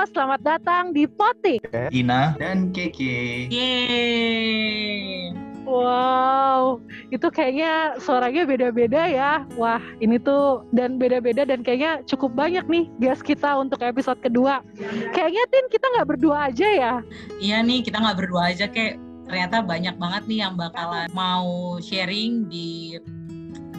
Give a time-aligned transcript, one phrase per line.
[0.00, 1.60] Halo, selamat datang di Potik.
[1.92, 3.52] Ina dan Keke.
[3.52, 5.28] Yeay.
[5.68, 6.80] Wow,
[7.12, 9.44] itu kayaknya suaranya beda-beda ya.
[9.60, 14.64] Wah, ini tuh dan beda-beda dan kayaknya cukup banyak nih guest kita untuk episode kedua.
[15.12, 16.94] Kayaknya Tin kita nggak berdua aja ya.
[17.36, 18.96] Iya nih, kita nggak berdua aja kayak
[19.28, 22.96] ternyata banyak banget nih yang bakalan mau sharing di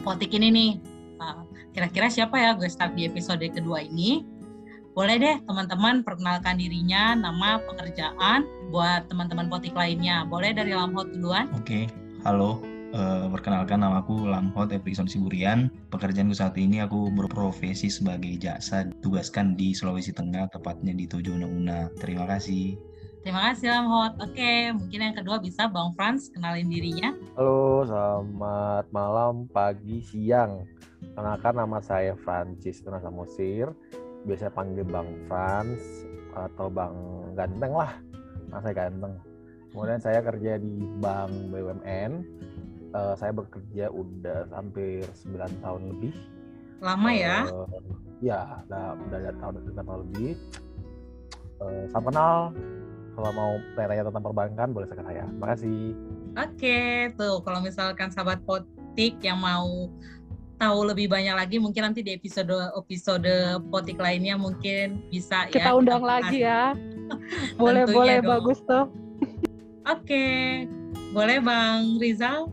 [0.06, 0.70] potik ini nih.
[1.18, 4.20] Nah, Kira-kira siapa ya gue start di episode kedua ini?
[4.92, 10.28] Boleh deh teman-teman perkenalkan dirinya, nama, pekerjaan buat teman-teman potik lainnya.
[10.28, 11.48] Boleh dari Lamhot duluan?
[11.56, 11.88] Oke,
[12.28, 12.60] halo.
[12.92, 15.72] Eh, perkenalkan nama aku Lamhot Epikson Siburian.
[15.88, 21.88] Pekerjaanku saat ini aku berprofesi sebagai jasa ditugaskan di Sulawesi Tengah, tepatnya di Tojo Una.
[21.96, 22.76] Terima kasih.
[23.24, 24.20] Terima kasih Lamhot.
[24.20, 27.16] Oke, mungkin yang kedua bisa Bang Frans kenalin dirinya.
[27.40, 30.68] Halo, selamat malam, pagi, siang.
[31.16, 33.72] Kenalkan nama saya Francis Tunasa Musir.
[34.22, 35.82] Biasa panggil Bang Frans
[36.32, 36.94] atau Bang
[37.34, 37.92] Ganteng lah.
[38.60, 39.16] Saya ganteng.
[39.72, 42.10] Kemudian saya kerja di Bank BUMN.
[42.92, 46.12] Eh, saya bekerja udah hampir 9 tahun lebih.
[46.84, 47.48] Lama ya?
[47.48, 47.80] Eh,
[48.20, 50.32] ya, udah, udah ada tahun 9 tahun lebih.
[51.64, 52.36] Eh, salam kenal.
[53.12, 55.24] Kalau mau tanya tentang perbankan, boleh ke saya.
[55.40, 55.96] Makasih.
[56.36, 59.88] Oke, tuh kalau misalkan sahabat potik yang mau
[60.62, 63.26] tahu lebih banyak lagi mungkin nanti di episode episode
[63.74, 66.22] potik lainnya mungkin bisa Kita ya undang bahas.
[66.30, 66.78] lagi ya.
[67.60, 68.30] Boleh, Tentunya boleh, dong.
[68.30, 68.86] bagus tuh.
[69.84, 70.24] Oke,
[71.12, 72.48] boleh Bang Rizal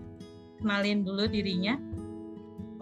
[0.59, 1.77] kenalin dulu dirinya.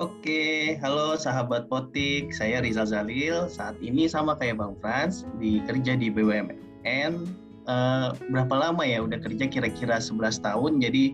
[0.02, 2.34] Oke, halo sahabat Potik.
[2.34, 3.46] Saya Rizal Zalil.
[3.46, 7.14] Saat ini sama kayak Bang Frans, dikerja di BUMN.
[7.68, 10.80] Eh, berapa lama ya udah kerja kira-kira 11 tahun.
[10.82, 11.14] Jadi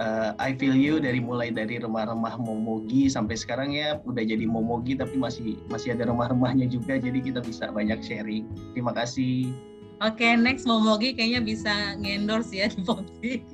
[0.00, 4.96] eh, I feel you dari mulai dari remah-remah momogi sampai sekarang ya udah jadi momogi
[4.96, 8.48] tapi masih masih ada remah-remahnya juga jadi kita bisa banyak sharing.
[8.72, 9.52] Terima kasih.
[10.00, 13.44] Oke, next Momogi kayaknya bisa ngendorse ya di potik.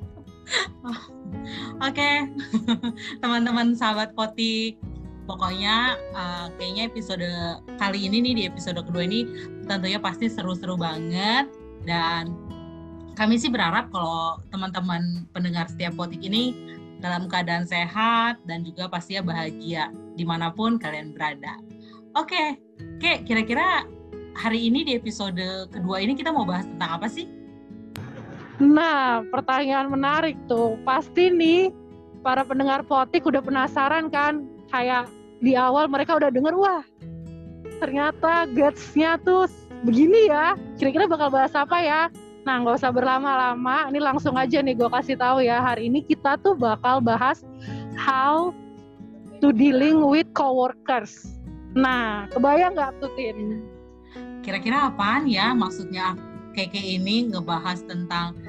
[1.83, 2.11] Oke,
[3.21, 4.79] teman-teman sahabat potik.
[5.27, 7.27] Pokoknya eh, kayaknya episode
[7.75, 9.27] kali ini nih di episode kedua ini
[9.67, 11.51] tentunya pasti seru-seru banget
[11.83, 12.31] dan
[13.17, 16.53] kami sih berharap kalau teman-teman pendengar setiap potik ini
[17.01, 21.57] dalam keadaan sehat dan juga pastinya bahagia di mana pun kalian berada.
[22.13, 22.61] Oke,
[22.97, 23.85] Oke, kira-kira
[24.37, 27.25] hari ini di episode kedua ini kita mau bahas tentang apa sih?
[28.57, 30.77] Nah, pertanyaan menarik tuh.
[30.81, 31.73] Pasti nih
[32.21, 34.45] para pendengar potik udah penasaran kan?
[34.73, 35.09] Kayak
[35.41, 36.81] di awal mereka udah denger, wah
[37.77, 39.45] ternyata guts-nya tuh
[39.85, 40.57] begini ya.
[40.81, 42.01] Kira-kira bakal bahas apa ya?
[42.47, 43.91] Nah, nggak usah berlama-lama.
[43.91, 45.59] Ini langsung aja nih gue kasih tahu ya.
[45.59, 47.43] Hari ini kita tuh bakal bahas
[47.99, 48.55] how
[49.43, 51.35] to dealing with coworkers.
[51.75, 53.67] Nah, kebayang nggak tuh Tin?
[54.47, 56.15] Kira-kira apaan ya maksudnya
[56.55, 58.39] Keke ini ngebahas tentang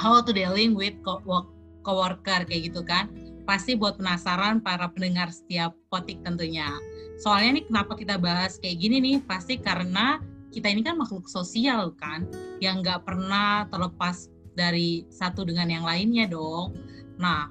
[0.00, 1.52] how to dealing with co- wo-
[1.84, 3.12] coworker kayak gitu kan?
[3.44, 6.72] Pasti buat penasaran para pendengar setiap potik tentunya.
[7.20, 9.16] Soalnya nih kenapa kita bahas kayak gini nih?
[9.28, 12.30] Pasti karena kita ini kan makhluk sosial kan,
[12.62, 16.78] yang nggak pernah terlepas dari satu dengan yang lainnya dong.
[17.18, 17.50] Nah,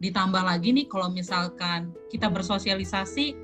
[0.00, 3.36] ditambah lagi nih kalau misalkan kita bersosialisasi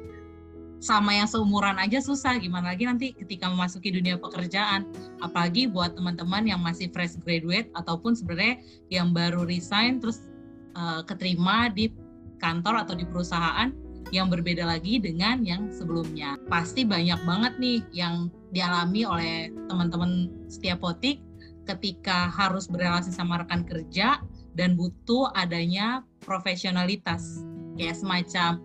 [0.81, 4.89] sama yang seumuran aja susah, gimana lagi nanti ketika memasuki dunia pekerjaan.
[5.21, 8.61] Apalagi buat teman-teman yang masih fresh graduate ataupun sebenarnya
[8.93, 10.29] yang baru resign terus
[10.77, 11.89] uh, keterima di
[12.37, 13.73] kantor atau di perusahaan
[14.15, 16.39] yang berbeda lagi dengan yang sebelumnya.
[16.47, 21.19] Pasti banyak banget nih yang dialami oleh teman-teman setiap potik
[21.67, 24.23] ketika harus berrelasi sama rekan kerja
[24.55, 27.43] dan butuh adanya profesionalitas.
[27.75, 28.63] Kayak semacam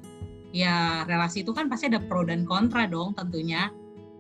[0.53, 3.73] ya relasi itu kan pasti ada pro dan kontra dong tentunya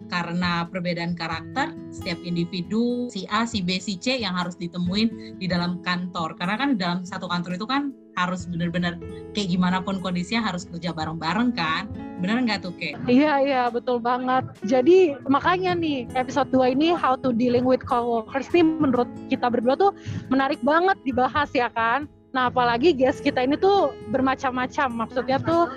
[0.07, 5.45] karena perbedaan karakter setiap individu si A, si B, si C yang harus ditemuin di
[5.45, 8.99] dalam kantor karena kan dalam satu kantor itu kan harus benar-benar
[9.31, 11.87] kayak gimana pun kondisinya harus kerja bareng-bareng kan
[12.19, 12.99] bener nggak tuh Kek?
[13.07, 14.43] Iya iya betul banget.
[14.67, 19.79] Jadi makanya nih episode 2 ini how to dealing with coworkers nih menurut kita berdua
[19.79, 19.91] tuh
[20.27, 22.11] menarik banget dibahas ya kan.
[22.35, 25.07] Nah apalagi guest kita ini tuh bermacam-macam.
[25.07, 25.71] Maksudnya tuh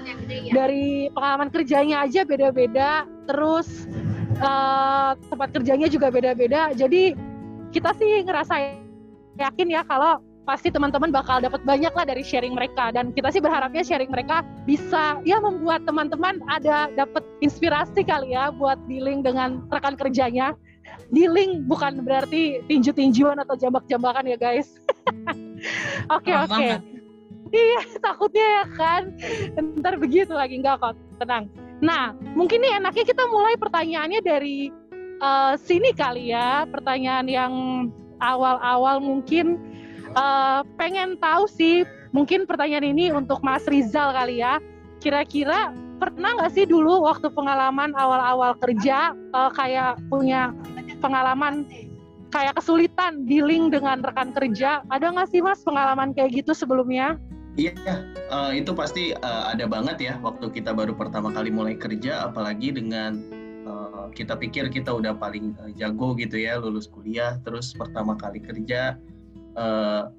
[0.50, 3.06] dari pengalaman kerjanya aja beda-beda.
[3.30, 3.86] Terus
[4.42, 6.74] eh, tempat kerjanya juga beda-beda.
[6.74, 7.14] Jadi
[7.70, 8.82] kita sih ngerasa
[9.38, 12.90] yakin ya kalau pasti teman-teman bakal dapat banyak lah dari sharing mereka.
[12.90, 18.50] Dan kita sih berharapnya sharing mereka bisa ya membuat teman-teman ada dapat inspirasi kali ya
[18.50, 20.54] buat dealing dengan rekan kerjanya.
[21.14, 24.76] Dealing bukan berarti tinju-tinjuan atau jambak-jambakan ya guys.
[26.10, 26.82] Oke oke.
[27.54, 29.02] iya takutnya ya kan.
[29.78, 30.98] Ntar begitu lagi enggak kok.
[31.22, 31.46] Tenang.
[31.78, 34.74] Nah mungkin nih enaknya kita mulai pertanyaannya dari
[35.22, 36.66] uh, sini kali ya.
[36.66, 37.54] Pertanyaan yang
[38.18, 39.58] awal-awal mungkin
[40.16, 44.60] uh, pengen tahu sih mungkin pertanyaan ini untuk Mas Rizal kali ya.
[45.02, 50.54] Kira-kira pernah nggak sih dulu waktu pengalaman awal-awal kerja uh, kayak punya
[51.02, 51.66] pengalaman
[52.32, 54.86] kayak kesulitan dealing dengan rekan kerja?
[54.88, 57.18] Ada nggak sih mas pengalaman kayak gitu sebelumnya?
[57.52, 57.76] Iya,
[58.32, 62.72] uh, itu pasti uh, ada banget ya waktu kita baru pertama kali mulai kerja, apalagi
[62.72, 63.20] dengan
[63.68, 68.40] uh, kita pikir kita udah paling uh, jago gitu ya, lulus kuliah, terus pertama kali
[68.40, 68.96] kerja,
[69.56, 70.12] uh,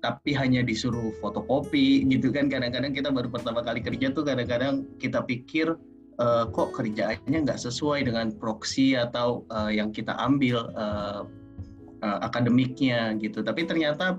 [0.00, 2.48] tapi hanya disuruh fotokopi gitu kan.
[2.48, 5.76] Kadang-kadang kita baru pertama kali kerja tuh kadang-kadang kita pikir
[6.20, 11.28] uh, kok kerjaannya nggak sesuai dengan proksi atau uh, yang kita ambil uh,
[12.00, 13.44] uh, akademiknya gitu.
[13.44, 14.16] Tapi ternyata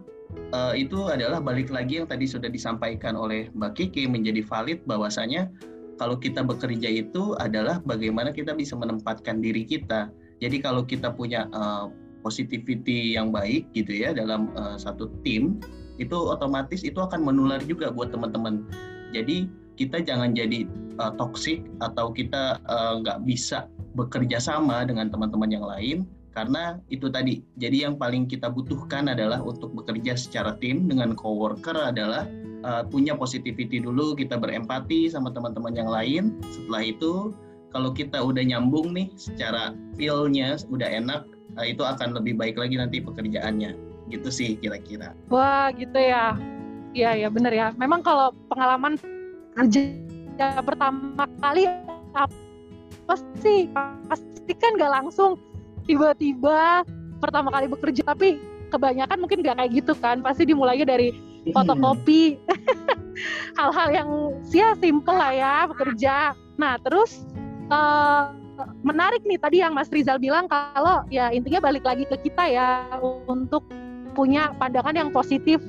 [0.54, 5.50] uh, itu adalah balik lagi yang tadi sudah disampaikan oleh Mbak Kiki menjadi valid bahwasanya
[5.98, 10.10] kalau kita bekerja itu adalah bagaimana kita bisa menempatkan diri kita.
[10.42, 15.59] Jadi kalau kita punya uh, positivity yang baik gitu ya dalam uh, satu tim
[16.00, 18.65] itu otomatis itu akan menular juga buat teman-teman.
[19.13, 20.65] Jadi kita jangan jadi
[21.01, 22.62] uh, toxic atau kita
[23.01, 28.24] nggak uh, bisa bekerja sama dengan teman-teman yang lain karena itu tadi jadi yang paling
[28.24, 32.24] kita butuhkan adalah untuk bekerja secara tim dengan coworker adalah
[32.63, 37.35] uh, punya positivity dulu kita berempati sama teman-teman yang lain setelah itu
[37.75, 41.27] kalau kita udah nyambung nih secara feelnya udah enak
[41.57, 43.75] uh, itu akan lebih baik lagi nanti pekerjaannya.
[44.12, 45.15] Gitu sih kira-kira.
[45.31, 46.36] Wah gitu ya.
[46.92, 47.68] Iya ya bener ya.
[47.80, 49.00] Memang kalau pengalaman
[49.56, 51.68] kerja pertama kali
[52.15, 53.71] apa sih?
[54.07, 55.39] Pasti kan nggak langsung
[55.88, 56.83] tiba-tiba
[57.24, 60.19] pertama kali bekerja tapi kebanyakan mungkin nggak kayak gitu kan.
[60.19, 61.15] Pasti dimulainya dari
[61.56, 62.36] fotokopi.
[63.59, 64.09] Hal-hal yang
[64.48, 66.36] sia simple lah ya bekerja.
[66.59, 67.27] Nah terus
[67.71, 68.40] uh,
[68.81, 72.88] menarik nih tadi yang Mas Rizal bilang kalau ya intinya balik lagi ke kita ya
[73.30, 73.66] untuk
[74.18, 75.62] punya pandangan yang positif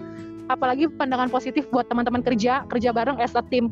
[0.51, 3.71] apalagi pandangan positif buat teman-teman kerja kerja bareng as a team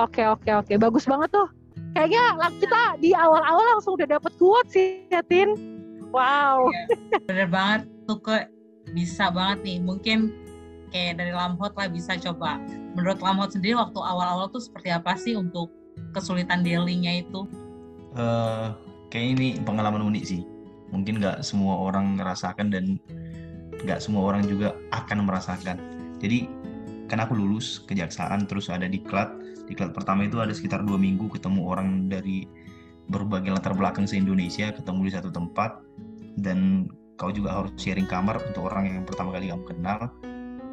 [0.00, 1.48] oke oke oke bagus banget tuh
[1.92, 2.24] kayaknya
[2.56, 5.76] kita di awal-awal langsung udah dapet kuat sih Tin
[6.14, 6.70] Wow.
[6.70, 6.82] Ya,
[7.26, 8.48] bener banget tuh ke
[8.94, 9.78] bisa banget nih.
[9.82, 10.18] Mungkin
[10.94, 12.56] kayak dari Lamhot lah bisa coba.
[12.94, 15.68] Menurut Lamhot sendiri waktu awal-awal tuh seperti apa sih untuk
[16.14, 17.44] kesulitan dealingnya itu?
[18.16, 18.72] Uh,
[19.12, 20.42] kayak ini pengalaman unik sih.
[20.90, 22.96] Mungkin nggak semua orang merasakan dan
[23.84, 25.76] nggak semua orang juga akan merasakan.
[26.18, 26.48] Jadi
[27.06, 29.30] kan aku lulus kejaksaan terus ada di klat.
[29.68, 32.48] Di klat pertama itu ada sekitar dua minggu ketemu orang dari
[33.06, 35.78] berbagai latar belakang se-Indonesia ketemu di satu tempat
[36.42, 40.10] dan kau juga harus sharing kamar untuk orang yang pertama kali kamu kenal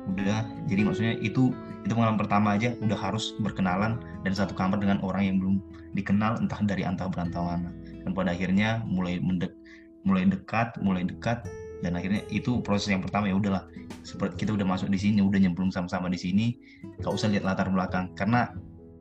[0.04, 5.00] udah jadi maksudnya itu itu pengalaman pertama aja udah harus berkenalan dan satu kamar dengan
[5.04, 5.56] orang yang belum
[5.96, 7.70] dikenal entah dari antah berantah mana
[8.04, 9.56] dan pada akhirnya mulai mendek
[10.04, 11.48] mulai dekat mulai dekat
[11.84, 13.68] dan akhirnya itu proses yang pertama ya udahlah
[14.08, 16.56] seperti kita udah masuk di sini udah nyemplung sama-sama di sini
[17.04, 18.12] gak usah lihat latar belakang.
[18.16, 18.52] Karena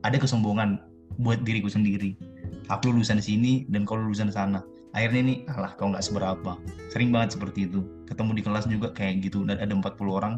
[0.03, 0.83] ada kesombongan
[1.19, 2.19] buat diriku sendiri.
[2.71, 4.63] Aku lulusan sini dan kau lulusan sana.
[4.93, 6.59] Akhirnya nih alah kau nggak seberapa.
[6.91, 7.81] Sering banget seperti itu.
[8.05, 10.33] Ketemu di kelas juga kayak gitu dan ada 40 orang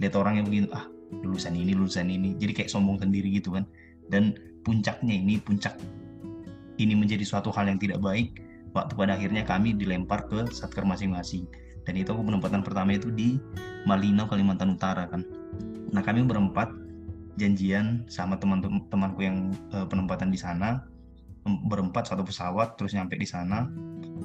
[0.00, 0.86] lihat orang yang begini ah
[1.22, 2.34] lulusan ini lulusan ini.
[2.36, 3.64] Jadi kayak sombong sendiri gitu kan.
[4.10, 5.78] Dan puncaknya ini puncak
[6.76, 8.36] ini menjadi suatu hal yang tidak baik
[8.76, 11.48] waktu pada akhirnya kami dilempar ke satker masing-masing.
[11.86, 13.38] Dan itu aku penempatan pertama itu di
[13.86, 15.22] Malino Kalimantan Utara kan.
[15.94, 16.68] Nah kami berempat
[17.38, 20.82] janjian sama teman-temanku yang uh, penempatan di sana
[21.46, 23.70] berempat satu pesawat terus nyampe di sana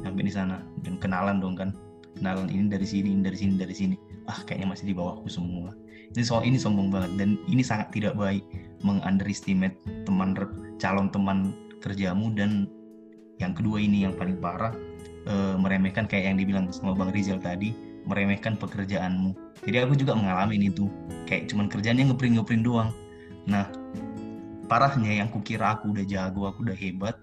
[0.01, 0.59] nyampe di sana.
[0.81, 1.71] Dan kenalan dong kan.
[2.17, 3.95] Kenalan ini dari sini ini dari sini dari sini
[4.29, 5.73] ah kayaknya masih di bawahku semua.
[6.11, 8.43] Ini soal ini sombong banget dan ini sangat tidak baik
[8.83, 10.35] mengunderestimate teman
[10.77, 12.67] calon teman kerjamu dan
[13.39, 14.75] yang kedua ini yang paling parah
[15.25, 17.73] e, meremehkan kayak yang dibilang sama Bang Rizal tadi
[18.05, 19.33] meremehkan pekerjaanmu.
[19.63, 20.91] Jadi aku juga mengalami itu
[21.25, 22.91] kayak cuman kerjanya ngeprint ngeprint doang.
[23.47, 23.65] Nah
[24.71, 27.19] parahnya yang kukira aku udah jago aku udah hebat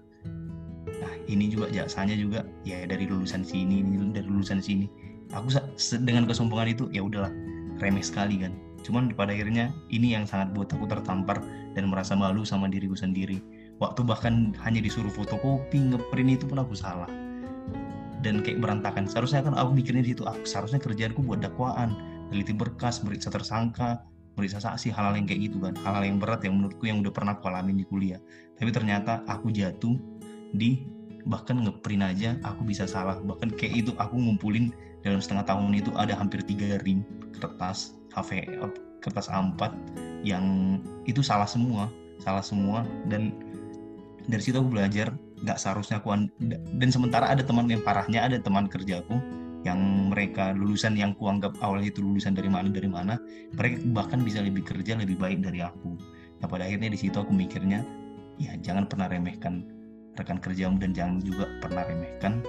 [1.01, 4.85] nah ini juga jasanya juga ya dari lulusan sini ini dari lulusan sini
[5.33, 5.53] aku
[6.01, 7.31] dengan kesombongan itu ya udahlah
[7.79, 8.53] remeh sekali kan.
[8.81, 11.43] Cuman pada akhirnya ini yang sangat buat aku tertampar
[11.75, 13.43] dan merasa malu sama diriku sendiri.
[13.79, 17.07] Waktu bahkan hanya disuruh fotokopi ngeprint itu pun aku salah.
[18.19, 19.07] Dan kayak berantakan.
[19.07, 21.95] Seharusnya kan aku mikirnya di situ aku seharusnya kerjaanku buat dakwaan.
[22.29, 24.03] Teliti berkas meriksa tersangka
[24.39, 25.75] meriksa saksi hal-hal yang kayak gitu kan.
[25.83, 28.19] Hal-hal yang berat yang menurutku yang udah pernah aku alami di kuliah.
[28.55, 29.99] Tapi ternyata aku jatuh
[30.55, 30.87] di
[31.27, 33.19] bahkan ngeprint aja aku bisa salah.
[33.19, 34.71] Bahkan kayak itu aku ngumpulin
[35.05, 37.03] dalam setengah tahun itu ada hampir tiga rim
[37.35, 38.59] kertas HV
[38.99, 39.71] kertas A4
[40.27, 40.77] yang
[41.07, 41.87] itu salah semua
[42.21, 42.83] salah semua.
[43.07, 43.33] Dan
[44.27, 46.31] dari situ aku belajar nggak seharusnya aku an-
[46.75, 49.17] dan sementara ada teman yang parahnya ada teman kerjaku
[49.63, 53.19] yang mereka lulusan yang kuanggap awalnya itu lulusan dari mana dari mana
[53.55, 55.95] mereka bahkan bisa lebih kerja lebih baik dari aku.
[56.43, 57.83] Nah pada akhirnya di situ aku mikirnya
[58.39, 59.63] ya jangan pernah remehkan
[60.15, 62.43] rekan kerjamu dan jangan juga pernah remehkan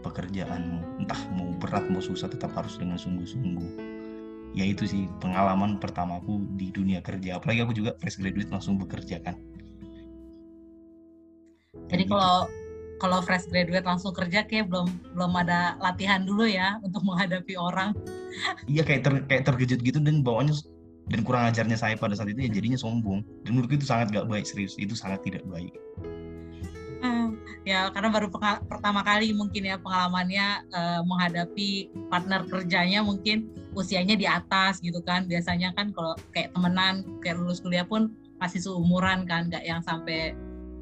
[0.00, 3.70] pekerjaanmu entah mau berat mau susah tetap harus dengan sungguh-sungguh.
[4.56, 7.38] Ya itu sih pengalaman pertamaku di dunia kerja.
[7.38, 9.38] Apalagi aku juga fresh graduate langsung bekerja kan.
[11.86, 12.12] Jadi gitu.
[12.18, 12.50] kalau
[12.98, 17.94] kalau fresh graduate langsung kerja kayak belum belum ada latihan dulu ya untuk menghadapi orang.
[18.66, 20.54] iya kayak ter, kayak terkejut gitu dan bawaannya
[21.10, 23.22] dan kurang ajarnya saya pada saat itu ya jadinya sombong.
[23.46, 24.74] Dan menurutku itu sangat gak baik serius.
[24.78, 25.74] Itu sangat tidak baik
[27.68, 28.32] ya karena baru
[28.64, 31.68] pertama kali mungkin ya pengalamannya eh, menghadapi
[32.08, 35.28] partner kerjanya mungkin usianya di atas gitu kan.
[35.28, 40.32] Biasanya kan kalau kayak temenan kayak lulus kuliah pun masih seumuran kan, nggak yang sampai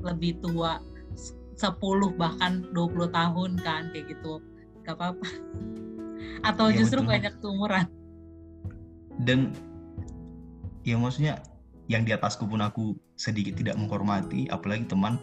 [0.06, 0.78] lebih tua
[1.18, 4.38] s- 10 bahkan 20 tahun kan kayak gitu.
[4.86, 5.26] Gak apa-apa.
[6.46, 7.12] Atau Iya, justru betul.
[7.12, 7.86] banyak seumuran.
[9.18, 9.50] dan
[10.86, 11.42] ya maksudnya
[11.90, 15.18] yang di atasku pun aku sedikit tidak menghormati apalagi teman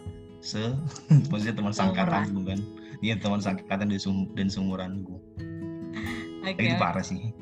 [0.46, 0.70] se
[1.30, 2.60] maksudnya teman sangkatan gitu kan
[3.02, 5.18] iya teman sangkatan dan, sum, dan seumuranku
[6.46, 6.62] Oke.
[6.62, 7.34] itu parah sih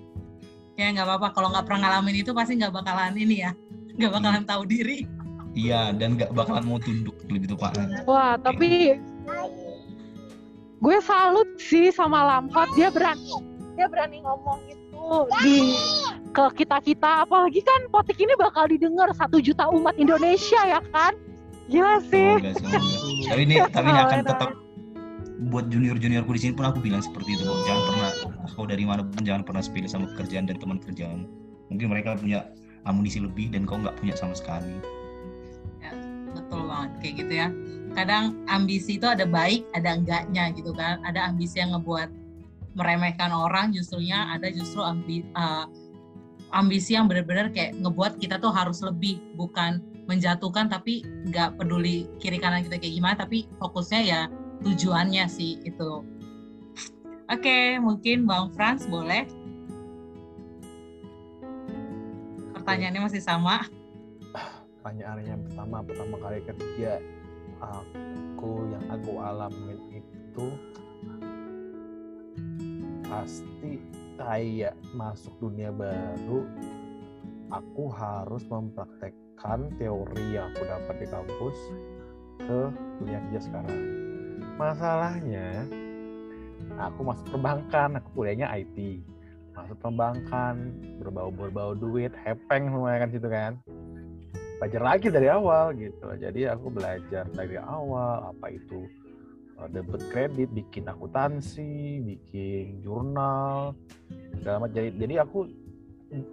[0.74, 1.28] Ya nggak apa-apa.
[1.38, 3.54] Kalau nggak pernah ngalamin itu pasti nggak bakalan ini ya.
[3.94, 5.06] Nggak bakalan tahu diri.
[5.54, 8.98] iya dan gak bakalan mau tunduk lebih tepatnya Wah, tapi
[10.82, 12.74] gue salut sih sama Lampard.
[12.74, 13.30] Dia berani,
[13.78, 15.14] dia berani ngomong itu
[15.46, 15.78] di
[16.34, 17.22] ke kita kita.
[17.22, 21.14] Apalagi kan potik ini bakal didengar satu juta umat Indonesia ya kan?
[21.68, 22.38] Gila sih.
[22.40, 22.78] semoga semoga
[23.24, 24.50] tapi ini tapi ini akan tetap
[25.48, 28.10] buat junior juniorku di sini pun aku bilang seperti itu jangan pernah
[28.52, 31.24] kau dari mana pun jangan pernah sepele sama pekerjaan dan teman kerjaan
[31.72, 32.52] mungkin mereka punya
[32.84, 34.76] amunisi lebih dan kau nggak punya sama sekali.
[36.34, 37.48] Betul banget kayak gitu ya.
[37.94, 41.00] Kadang ambisi itu ada baik ada enggaknya gitu kan.
[41.06, 42.08] Ada ambisi yang ngebuat
[42.74, 45.70] meremehkan orang justrunya ada justru ambi, uh,
[46.50, 52.36] ambisi yang benar-benar kayak ngebuat kita tuh harus lebih bukan menjatuhkan tapi nggak peduli kiri
[52.36, 54.20] kanan kita kayak gimana tapi fokusnya ya
[54.60, 56.04] tujuannya sih itu
[57.28, 59.24] oke mungkin bang Frans boleh.
[62.54, 63.68] Pertanyaannya masih sama.
[64.80, 66.96] Pertanyaan yang pertama pertama kali kerja
[67.60, 70.46] aku yang aku alamin itu
[73.04, 73.80] pasti
[74.16, 76.48] kayak masuk dunia baru
[77.52, 78.42] aku harus
[79.34, 81.56] mempraktekkan teori yang aku dapat di kampus
[82.38, 82.60] ke
[83.02, 83.80] dunia kerja sekarang.
[84.54, 85.66] Masalahnya
[86.78, 89.02] aku masuk perbankan aku kuliahnya IT
[89.54, 93.52] masuk perbankan berbau berbau duit hepeng semuanya kan situ kan.
[94.58, 96.06] Belajar lagi dari awal gitu.
[96.18, 98.86] Jadi aku belajar dari awal apa itu
[99.58, 103.78] uh, debit kredit bikin akuntansi bikin jurnal
[104.42, 104.66] macam.
[104.74, 105.46] Jadi, jadi aku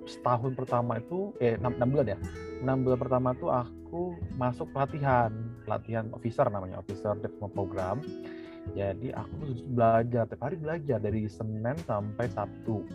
[0.05, 2.17] setahun pertama itu eh enam, bulan ya?
[2.61, 5.31] Enam bulan pertama tuh aku masuk pelatihan
[5.65, 7.97] pelatihan officer namanya officer development program.
[8.77, 12.85] Jadi aku belajar tiap hari belajar dari senin sampai sabtu.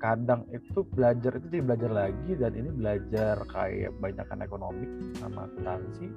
[0.00, 4.86] Kadang itu belajar itu jadi belajar lagi dan ini belajar kayak banyakan ekonomi
[5.18, 6.08] sama akuntansi.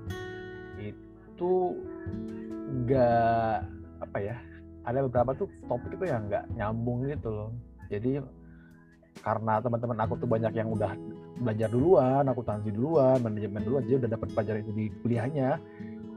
[0.80, 1.76] Itu
[2.72, 3.58] nggak
[4.02, 4.38] apa ya
[4.88, 7.52] ada beberapa tuh topik itu yang nggak nyambung gitu loh.
[7.92, 8.24] Jadi
[9.20, 10.96] karena teman-teman aku tuh banyak yang udah
[11.42, 15.50] belajar duluan akuntansi duluan manajemen duluan jadi udah dapat pelajaran itu di kuliahnya.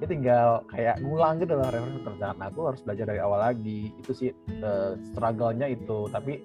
[0.03, 3.95] Dia tinggal kayak ngulang gitu loh referensi kerjaan aku harus belajar dari awal lagi.
[3.95, 6.11] Itu sih uh, struggle-nya itu.
[6.11, 6.43] Tapi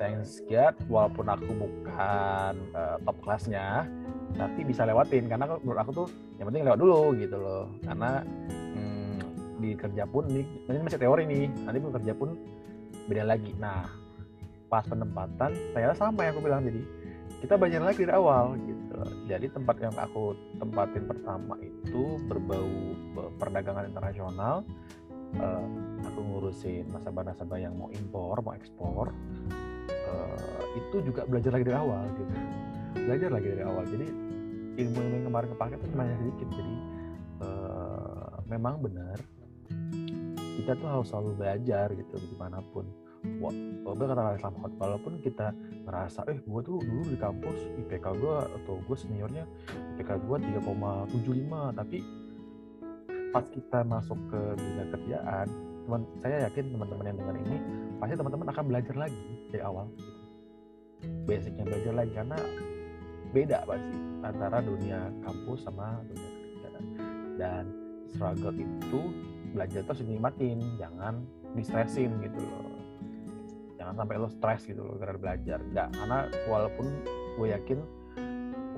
[0.00, 3.86] thanks God walaupun aku bukan uh, top kelasnya
[4.34, 5.28] tapi bisa lewatin.
[5.28, 6.08] Karena menurut aku tuh
[6.40, 7.68] yang penting lewat dulu gitu loh.
[7.84, 9.20] Karena hmm,
[9.60, 10.42] di kerja pun ini
[10.82, 12.28] masih teori nih nanti pun kerja pun
[13.06, 13.52] beda lagi.
[13.60, 14.01] Nah
[14.72, 16.80] pas penempatan ternyata sama yang aku bilang jadi
[17.44, 18.96] kita belajar lagi dari awal gitu.
[19.26, 22.70] Jadi tempat yang aku tempatin pertama itu berbau
[23.36, 24.64] perdagangan internasional.
[25.32, 25.64] Uh,
[26.06, 29.10] aku ngurusin nasabah-nasabah yang mau impor mau ekspor.
[29.90, 32.32] Uh, itu juga belajar lagi dari awal gitu.
[33.10, 33.84] Belajar lagi dari awal.
[33.90, 34.06] Jadi
[34.72, 36.48] ilmu ilmu yang kemarin kepake itu cuma sedikit.
[36.54, 36.74] Jadi
[37.42, 39.18] uh, memang benar
[40.62, 42.86] kita tuh harus selalu belajar gitu di mana pun
[43.22, 45.54] gue kata Islam Hot, walaupun kita
[45.86, 49.46] merasa, eh gue tuh dulu di kampus IPK gue atau gue seniornya
[49.94, 51.98] IPK gue 3,75, tapi
[53.30, 55.46] pas kita masuk ke dunia kerjaan,
[55.86, 57.56] teman saya yakin teman-teman yang dengar ini
[58.02, 59.22] pasti teman-teman akan belajar lagi
[59.54, 59.86] dari awal.
[61.26, 62.38] Basicnya belajar lagi karena
[63.30, 66.68] beda pasti antara dunia kampus sama dunia kerja.
[67.38, 67.64] Dan
[68.10, 69.00] struggle itu
[69.54, 71.22] belajar terus dinikmatin jangan
[71.54, 72.81] distresin gitu loh
[73.82, 76.86] jangan sampai lo stres gitu loh karena belajar nggak karena walaupun
[77.34, 77.78] gue yakin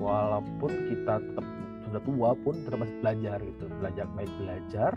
[0.01, 1.45] walaupun kita tetap
[1.85, 4.91] sudah tua pun tetap masih belajar gitu belajar baik belajar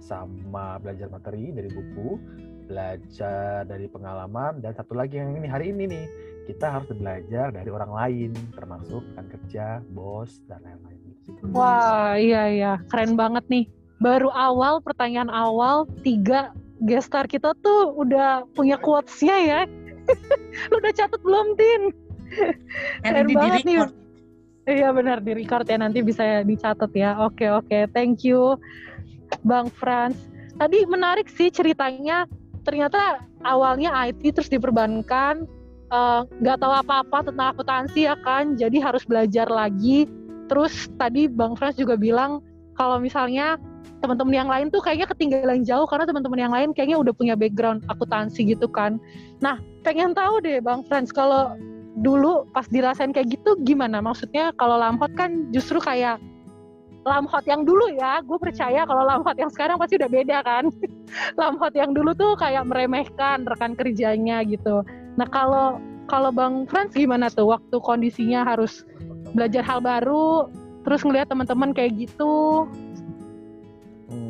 [0.00, 2.16] sama belajar materi dari buku
[2.64, 6.06] belajar dari pengalaman dan satu lagi yang ini hari ini nih
[6.48, 11.52] kita harus belajar dari orang lain termasuk rekan kerja bos dan lain-lain gitu.
[11.52, 13.68] Wah, iya iya, keren banget nih.
[14.00, 19.60] Baru awal pertanyaan awal tiga gestar kita tuh udah punya quotes-nya ya.
[20.72, 21.82] Lu udah catat belum, Tin?
[23.04, 23.78] Keren banget nih.
[24.68, 27.18] Iya benar di record ya nanti bisa dicatat ya.
[27.18, 28.54] Oke oke, thank you
[29.42, 30.14] Bang Franz.
[30.60, 32.28] Tadi menarik sih ceritanya.
[32.62, 35.48] Ternyata awalnya IT terus diperbankan
[35.90, 38.54] eh, nggak tahu apa-apa tentang akuntansi ya kan.
[38.54, 40.06] Jadi harus belajar lagi.
[40.46, 42.44] Terus tadi Bang Franz juga bilang
[42.76, 43.58] kalau misalnya
[44.00, 47.84] teman-teman yang lain tuh kayaknya ketinggalan jauh karena teman-teman yang lain kayaknya udah punya background
[47.92, 48.96] akuntansi gitu kan.
[49.44, 51.52] Nah, pengen tahu deh Bang Franz kalau
[52.00, 54.00] dulu pas dirasain kayak gitu gimana?
[54.00, 56.16] Maksudnya kalau lamhot kan justru kayak
[57.04, 60.64] lamhot yang dulu ya, gue percaya kalau lamhot yang sekarang pasti udah beda kan.
[61.40, 64.84] lamhot yang dulu tuh kayak meremehkan rekan kerjanya gitu.
[65.16, 68.82] Nah kalau kalau Bang Frans gimana tuh waktu kondisinya harus
[69.30, 70.50] belajar hal baru,
[70.82, 72.66] terus ngeliat teman-teman kayak gitu,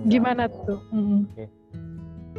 [0.08, 0.80] Gimana tuh?
[0.94, 1.20] Mm.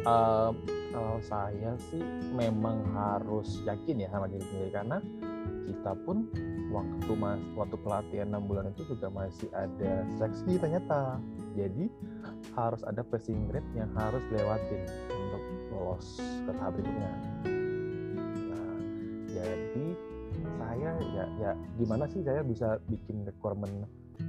[0.02, 0.52] Em,
[0.92, 2.02] kalau saya sih
[2.34, 4.98] memang harus yakin ya sama diri sendiri karena
[5.68, 6.26] kita pun
[6.72, 11.20] waktu mas waktu pelatihan enam bulan itu juga masih ada seleksi ternyata
[11.54, 11.86] jadi
[12.56, 17.12] harus ada passing grade yang harus dilewatin untuk lolos ke tahap berikutnya
[18.50, 18.74] nah
[19.30, 19.86] jadi
[20.58, 23.86] saya ya ya gimana sih saya bisa bikin requirement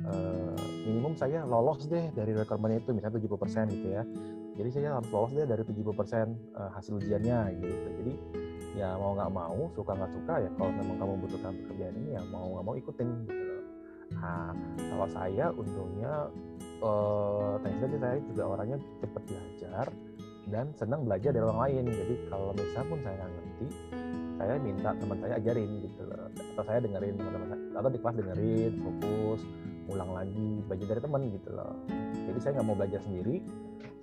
[0.10, 0.56] eh,
[0.88, 4.04] minimum saya lolos deh dari requirement itu misalnya 70% gitu ya.
[4.54, 7.88] Jadi saya harus lolos deh dari 70% eh, hasil ujiannya gitu.
[8.04, 8.14] Jadi
[8.74, 12.22] ya mau nggak mau suka nggak suka ya kalau memang kamu butuhkan pekerjaan ini ya
[12.34, 13.54] mau nggak mau ikutin gitu
[14.18, 14.50] nah
[14.90, 16.14] kalau saya untungnya
[16.82, 19.86] eh thanks saya juga orangnya cepat belajar
[20.52, 21.84] dan senang belajar dari orang lain.
[21.88, 23.68] Jadi kalau misalnya pun saya nggak ngerti
[24.34, 26.04] saya minta teman saya ajarin gitu
[26.58, 29.42] atau saya dengerin teman-teman atau di kelas dengerin fokus
[29.92, 31.74] ulang lagi belajar dari teman gitu loh.
[32.14, 33.44] Jadi saya nggak mau belajar sendiri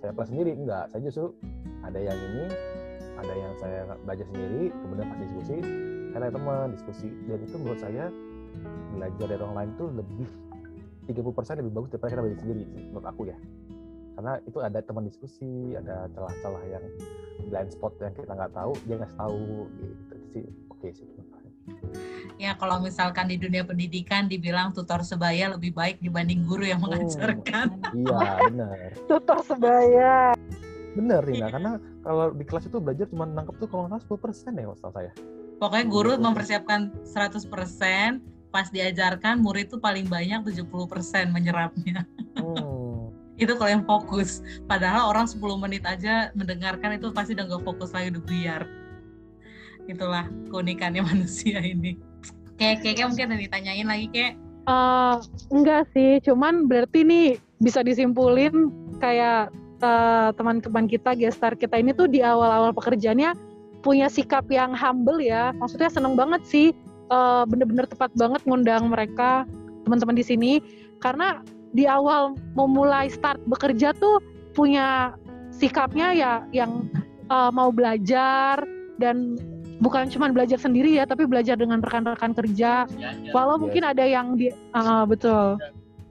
[0.01, 1.29] saya kelas sendiri enggak saya justru
[1.85, 2.45] ada yang ini
[3.21, 5.57] ada yang saya belajar sendiri kemudian pas diskusi
[6.11, 7.09] saya tanya teman diskusi.
[7.31, 8.05] Dan itu menurut saya
[8.91, 10.29] belajar dari orang lain tuh lebih
[11.07, 13.37] 30% lebih bagus daripada kita belajar sendiri menurut aku ya.
[14.19, 16.85] Karena itu ada teman diskusi ada celah-celah yang
[17.47, 20.47] blind spot yang kita nggak tahu dia nggak tahu gitu sih.
[20.75, 21.31] Oke sih menurut.
[22.41, 27.77] Ya kalau misalkan di dunia pendidikan dibilang tutor sebaya lebih baik dibanding guru yang mengajarkan.
[27.93, 28.77] iya benar
[29.13, 30.33] Tutor sebaya.
[30.91, 31.49] benar Rina Iya.
[31.53, 34.91] karena kalau di kelas itu belajar cuma nangkep tuh kalau nggak salah 10% ya setahu
[34.91, 35.13] saya
[35.61, 36.25] Pokoknya guru Betul.
[36.25, 40.65] mempersiapkan 100%, pas diajarkan murid tuh paling banyak 70%
[41.29, 42.09] menyerapnya.
[42.41, 43.13] hmm.
[43.37, 44.41] Itu kalau yang fokus.
[44.65, 48.63] Padahal orang 10 menit aja mendengarkan itu pasti udah gak fokus lagi udah buyar.
[49.85, 52.01] Itulah keunikannya manusia ini.
[52.61, 54.33] Kayak kayak mungkin ada ditanyain lagi kayak
[54.69, 55.17] Eh,
[55.51, 58.71] enggak sih, cuman berarti nih bisa disimpulin
[59.01, 59.49] kayak
[59.81, 63.33] eh, teman-teman kita, gestar kita ini tuh di awal-awal pekerjaannya
[63.81, 65.57] punya sikap yang humble ya.
[65.57, 66.77] Maksudnya seneng banget sih,
[67.11, 69.49] eh, bener-bener tepat banget ngundang mereka
[69.89, 70.53] teman-teman di sini
[71.01, 71.41] karena
[71.73, 74.21] di awal memulai start bekerja tuh
[74.53, 75.17] punya
[75.51, 76.87] sikapnya ya yang
[77.33, 78.61] eh, mau belajar
[79.01, 79.41] dan
[79.81, 82.85] bukan cuma belajar sendiri ya, tapi belajar dengan rekan-rekan kerja.
[83.33, 83.63] Walau Yes.
[83.65, 85.57] mungkin ada yang di ah, betul.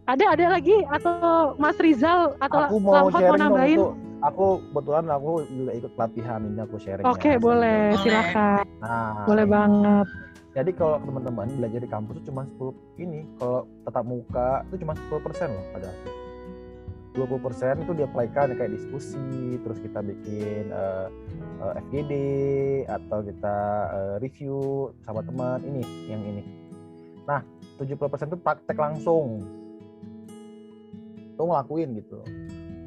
[0.03, 3.77] Ada ada lagi atau Mas Rizal atau aku mau Lamhot sharing dong nambahin?
[3.77, 3.85] itu
[4.19, 7.93] aku kebetulan aku juga ikut pelatihan ini aku sharing Oke, ya, boleh.
[7.95, 8.65] Silakan.
[8.81, 10.07] nah Boleh banget.
[10.49, 14.93] jadi kalau teman-teman belajar di kampus itu cuma 10 ini kalau tetap muka itu cuma
[14.97, 15.95] 10 persen loh padahal
[17.17, 21.07] 20 persen itu diaplikan kayak diskusi terus kita bikin eh,
[21.65, 22.13] eh, FGD
[22.85, 23.57] atau kita
[23.89, 26.43] eh, review sama teman ini yang ini.
[27.25, 27.41] Nah
[27.81, 29.41] 70 persen itu praktek langsung.
[31.39, 32.21] Lo ngelakuin gitu.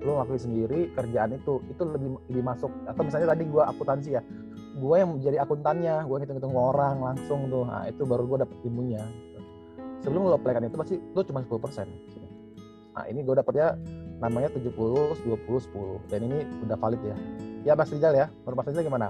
[0.07, 2.71] Lo ngelakuin sendiri kerjaan itu itu lebih lebih masuk.
[2.87, 4.23] Atau misalnya tadi gua akuntansi ya
[4.73, 7.69] gue yang jadi akuntannya gue ngitung-ngitung orang langsung tuh.
[7.69, 9.05] Nah itu baru gue dapet ilmunya.
[10.03, 11.87] Sebelum lo apply itu pasti lo cuma 10 persen.
[12.93, 13.77] Nah ini gue dapetnya
[14.23, 14.71] namanya 70
[15.27, 17.17] 20 10 dan ini udah valid ya
[17.67, 19.09] ya Mas Rizal ya menurut Mas Rizal gimana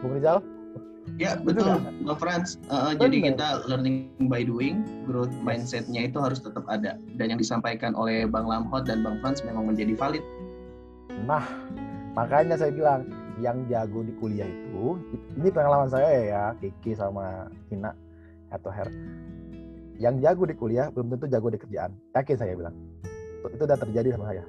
[0.00, 0.40] Bung Rizal
[1.16, 1.78] Ya Betul?
[2.02, 2.58] Bang Frans.
[2.66, 6.98] Uh, jadi kita learning by doing, growth mindsetnya itu harus tetap ada.
[7.14, 10.20] Dan yang disampaikan oleh Bang Lamhot dan Bang Frans memang menjadi valid.
[11.24, 11.46] Nah,
[12.12, 13.06] makanya saya bilang
[13.38, 14.98] yang jago di kuliah itu,
[15.38, 17.94] ini pengalaman saya ya, Kiki sama Tina
[18.50, 18.90] atau Her.
[19.96, 21.96] Yang jago di kuliah belum tentu jago di kerjaan.
[22.12, 22.76] Yakin saya bilang.
[23.46, 24.44] Itu, itu udah terjadi sama saya.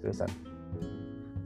[0.00, 0.30] Seriusan.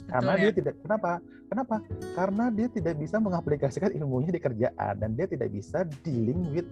[0.09, 0.57] Karena Betul, dia ya?
[0.57, 1.11] tidak kenapa?
[1.49, 1.77] Kenapa?
[2.13, 6.69] Karena dia tidak bisa mengaplikasikan ilmunya di kerjaan dan dia tidak bisa dealing with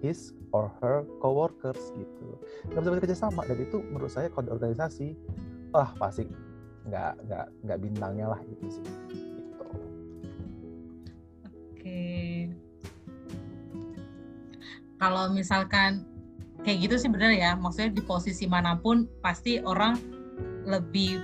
[0.00, 2.26] his or her coworkers gitu.
[2.72, 5.16] Nggak bisa bekerja sama dan itu menurut saya kode organisasi
[5.72, 6.28] wah pasti
[6.88, 8.84] nggak nggak nggak bintangnya lah gitu sih.
[9.12, 9.64] Gitu.
[11.48, 12.00] Oke.
[15.00, 16.04] Kalau misalkan
[16.64, 19.96] kayak gitu sih benar ya, maksudnya di posisi mana pun pasti orang
[20.68, 21.20] lebih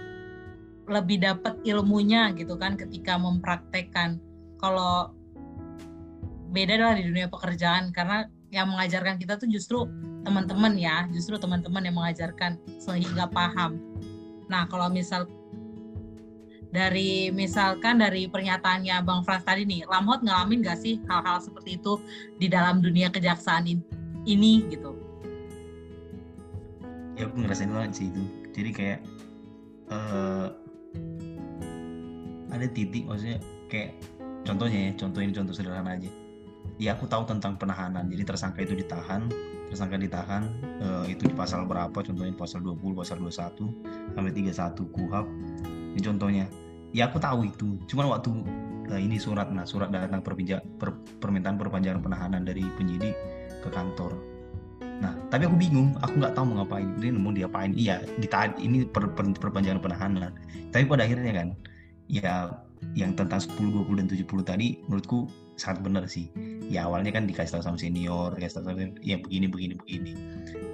[0.86, 4.22] lebih dapat ilmunya gitu kan ketika mempraktekkan.
[4.62, 5.12] Kalau
[6.54, 9.84] beda adalah di dunia pekerjaan karena yang mengajarkan kita tuh justru
[10.22, 13.78] teman-teman ya, justru teman-teman yang mengajarkan sehingga paham.
[14.46, 15.26] Nah, kalau misal
[16.70, 21.98] dari misalkan dari pernyataannya Bang Frans tadi nih, Lamhot ngalamin gak sih hal-hal seperti itu
[22.38, 23.86] di dalam dunia kejaksaan in-
[24.26, 25.05] ini gitu?
[27.16, 28.22] Ya aku ngerasain banget sih itu.
[28.52, 29.00] Jadi kayak
[29.88, 30.48] eh
[32.52, 33.96] ada titik maksudnya kayak
[34.44, 36.10] contohnya ya contoh ini contoh sederhana aja.
[36.76, 38.12] Ya aku tahu tentang penahanan.
[38.12, 39.32] Jadi tersangka itu ditahan
[39.66, 40.46] tersangka ditahan
[40.78, 45.26] eh, itu di pasal berapa contohnya pasal 20 pasal 21 sampai 31 KUHAP.
[45.96, 46.46] Ini contohnya.
[46.94, 47.80] Ya aku tahu itu.
[47.88, 48.30] Cuman waktu
[48.92, 53.16] eh, ini surat nah surat datang per- permintaan perpanjangan penahanan dari penyidik
[53.64, 54.35] ke kantor
[55.02, 56.88] Nah, tapi aku bingung, aku nggak tahu mau ngapain.
[57.00, 57.76] Ini mau diapain?
[57.76, 58.56] Iya, ditahan.
[58.56, 60.32] Ini per, per, perpanjangan penahanan.
[60.72, 61.48] Tapi pada akhirnya kan,
[62.08, 62.54] ya
[62.94, 66.28] yang tentang 10, 20 dan 70 tadi menurutku sangat benar sih.
[66.68, 70.12] Ya awalnya kan dikasih tahu sama senior, dikasih tahu sama ya begini begini begini.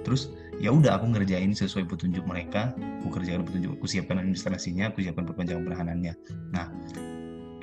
[0.03, 5.01] Terus ya udah aku ngerjain sesuai petunjuk mereka, aku kerjakan petunjuk, aku siapkan administrasinya, aku
[5.01, 6.13] siapkan perpanjangan penahanannya.
[6.51, 6.67] Nah,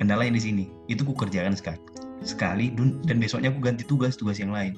[0.00, 1.80] kendala yang di sini itu aku kerjakan sekali
[2.20, 2.68] sekali
[3.08, 4.76] dan besoknya aku ganti tugas tugas yang lain.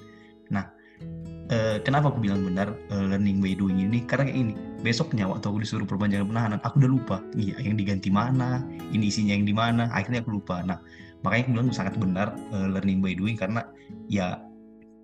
[1.53, 4.09] Eh, kenapa aku bilang benar eh, learning by doing ini?
[4.09, 7.17] Karena kayak ini besoknya waktu aku disuruh perpanjangan penahanan aku udah lupa.
[7.37, 10.65] Iya yang diganti mana ini isinya yang di mana akhirnya aku lupa.
[10.65, 10.81] Nah
[11.21, 13.69] makanya aku bilang sangat benar eh, learning by doing karena
[14.09, 14.41] ya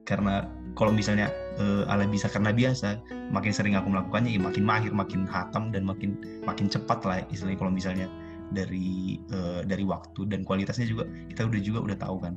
[0.09, 1.29] karena kalau misalnya
[1.61, 2.97] eh, ala bisa karena biasa
[3.29, 6.17] makin sering aku melakukannya ya makin mahir makin hatam dan makin
[6.49, 8.09] makin cepat lah istilahnya kalau misalnya
[8.49, 12.35] dari eh, dari waktu dan kualitasnya juga kita udah juga udah tahu kan.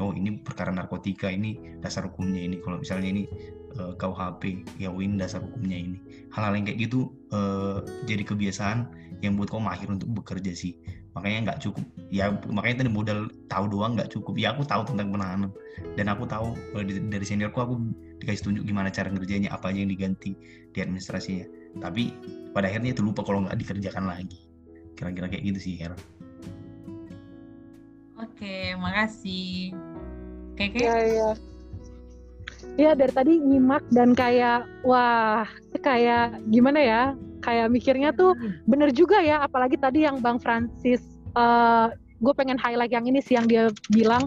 [0.00, 2.60] Oh ini perkara narkotika ini dasar hukumnya ini.
[2.60, 3.22] Kalau misalnya ini
[3.78, 4.42] eh, KUHP
[4.82, 5.98] ya ini dasar hukumnya ini.
[6.34, 8.78] Hal-hal yang kayak gitu eh, jadi kebiasaan
[9.24, 10.76] yang buat kau mahir untuk bekerja sih.
[11.16, 11.84] Makanya nggak cukup.
[12.10, 14.34] Ya makanya tadi modal tahu doang nggak cukup.
[14.36, 15.50] Ya aku tahu tentang penahanan.
[15.96, 17.74] Dan aku tahu dari- dari seniorku aku
[18.20, 20.36] dikasih tunjuk gimana cara ngerjainnya apa aja yang diganti
[20.74, 21.46] di administrasinya.
[21.80, 22.12] Tapi
[22.52, 24.43] pada akhirnya itu lupa kalau nggak dikerjakan lagi
[24.94, 25.94] kira-kira kayak gitu sih Her.
[28.18, 29.74] Oke, makasih.
[30.54, 31.30] Keke, Iya, iya.
[32.74, 35.46] Iya dari tadi nyimak dan kayak wah
[35.78, 37.02] kayak gimana ya
[37.44, 38.34] kayak mikirnya tuh
[38.66, 41.04] bener juga ya apalagi tadi yang Bang Francis
[42.24, 44.24] gue pengen highlight yang ini sih yang dia bilang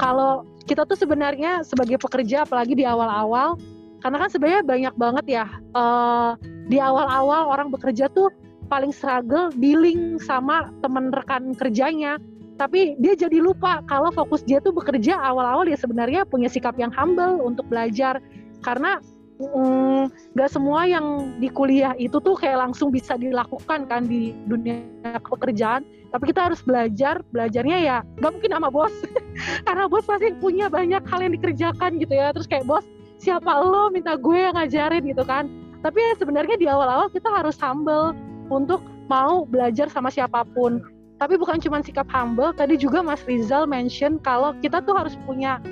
[0.00, 3.60] kalau kita tuh sebenarnya sebagai pekerja apalagi di awal-awal
[4.00, 5.46] karena kan sebenarnya banyak banget ya
[5.76, 6.30] eh,
[6.72, 8.32] di awal-awal orang bekerja tuh
[8.66, 12.18] paling struggle dealing sama temen rekan kerjanya.
[12.54, 16.94] Tapi dia jadi lupa kalau fokus dia tuh bekerja awal-awal dia sebenarnya punya sikap yang
[16.94, 18.22] humble untuk belajar.
[18.62, 19.02] Karena
[19.42, 24.78] mm, nggak semua yang di kuliah itu tuh kayak langsung bisa dilakukan kan di dunia
[25.18, 25.82] pekerjaan.
[26.14, 28.94] Tapi kita harus belajar belajarnya ya nggak mungkin sama bos.
[29.66, 32.30] Karena bos pasti punya banyak hal yang dikerjakan gitu ya.
[32.30, 32.86] Terus kayak bos
[33.18, 35.02] siapa lo minta gue yang ngajarin?
[35.10, 35.50] gitu kan.
[35.82, 38.14] Tapi ya sebenarnya di awal-awal kita harus humble
[38.48, 40.80] untuk mau belajar sama siapa pun.
[41.20, 45.62] Tapi bukan cuma sikap humble tadi juga Mas Rizal mention kalau kita tuh harus punya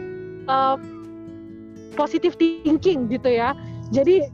[0.46, 0.78] uh,
[1.98, 3.52] positive thinking gitu ya.
[3.92, 4.24] Jadi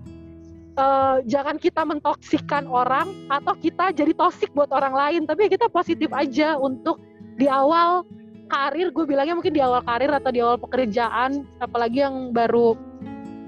[0.79, 6.13] uh, jangan kita mentoksikan orang atau kita jadi toksik buat orang lain tapi kita positif
[6.15, 7.03] aja untuk
[7.41, 8.05] di awal
[8.53, 8.93] karir.
[8.93, 12.77] Gue bilangnya mungkin di awal karir atau di awal pekerjaan apalagi yang baru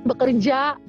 [0.09, 0.81] bekerja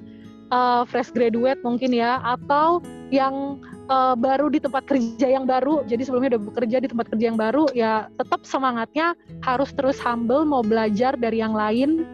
[0.49, 2.79] uh, fresh graduate mungkin ya atau
[3.11, 3.59] yang
[3.91, 5.83] uh, baru di tempat kerja yang baru.
[5.83, 10.47] Jadi sebelumnya udah bekerja di tempat kerja yang baru ya tetap semangatnya harus terus humble
[10.47, 12.07] mau belajar dari yang lain.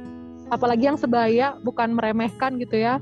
[0.49, 2.97] Apalagi yang sebaya bukan meremehkan gitu ya.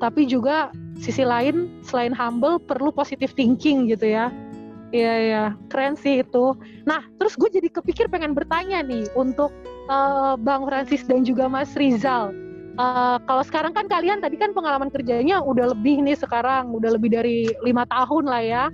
[0.00, 4.32] Tapi juga sisi lain selain humble perlu positive thinking gitu ya.
[4.94, 6.54] Iya ya keren sih itu.
[6.86, 9.50] Nah terus gue jadi kepikir pengen bertanya nih untuk
[9.90, 12.43] uh, Bang Francis dan juga Mas Rizal.
[12.74, 17.14] Uh, kalau sekarang kan kalian tadi kan pengalaman kerjanya udah lebih nih sekarang, udah lebih
[17.14, 18.64] dari lima tahun lah ya.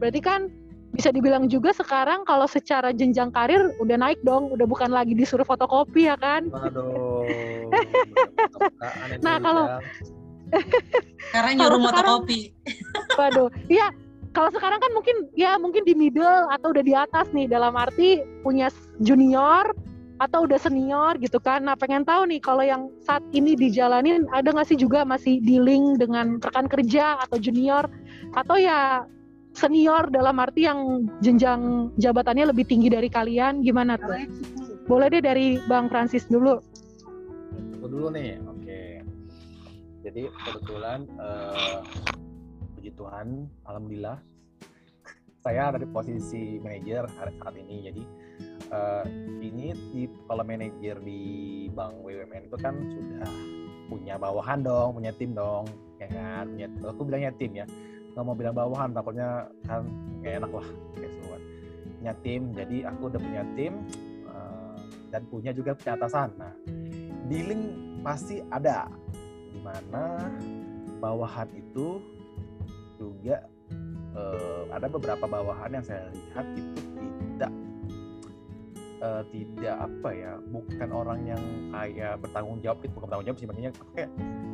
[0.00, 0.48] Berarti kan
[0.96, 5.44] bisa dibilang juga sekarang kalau secara jenjang karir udah naik dong, udah bukan lagi disuruh
[5.44, 6.48] fotokopi ya kan?
[6.48, 7.68] Waduh.
[9.24, 9.64] nah kalau
[11.28, 12.56] sekarang nyuruh fotokopi.
[13.20, 13.92] Waduh, iya
[14.32, 18.22] kalau sekarang kan mungkin ya mungkin di middle atau udah di atas nih dalam arti
[18.46, 18.70] punya
[19.02, 19.74] junior
[20.20, 21.64] atau udah senior gitu kan.
[21.64, 25.96] Nah pengen tahu nih kalau yang saat ini dijalanin ada nggak sih juga masih dealing
[25.96, 27.88] dengan rekan kerja atau junior
[28.36, 29.08] atau ya
[29.56, 34.28] senior dalam arti yang jenjang jabatannya lebih tinggi dari kalian gimana tuh?
[34.86, 36.60] Boleh deh dari Bang Francis dulu.
[37.80, 38.80] Aku dulu nih, oke.
[40.04, 41.80] Jadi kebetulan uh,
[42.76, 44.20] puji Tuhan, alhamdulillah
[45.40, 47.88] saya ada di posisi manajer saat ini.
[47.88, 48.02] Jadi
[48.70, 49.04] uh,
[49.42, 51.20] ini di kalau manajer di
[51.70, 53.30] bank BUMN itu kan sudah
[53.90, 55.66] punya bawahan dong, punya tim dong,
[55.98, 56.46] ya kan?
[56.54, 57.66] Punya, aku bilangnya tim ya.
[58.14, 59.82] Nggak mau bilang bawahan, takutnya kan
[60.22, 61.38] nggak enak lah kayak semua.
[61.98, 63.72] Punya tim, jadi aku udah punya tim
[64.30, 64.74] uh,
[65.10, 66.30] dan punya juga punya atasan.
[66.38, 66.54] Nah,
[67.26, 67.62] dealing
[68.00, 68.88] pasti ada
[69.50, 70.30] di mana
[71.02, 71.98] bawahan itu
[73.00, 73.42] juga
[74.14, 76.80] uh, ada beberapa bawahan yang saya lihat itu
[79.00, 83.48] uh, tidak apa ya bukan orang yang kayak bertanggung jawab itu bukan bertanggung jawab sih
[83.48, 84.10] makanya kayak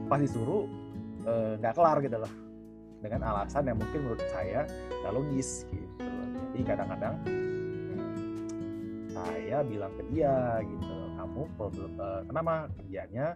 [0.07, 0.65] pas disuruh
[1.27, 2.33] eh, nggak uh, kelar gitu loh
[3.03, 4.65] dengan alasan yang mungkin menurut saya
[5.03, 6.07] nggak logis gitu.
[6.57, 7.15] Jadi kadang-kadang
[9.13, 10.97] saya bilang ke dia gitu.
[11.17, 13.27] Kamu problem uh, kenapa kerjanya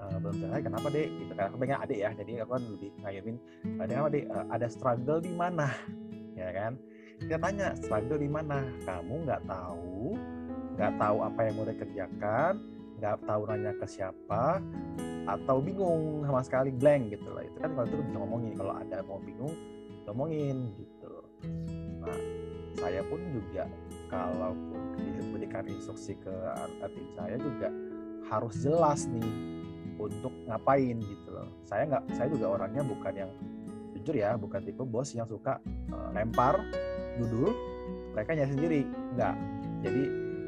[0.00, 2.90] uh, belum selesai kenapa deh gitu karena aku pengen adik ya jadi aku kan lebih
[3.76, 5.68] ada kenapa deh uh, ada struggle di mana?
[6.36, 6.76] Ya kan.
[7.16, 8.60] Kita tanya struggle di mana?
[8.84, 10.20] Kamu nggak tahu
[10.76, 12.52] nggak tahu apa yang mau dikerjakan
[12.96, 14.60] nggak tahu nanya ke siapa
[15.26, 18.96] atau bingung sama sekali blank gitu lah itu kan kalau itu bisa ngomongin kalau ada
[19.04, 19.54] mau bingung
[20.06, 21.12] ngomongin gitu
[22.00, 22.18] nah
[22.76, 23.64] saya pun juga
[24.12, 24.80] kalaupun
[25.16, 26.34] diberikan instruksi ke
[26.92, 27.68] tim saya juga
[28.30, 29.56] harus jelas nih
[29.96, 31.48] untuk ngapain gitu loh.
[31.64, 33.30] Saya nggak, saya juga orangnya bukan yang
[33.96, 35.58] jujur ya, bukan tipe bos yang suka
[35.92, 36.60] uh, lempar
[37.16, 37.52] judul,
[38.12, 38.80] mereka nyari sendiri,
[39.16, 39.34] nggak.
[39.84, 40.02] Jadi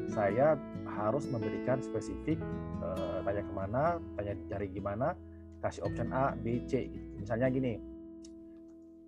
[0.09, 2.41] saya harus memberikan spesifik,
[2.81, 3.83] uh, tanya ke mana,
[4.17, 5.13] tanya cari gimana,
[5.61, 6.89] kasih option A, B, C.
[6.89, 7.07] Gitu.
[7.21, 7.77] Misalnya gini,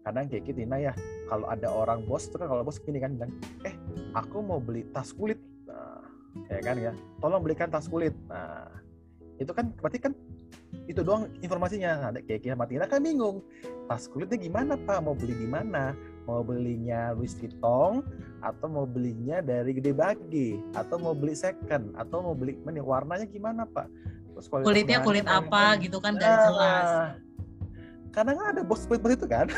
[0.06, 0.94] kadang kayak gitu Tina ya,
[1.30, 3.34] kalau ada orang bos itu kan kalau bos gini kan bilang,
[3.66, 3.76] eh
[4.14, 6.02] aku mau beli tas kulit, nah,
[6.50, 8.14] ya kan ya, tolong belikan tas kulit.
[8.30, 8.70] Nah
[9.42, 10.14] itu kan berarti kan
[10.86, 12.14] itu doang informasinya.
[12.14, 13.42] Ada kayak kita Tina kan bingung.
[13.90, 15.02] Tas kulitnya gimana Pak?
[15.02, 15.98] Mau beli di mana?
[16.32, 18.08] Mau belinya Louis Vuitton
[18.40, 23.28] atau mau belinya dari Gede Bagi atau mau beli second atau mau beli mana warnanya
[23.28, 23.92] gimana Pak?
[24.32, 26.88] Terus kulitnya kulit apa kan, gitu kan gak nah, jelas.
[28.16, 29.52] Karena kan ada bos-bos itu kan.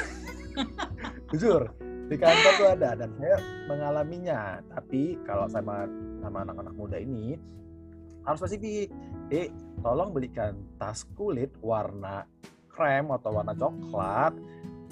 [1.29, 1.69] Jujur,
[2.09, 3.37] di kantor tuh ada dan saya
[3.69, 4.65] mengalaminya.
[4.73, 5.85] Tapi kalau sama
[6.25, 7.37] sama anak-anak muda ini
[8.25, 8.89] harus spesifik.
[9.29, 9.53] Eh,
[9.85, 12.25] tolong belikan tas kulit warna
[12.73, 14.33] krem atau warna coklat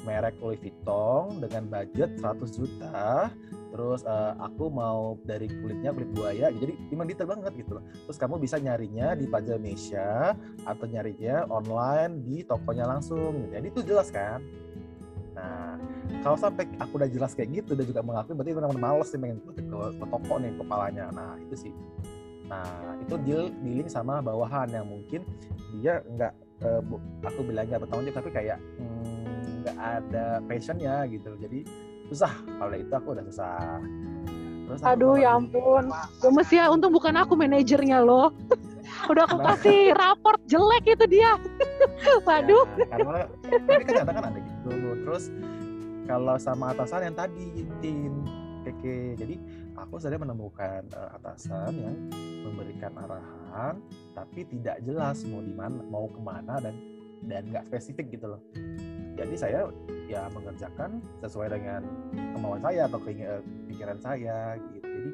[0.04, 3.30] merek Louis Vuitton dengan budget 100 juta.
[3.72, 7.84] Terus uh, aku mau dari kulitnya kulit buaya jadi memang detail banget gitu loh.
[8.08, 10.36] Terus kamu bisa nyarinya di Pajak Indonesia
[10.68, 14.44] atau nyarinya online di tokonya langsung jadi itu jelas kan?
[15.32, 15.80] Nah
[16.20, 19.40] kalau sampai aku udah jelas kayak gitu udah juga mengakui berarti benar-benar males sih pengen
[19.40, 21.06] ke, ke, ke toko nih kepalanya.
[21.16, 21.74] Nah itu sih.
[22.52, 25.24] Nah, itu deal dealing sama bawahan yang mungkin
[25.80, 26.36] dia nggak
[26.68, 26.84] uh,
[27.24, 29.11] aku bilang nggak bertanggung jawab tapi kayak hmm,
[29.62, 31.38] nggak ada passionnya gitu.
[31.38, 31.66] Jadi
[32.12, 33.80] susah kalau itu aku udah susah.
[34.72, 35.92] Terus Aduh ya ampun,
[36.24, 36.72] gemes ya.
[36.72, 38.32] Untung bukan aku manajernya loh.
[39.12, 41.36] udah aku kasih raport jelek itu dia.
[42.28, 42.66] Waduh.
[42.80, 44.70] Ya, karena tapi kan kan ada gitu.
[45.04, 45.24] Terus
[46.08, 48.26] kalau sama atasan yang tadi tim
[48.62, 49.36] keke jadi
[49.78, 51.96] aku sudah menemukan uh, atasan yang
[52.46, 53.82] memberikan arahan
[54.14, 56.76] tapi tidak jelas mau di mana mau ke mana dan
[57.26, 58.42] dan nggak spesifik gitu loh
[59.22, 59.60] jadi saya
[60.10, 61.86] ya mengerjakan sesuai dengan
[62.34, 64.82] kemauan saya atau eh, pikiran saya gitu.
[64.82, 65.12] Jadi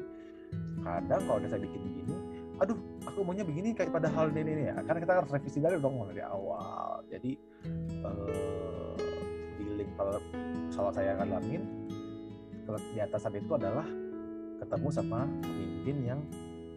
[0.82, 2.14] kadang kalau udah saya bikin begini
[2.58, 4.76] aduh aku maunya begini kayak pada hal ini, ini ya.
[4.82, 7.06] Karena kita harus revisi dari dong dari awal.
[7.06, 7.38] Jadi
[8.02, 8.94] uh,
[9.58, 10.18] dealing kalau
[10.74, 11.62] kalau saya ngalamin
[12.66, 13.86] kalau di atasan itu adalah
[14.58, 16.20] ketemu sama pemimpin yang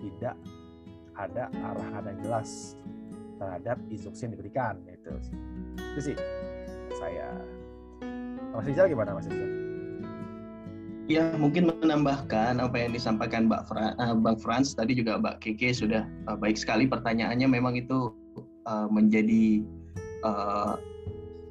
[0.01, 0.35] tidak
[1.17, 2.49] ada arahan yang jelas
[3.41, 5.37] terhadap instruksi yang diberikan itu sih.
[5.81, 6.15] Itu sih
[6.97, 7.31] saya
[8.51, 9.49] Mas Rizal gimana Mas Rizal?
[11.11, 15.75] Ya, mungkin menambahkan apa yang disampaikan Mbak Fra, uh, Bang Frans tadi juga Mbak Keke
[15.75, 18.15] sudah uh, baik sekali pertanyaannya memang itu
[18.63, 19.59] uh, menjadi
[20.23, 20.79] uh,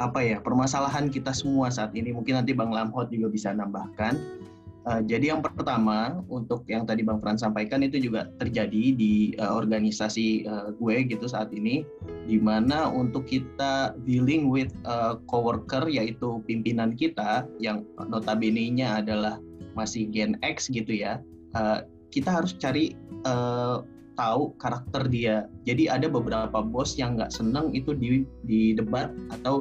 [0.00, 2.08] apa ya permasalahan kita semua saat ini.
[2.08, 4.16] Mungkin nanti Bang Lamhot juga bisa nambahkan.
[4.88, 9.52] Uh, jadi yang pertama untuk yang tadi Bang Frans sampaikan itu juga terjadi di uh,
[9.52, 11.84] organisasi uh, gue gitu saat ini,
[12.24, 19.36] di mana untuk kita dealing with uh, coworker yaitu pimpinan kita yang notabene-nya adalah
[19.76, 21.20] masih Gen X gitu ya,
[21.52, 22.96] uh, kita harus cari
[23.28, 23.84] uh,
[24.16, 25.44] tahu karakter dia.
[25.68, 29.60] Jadi ada beberapa bos yang nggak seneng itu di di debat atau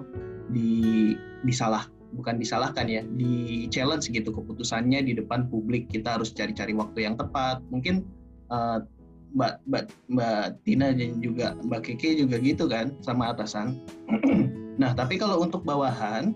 [0.55, 6.75] di disalah bukan disalahkan ya di challenge gitu keputusannya di depan publik kita harus cari-cari
[6.75, 8.03] waktu yang tepat mungkin
[8.51, 8.83] uh,
[9.31, 13.79] mbak mbak mbak Tina dan juga mbak Keke juga gitu kan sama atasan
[14.81, 16.35] nah tapi kalau untuk bawahan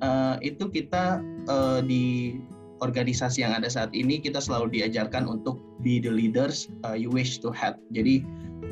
[0.00, 2.38] uh, itu kita uh, di
[2.78, 7.38] organisasi yang ada saat ini kita selalu diajarkan untuk be the leaders uh, you wish
[7.42, 7.74] to have.
[7.90, 8.22] Jadi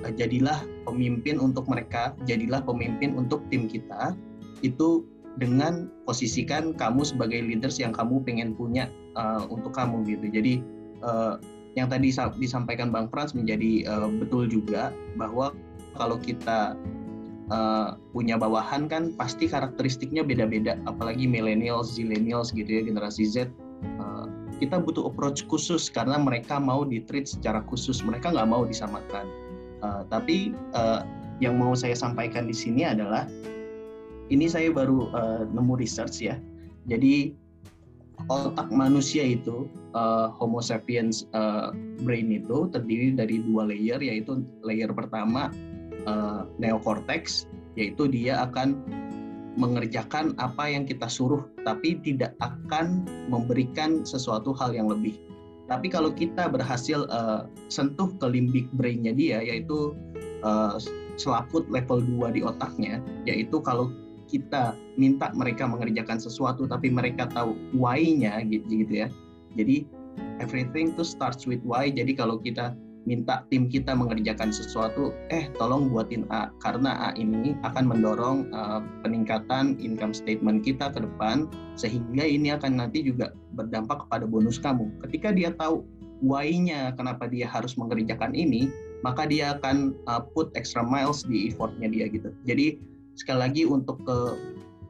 [0.06, 4.14] uh, jadilah pemimpin untuk mereka, jadilah pemimpin untuk tim kita.
[4.62, 5.04] Itu
[5.36, 10.26] dengan posisikan kamu sebagai leaders yang kamu pengen punya uh, untuk kamu gitu.
[10.32, 10.54] Jadi
[11.04, 11.36] uh,
[11.76, 12.08] yang tadi
[12.40, 15.52] disampaikan Bang Frans menjadi uh, betul juga bahwa
[16.00, 16.72] kalau kita
[17.52, 20.80] uh, punya bawahan kan pasti karakteristiknya beda-beda.
[20.88, 23.52] Apalagi millennials, zillennials gitu ya generasi Z
[23.84, 28.00] Eh, kita butuh approach khusus karena mereka mau ditreat secara khusus.
[28.00, 29.28] Mereka nggak mau disamakan.
[29.84, 31.04] Uh, tapi uh,
[31.36, 33.28] yang mau saya sampaikan di sini adalah
[34.30, 36.36] ini saya baru uh, nemu research ya
[36.86, 37.34] jadi
[38.32, 41.70] otak manusia itu uh, Homo sapiens uh,
[42.02, 45.52] brain itu terdiri dari dua layer yaitu layer pertama
[46.08, 48.80] uh, neocortex yaitu dia akan
[49.56, 55.16] mengerjakan apa yang kita suruh, tapi tidak akan memberikan sesuatu hal yang lebih.
[55.66, 59.96] Tapi kalau kita berhasil uh, sentuh ke limbik brainnya dia, yaitu
[60.46, 60.78] uh,
[61.18, 63.90] selaput level 2 di otaknya, yaitu kalau
[64.26, 69.08] kita minta mereka mengerjakan sesuatu, tapi mereka tahu why-nya gitu, gitu ya.
[69.56, 69.86] Jadi
[70.42, 71.88] everything to starts with why.
[71.88, 77.54] Jadi kalau kita minta tim kita mengerjakan sesuatu, eh tolong buatin A karena A ini
[77.62, 81.46] akan mendorong uh, peningkatan income statement kita ke depan
[81.78, 84.90] sehingga ini akan nanti juga berdampak kepada bonus kamu.
[85.06, 85.86] Ketika dia tahu
[86.20, 88.66] why-nya kenapa dia harus mengerjakan ini,
[89.06, 92.34] maka dia akan uh, put extra miles di effortnya dia gitu.
[92.42, 92.82] Jadi
[93.16, 94.18] sekali lagi untuk ke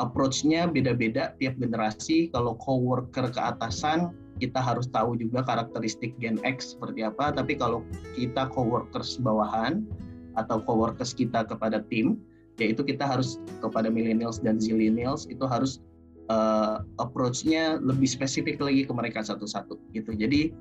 [0.02, 2.28] approach-nya beda-beda tiap generasi.
[2.34, 7.32] Kalau coworker ke atasan kita harus tahu juga karakteristik Gen X seperti apa.
[7.32, 7.80] Tapi kalau
[8.12, 9.88] kita coworkers bawahan
[10.36, 12.20] atau coworkers kita kepada tim,
[12.60, 15.80] yaitu kita harus kepada millennials dan zillennials itu harus
[16.28, 20.12] uh, approach-nya lebih spesifik lagi ke mereka satu-satu gitu.
[20.12, 20.52] Jadi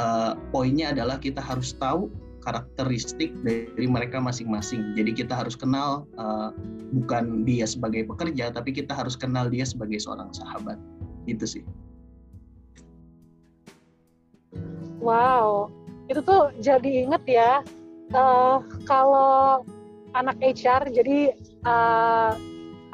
[0.00, 2.08] uh, poinnya adalah kita harus tahu
[2.48, 4.96] karakteristik dari mereka masing-masing.
[4.96, 6.56] Jadi kita harus kenal uh,
[6.96, 10.80] bukan dia sebagai pekerja, tapi kita harus kenal dia sebagai seorang sahabat.
[11.28, 11.64] Itu sih.
[15.04, 15.68] Wow,
[16.08, 17.52] itu tuh jadi inget ya
[18.16, 19.62] uh, kalau
[20.16, 20.88] anak HR.
[20.88, 21.36] Jadi
[21.68, 22.32] uh,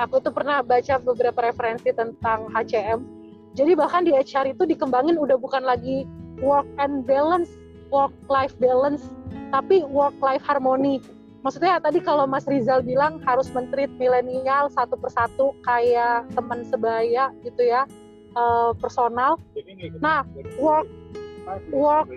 [0.03, 3.07] aku tuh pernah baca beberapa referensi tentang HCM.
[3.55, 6.03] Jadi bahkan di HR itu dikembangin udah bukan lagi
[6.43, 7.55] work and balance,
[7.95, 9.07] work life balance,
[9.55, 10.99] tapi work life harmony.
[11.47, 17.63] Maksudnya tadi kalau Mas Rizal bilang harus mentreat milenial satu persatu kayak teman sebaya gitu
[17.63, 17.87] ya,
[18.35, 19.39] uh, personal.
[20.03, 20.27] Nah,
[20.59, 20.91] work
[21.71, 22.09] work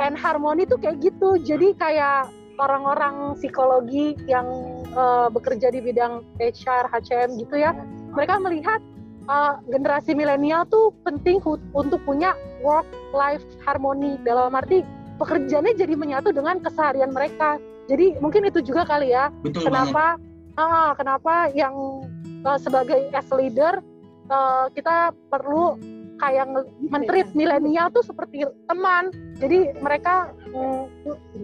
[0.00, 4.48] and harmony tuh kayak gitu jadi kayak orang-orang psikologi yang
[4.96, 7.76] uh, bekerja di bidang HR, HCM gitu ya
[8.12, 8.80] mereka melihat
[9.28, 11.40] uh, generasi milenial tuh penting
[11.76, 12.32] untuk punya
[12.64, 14.84] work life harmony dalam arti
[15.20, 17.60] pekerjaannya jadi menyatu dengan keseharian mereka.
[17.92, 19.28] Jadi mungkin itu juga kali ya.
[19.44, 20.16] Betul kenapa
[20.56, 21.76] uh, kenapa yang
[22.48, 23.84] uh, sebagai as leader
[24.32, 25.76] uh, kita perlu
[26.20, 26.46] kayak
[26.92, 27.88] mentreat milenial.
[27.92, 29.08] tuh seperti teman.
[29.40, 30.84] Jadi mereka mm,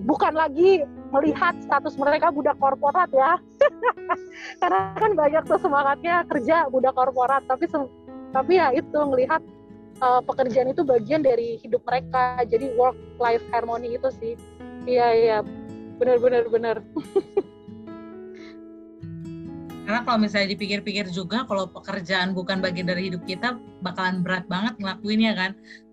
[0.05, 0.85] bukan lagi
[1.17, 3.41] melihat status mereka budak korporat ya.
[4.61, 7.65] Karena kan banyak tuh semangatnya kerja budak korporat, tapi
[8.37, 9.41] tapi ya itu melihat
[10.01, 12.43] uh, pekerjaan itu bagian dari hidup mereka.
[12.45, 14.35] Jadi work life harmony itu sih.
[14.85, 15.39] Iya iya.
[15.97, 16.77] Benar benar benar.
[19.87, 23.55] Karena kalau misalnya dipikir-pikir juga kalau pekerjaan bukan bagian dari hidup kita
[23.87, 25.53] bakalan berat banget ngelakuinnya kan.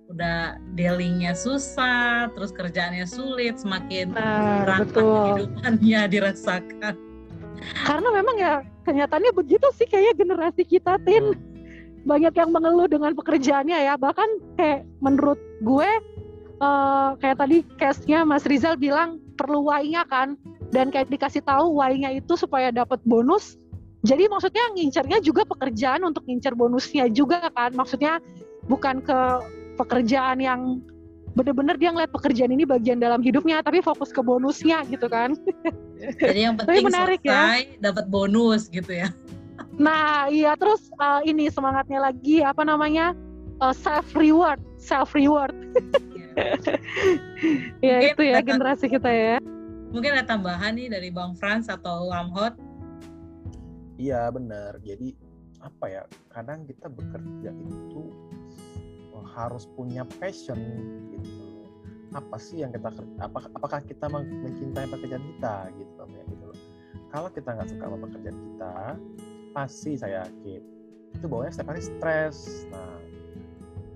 [0.10, 6.94] Udah dealingnya susah, terus kerjaannya sulit, semakin nah, berat kehidupannya dirasakan.
[7.88, 11.53] Karena memang ya kenyataannya begitu sih kayaknya generasi kita Tin.
[12.04, 13.96] Banyak yang mengeluh dengan pekerjaannya ya.
[13.96, 14.30] Bahkan
[14.60, 15.90] kayak menurut gue
[16.60, 20.36] uh, kayak tadi case-nya Mas Rizal bilang perlu why-nya kan.
[20.74, 23.56] Dan kayak dikasih tahu why-nya itu supaya dapat bonus.
[24.04, 27.72] Jadi maksudnya ngincernya juga pekerjaan untuk ngincer bonusnya juga kan.
[27.72, 28.20] Maksudnya
[28.68, 29.20] bukan ke
[29.80, 30.84] pekerjaan yang
[31.34, 35.40] bener-bener dia ngeliat pekerjaan ini bagian dalam hidupnya tapi fokus ke bonusnya gitu kan.
[36.20, 37.32] Jadi yang penting menarik ya.
[37.32, 37.80] selesai ya.
[37.80, 39.10] dapat bonus gitu ya
[39.78, 43.18] Nah, iya terus uh, ini semangatnya lagi apa namanya?
[43.62, 45.54] Uh, self reward, self reward.
[47.86, 49.38] ya mungkin itu ya ada, generasi kita ya.
[49.94, 52.58] Mungkin ada tambahan nih dari Bang Frans atau Lamhot.
[54.02, 54.82] Iya benar.
[54.82, 55.14] Jadi
[55.62, 56.02] apa ya?
[56.34, 58.10] Kadang kita bekerja itu
[59.14, 60.58] oh, harus punya passion
[61.14, 61.30] gitu.
[62.14, 66.46] Apa sih yang kita apa, apakah kita mencintai pekerjaan kita gitu ya gitu
[67.10, 68.74] Kalau kita nggak suka sama pekerjaan kita,
[69.54, 70.62] pasti saya yakin.
[71.14, 72.66] Itu bawahnya setiap hari stres.
[72.74, 72.98] Nah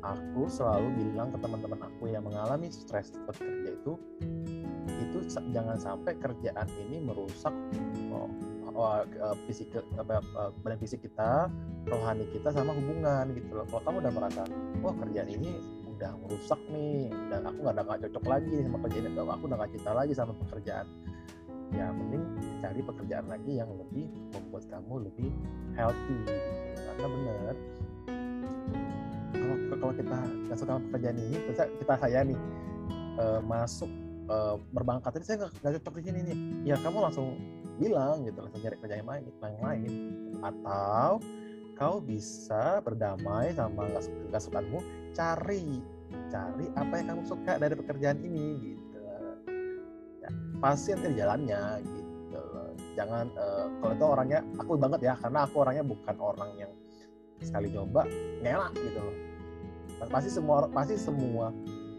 [0.06, 3.98] aku selalu bilang ke teman-teman aku yang mengalami stres bekerja itu
[4.88, 5.18] itu
[5.52, 7.52] jangan sampai kerjaan ini merusak
[8.14, 8.30] oh,
[8.72, 9.68] oh, uh, fisik
[10.00, 11.52] apa, uh, badan fisik kita
[11.92, 13.66] rohani kita sama hubungan gitu loh.
[13.68, 14.42] Kalau kamu udah merasa
[14.80, 15.52] wah kerjaan ini
[15.98, 19.92] udah merusak nih dan aku nggak ada cocok lagi sama kerjaan aku udah gak cinta
[19.98, 20.86] lagi sama pekerjaan
[21.76, 22.24] ya mending
[22.64, 25.30] cari pekerjaan lagi yang lebih membuat kamu lebih
[25.76, 26.80] healthy gitu.
[26.80, 27.56] karena benar
[29.38, 32.40] kalau kalau kita nggak suka pekerjaan ini kita kita saya nih
[33.20, 33.90] uh, masuk
[34.32, 36.38] uh, berbakat tadi saya nggak cocok di sini nih.
[36.74, 37.38] Ya kamu langsung
[37.78, 39.92] bilang gitu langsung cari kerjaan yang lain yang lain.
[40.42, 41.12] Atau
[41.78, 44.82] kau bisa berdamai sama nggak sukamu
[45.14, 45.82] cari
[46.32, 48.87] cari apa yang kamu suka dari pekerjaan ini gitu
[50.58, 52.08] pasti nanti jalannya gitu
[52.98, 56.72] jangan uh, kalau itu orangnya aku banget ya karena aku orangnya bukan orang yang
[57.38, 58.10] sekali coba
[58.42, 59.16] ngelak gitu loh.
[60.10, 61.54] Pasti semua pasti semua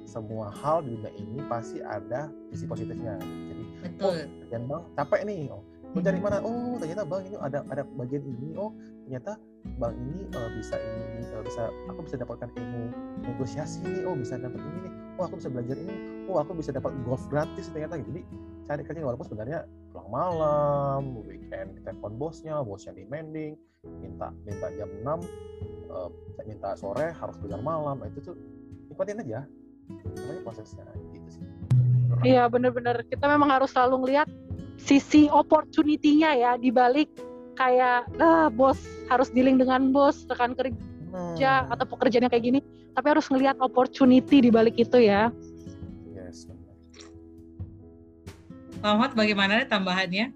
[0.09, 3.15] semua hal di dunia ini pasti ada sisi positifnya.
[3.23, 4.03] Jadi Betul.
[4.03, 5.63] oh kerjaan bang capek nih oh.
[5.95, 6.43] Lu cari mana?
[6.43, 8.75] Oh ternyata bang ini ada ada bagian ini oh
[9.07, 9.39] ternyata
[9.79, 12.83] bang ini uh, bisa ini uh, bisa aku bisa dapatkan ilmu
[13.27, 16.71] negosiasi nih oh bisa dapat ini nih oh aku bisa belajar ini oh aku bisa
[16.71, 17.97] dapat golf gratis ternyata.
[17.99, 18.23] Jadi
[18.69, 23.57] cari kerja walaupun sebenarnya pulang malam weekend telepon bosnya bosnya demanding
[24.05, 25.09] minta minta jam 6
[25.89, 26.11] uh,
[26.45, 28.37] minta sore harus keluar malam itu tuh
[28.93, 29.41] nikmatin aja.
[29.89, 30.85] Namanya prosesnya
[31.17, 31.45] gitu sih.
[32.29, 33.09] Iya bener-bener.
[33.09, 34.29] Kita memang harus selalu ngelihat
[34.77, 37.09] sisi opportunity-nya ya di balik
[37.59, 38.79] kayak ah, bos
[39.11, 41.75] harus dealing dengan bos rekan kerja hmm.
[41.75, 42.61] atau pekerjaannya kayak gini.
[42.95, 45.35] Tapi harus ngelihat opportunity di balik itu ya.
[46.15, 46.47] Yes
[48.79, 50.31] Muhammad bagaimana tambahannya?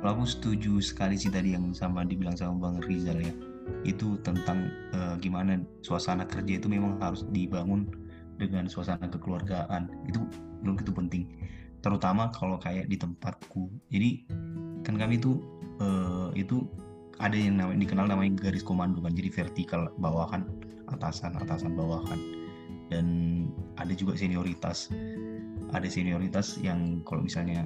[0.00, 3.32] Kalau aku setuju sekali sih tadi yang sama dibilang sama Bang Rizal ya.
[3.84, 7.88] Itu tentang uh, gimana suasana kerja itu memang harus dibangun
[8.36, 9.88] dengan suasana kekeluargaan.
[10.08, 10.24] Itu
[10.60, 11.24] belum itu penting.
[11.80, 13.68] Terutama kalau kayak di tempatku.
[13.92, 14.28] Jadi
[14.84, 15.40] kan kami tuh
[15.80, 16.62] uh, itu
[17.18, 20.44] ada yang namanya dikenal namanya garis komando kan jadi vertikal bawahan
[20.92, 22.20] atasan atasan bawahan
[22.92, 23.06] dan
[23.80, 24.92] ada juga senioritas.
[25.72, 27.64] Ada senioritas yang kalau misalnya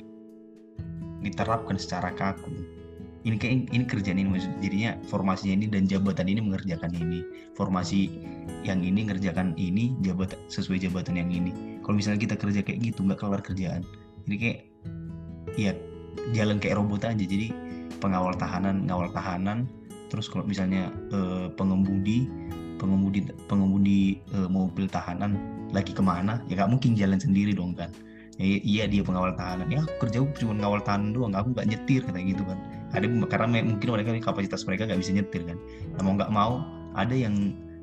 [1.21, 2.55] diterapkan secara kaku.
[3.27, 4.31] Ini kayak ini kerjaan ini
[4.63, 7.27] jadinya formasinya ini dan jabatan ini mengerjakan ini.
[7.59, 8.09] Formasi
[8.63, 11.83] yang ini ngerjakan ini jabatan sesuai jabatan yang ini.
[11.83, 13.83] Kalau misalnya kita kerja kayak gitu nggak keluar kerjaan
[14.29, 14.61] jadi kayak
[15.57, 15.73] ya
[16.35, 17.25] jalan kayak robot aja.
[17.25, 17.53] Jadi
[17.99, 19.69] pengawal tahanan ngawal tahanan.
[20.09, 22.29] Terus kalau misalnya eh, pengemudi
[22.79, 25.35] pengemudi pengemudi eh, mobil tahanan
[25.75, 27.93] lagi ke mana ya nggak mungkin jalan sendiri dong kan.
[28.39, 29.67] Ya, iya dia pengawal tahanan.
[29.69, 32.59] Ya kerja cuma ngawal tahanan doang aku nggak nyetir kayak gitu kan.
[32.95, 35.59] Ada karena mungkin mereka kapasitas mereka nggak bisa nyetir kan.
[35.99, 36.63] Nah, mau nggak mau
[36.95, 37.35] ada yang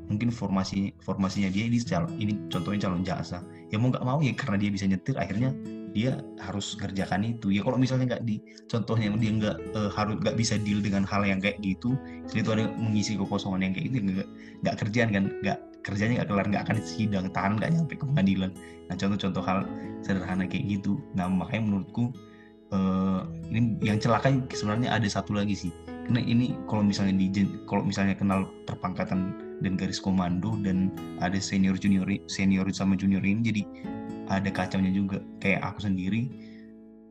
[0.09, 1.81] mungkin formasi formasinya dia ini
[2.21, 3.41] ini contohnya calon jasa
[3.73, 5.49] ya mau nggak mau ya karena dia bisa nyetir akhirnya
[5.95, 7.55] dia harus kerjakan itu.
[7.55, 11.23] Ya kalau misalnya nggak di contohnya dia nggak uh, harus nggak bisa deal dengan hal
[11.23, 11.95] yang kayak gitu
[12.35, 14.29] itu ada mengisi kekosongan yang kayak itu nggak
[14.67, 18.51] nggak kerjaan kan nggak kerjanya nggak kelar nggak akan sidang tahan nggak nyampe ke pengadilan.
[18.91, 19.59] Nah contoh-contoh hal
[20.03, 20.99] sederhana kayak gitu.
[21.15, 22.11] Nah makanya menurutku
[22.75, 25.71] uh, ini yang celaka sebenarnya ada satu lagi sih.
[26.05, 27.31] Karena ini kalau misalnya di
[27.65, 29.33] kalau misalnya kenal perpangkatan
[29.63, 30.91] dan garis komando dan
[31.23, 33.63] ada senior junior senior sama junior ini jadi
[34.29, 35.21] ada kacaunya juga.
[35.41, 36.29] Kayak aku sendiri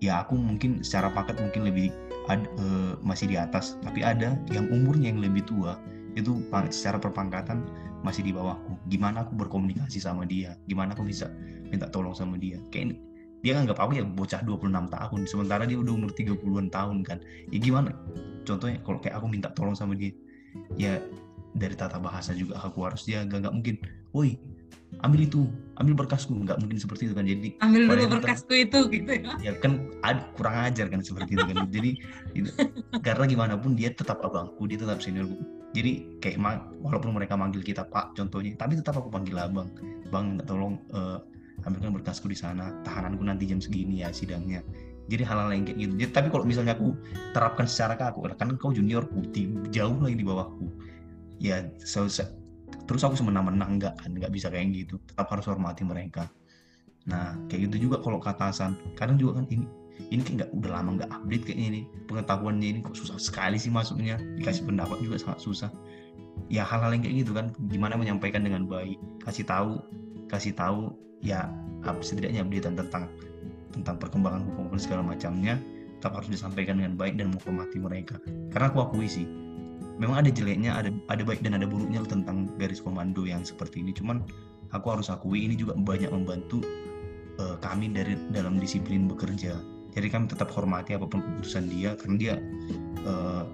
[0.03, 1.89] ya aku mungkin secara paket mungkin lebih
[2.29, 5.81] ad, uh, masih di atas tapi ada yang umurnya yang lebih tua
[6.15, 7.65] itu secara perpangkatan
[8.05, 8.77] masih di bawahku.
[8.93, 10.55] Gimana aku berkomunikasi sama dia?
[10.69, 11.33] Gimana aku bisa
[11.73, 12.61] minta tolong sama dia?
[12.69, 13.01] Kayak
[13.41, 17.19] dia nganggap aku ya bocah 26 tahun sementara dia udah umur 30-an tahun kan.
[17.51, 17.97] Ya gimana?
[18.45, 20.13] Contohnya kalau kayak aku minta tolong sama dia
[20.79, 21.01] ya
[21.57, 23.41] dari tata bahasa juga aku harus jaga.
[23.41, 23.77] Nggak mungkin
[24.13, 24.37] woi
[25.03, 25.47] ambil itu
[25.79, 26.33] ambil berkasku.
[26.35, 27.25] Nggak mungkin seperti itu kan.
[27.27, 29.35] Jadi ambil dulu berkasku itu gitu ya.
[29.41, 31.57] Ya kan ad- kurang ajar kan seperti itu kan.
[31.69, 31.91] Jadi
[32.35, 32.49] itu,
[33.03, 36.39] karena gimana pun dia tetap abangku dia tetap seniorku jadi kayak
[36.79, 39.67] walaupun mereka manggil kita pak contohnya tapi tetap aku panggil abang.
[40.15, 41.19] Bang tolong eh,
[41.67, 42.71] ambilkan berkasku di sana.
[42.87, 44.63] Tahananku nanti jam segini ya sidangnya.
[45.11, 45.95] Jadi hal-hal yang kayak gitu.
[46.01, 46.95] Jadi, tapi kalau misalnya aku
[47.35, 49.35] terapkan secara ke aku kan kau juniorku
[49.75, 50.71] jauh lagi di bawahku.
[51.43, 52.31] Ya so, se-
[52.85, 55.01] terus aku semena-mena enggak kan nggak bisa kayak gitu.
[55.05, 56.29] Tetap harus hormati mereka.
[57.09, 59.65] Nah kayak gitu juga kalau ke atasan kadang juga kan ini
[60.11, 61.81] ini kayak nggak udah lama nggak update kayaknya ini.
[62.09, 64.21] Pengetahuannya ini kok susah sekali sih masuknya.
[64.41, 65.71] Dikasih pendapat juga sangat susah.
[66.51, 68.99] Ya hal-hal yang kayak gitu kan gimana menyampaikan dengan baik.
[69.23, 69.81] Kasih tahu
[70.29, 71.49] kasih tahu ya
[71.85, 73.05] setidaknya updatean tentang
[73.71, 75.57] tentang perkembangan hukum dan segala macamnya.
[76.01, 78.21] Tetap harus disampaikan dengan baik dan menghormati mereka.
[78.53, 79.25] Karena aku akui sih
[80.01, 83.95] memang ada jeleknya ada ada baik dan ada buruknya tentang garis komando yang seperti ini.
[83.95, 84.25] Cuman
[84.75, 86.63] aku harus akui ini juga banyak membantu
[87.39, 89.59] eh, kami dari dalam disiplin bekerja.
[89.95, 92.35] Jadi kami tetap hormati apa pun keputusan dia karena dia
[93.07, 93.45] eh,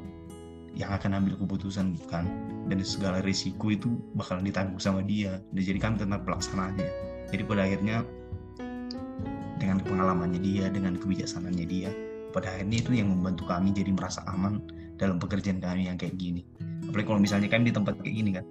[0.79, 2.25] yang akan ambil keputusan kan?
[2.71, 5.43] Dan segala risiko itu bakalan ditanggung sama dia.
[5.51, 8.03] Dan jadi kami tetap pelaksananya jadi pada akhirnya
[9.57, 11.91] dengan pengalamannya dia dengan kebijaksanaannya dia
[12.35, 14.63] pada akhirnya itu yang membantu kami jadi merasa aman
[15.01, 16.45] dalam pekerjaan kami yang kayak gini.
[16.85, 18.45] Apalagi kalau misalnya kami di tempat kayak gini kan.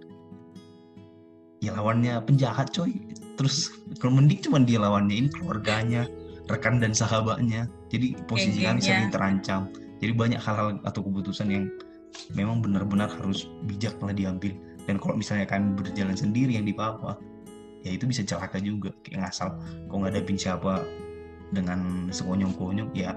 [1.61, 2.97] Ya lawannya penjahat coy.
[3.37, 3.69] Terus
[4.01, 6.09] kalau mending cuma dia lawannya ini keluarganya
[6.49, 7.69] rekan dan sahabatnya.
[7.93, 9.69] Jadi posisi kami sering terancam.
[10.01, 11.69] Jadi banyak hal-hal atau keputusan yang
[12.33, 14.57] memang benar-benar harus bijak malah diambil.
[14.89, 17.21] Dan kalau misalnya kami berjalan sendiri yang di papa
[17.85, 18.89] ya itu bisa celaka juga.
[19.05, 19.53] Kayak ngasal
[19.91, 20.81] kau ngadepin siapa
[21.53, 23.13] dengan sekonyong-konyong ya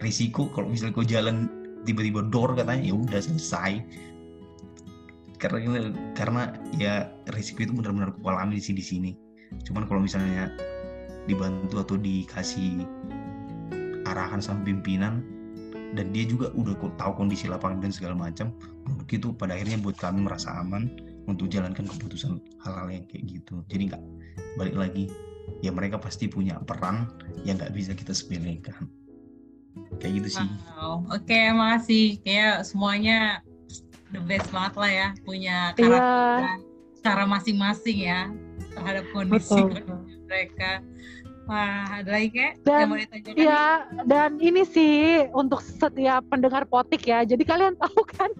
[0.00, 1.48] risiko kalau misalnya kau jalan
[1.86, 3.72] tiba-tiba door katanya ya udah selesai.
[5.38, 6.42] Karena karena
[6.74, 9.10] ya risiko itu benar-benar aku alami sini di sini.
[9.62, 10.50] Cuman kalau misalnya
[11.30, 12.82] dibantu atau dikasih
[14.06, 15.22] arahan sama pimpinan
[15.94, 18.50] dan dia juga udah tahu kondisi lapangan dan segala macam
[18.86, 20.90] menurut itu pada akhirnya buat kami merasa aman
[21.30, 23.62] untuk jalankan keputusan hal-hal yang kayak gitu.
[23.70, 24.02] Jadi nggak
[24.58, 25.04] balik lagi
[25.62, 27.06] ya mereka pasti punya peran
[27.46, 28.90] yang nggak bisa kita sepelekan
[29.98, 32.20] kayak gitu sih Wow, oke makasih.
[32.20, 33.40] Kayak semuanya
[34.12, 35.88] the best banget lah ya, punya Iya.
[35.88, 36.44] karakter
[37.00, 38.28] cara masing-masing ya
[38.76, 40.04] terhadap kondisi Betul.
[40.26, 40.84] mereka.
[41.46, 43.34] Wah, ada lagi kayak Dan- yang mau ditanyakan?
[43.38, 43.66] Iya,
[44.04, 47.22] dan ini sih untuk setiap pendengar potik ya.
[47.22, 48.30] Jadi kalian tahu kan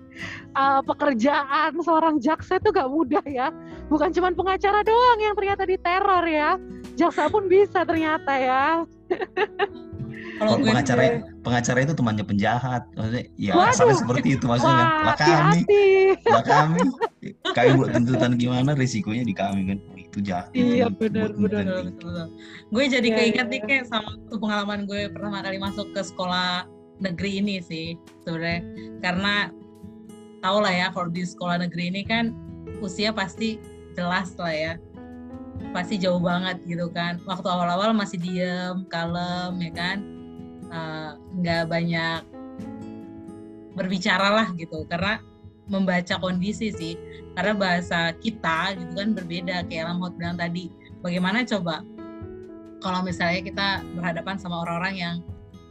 [0.52, 3.54] uh, pekerjaan seorang jaksa itu gak mudah ya.
[3.86, 6.58] Bukan cuma pengacara doang yang ternyata diteror ya.
[6.98, 8.82] Jaksa pun bisa ternyata ya.
[10.36, 11.04] Kalau Kalau gue pengacara
[11.40, 12.82] pengacara itu temannya penjahat.
[12.92, 13.72] Maksudnya ya Waduh.
[13.72, 15.60] asalnya seperti itu maksudnya Wah, lah kami.
[16.28, 16.80] lah kami.
[17.56, 19.78] Kami buat tuntutan gimana risikonya di kami kan.
[19.96, 21.84] Itu jahat Iya, benar, benar, Betul, tinggi.
[21.88, 22.26] betul, betul.
[22.68, 26.68] Gue jadi Iya, keinget iya, nih kayak sama pengalaman gue pertama kali masuk ke sekolah
[27.00, 27.96] negeri ini sih
[28.28, 28.60] sebenarnya.
[29.00, 29.34] Karena
[30.44, 32.36] tau lah ya kalau di sekolah negeri ini kan
[32.84, 33.56] usia pasti
[33.96, 34.72] jelas lah ya.
[35.72, 37.16] Pasti jauh banget gitu kan.
[37.24, 40.15] Waktu awal-awal masih diem kalem ya kan
[40.66, 41.10] Eh,
[41.42, 42.20] nggak banyak
[43.76, 44.86] berbicara lah gitu.
[44.88, 45.20] Karena
[45.70, 46.94] membaca kondisi sih.
[47.36, 49.66] Karena bahasa kita gitu kan berbeda.
[49.68, 50.72] Kayak Lamhot bilang tadi.
[51.04, 51.84] Bagaimana coba
[52.80, 55.16] kalau misalnya kita berhadapan sama orang-orang yang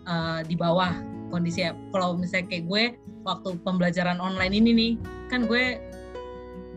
[0.07, 0.93] eh, di bawah
[1.33, 2.83] kondisi kalau misalnya kayak gue
[3.25, 4.93] waktu pembelajaran online ini nih
[5.27, 5.81] kan gue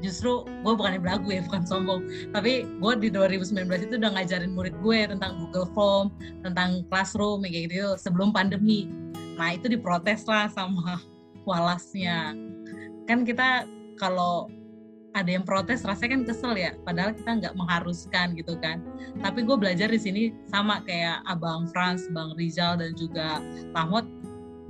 [0.01, 2.03] justru gue bukan belagu ya bukan sombong.
[2.31, 6.07] Tapi gue di 2019 itu udah ngajarin murid gue tentang Google Form
[6.43, 8.91] tentang classroom kayak gitu sebelum pandemi.
[9.39, 11.03] Nah itu diprotes lah sama
[11.49, 12.35] walasnya.
[13.11, 13.67] Kan kita
[13.99, 14.51] kalau
[15.17, 16.73] ada yang protes rasanya kan kesel ya.
[16.87, 18.85] Padahal kita nggak mengharuskan gitu kan.
[19.19, 23.43] Tapi gue belajar di sini sama kayak abang Franz, bang Rizal dan juga
[23.75, 24.07] Mahmud.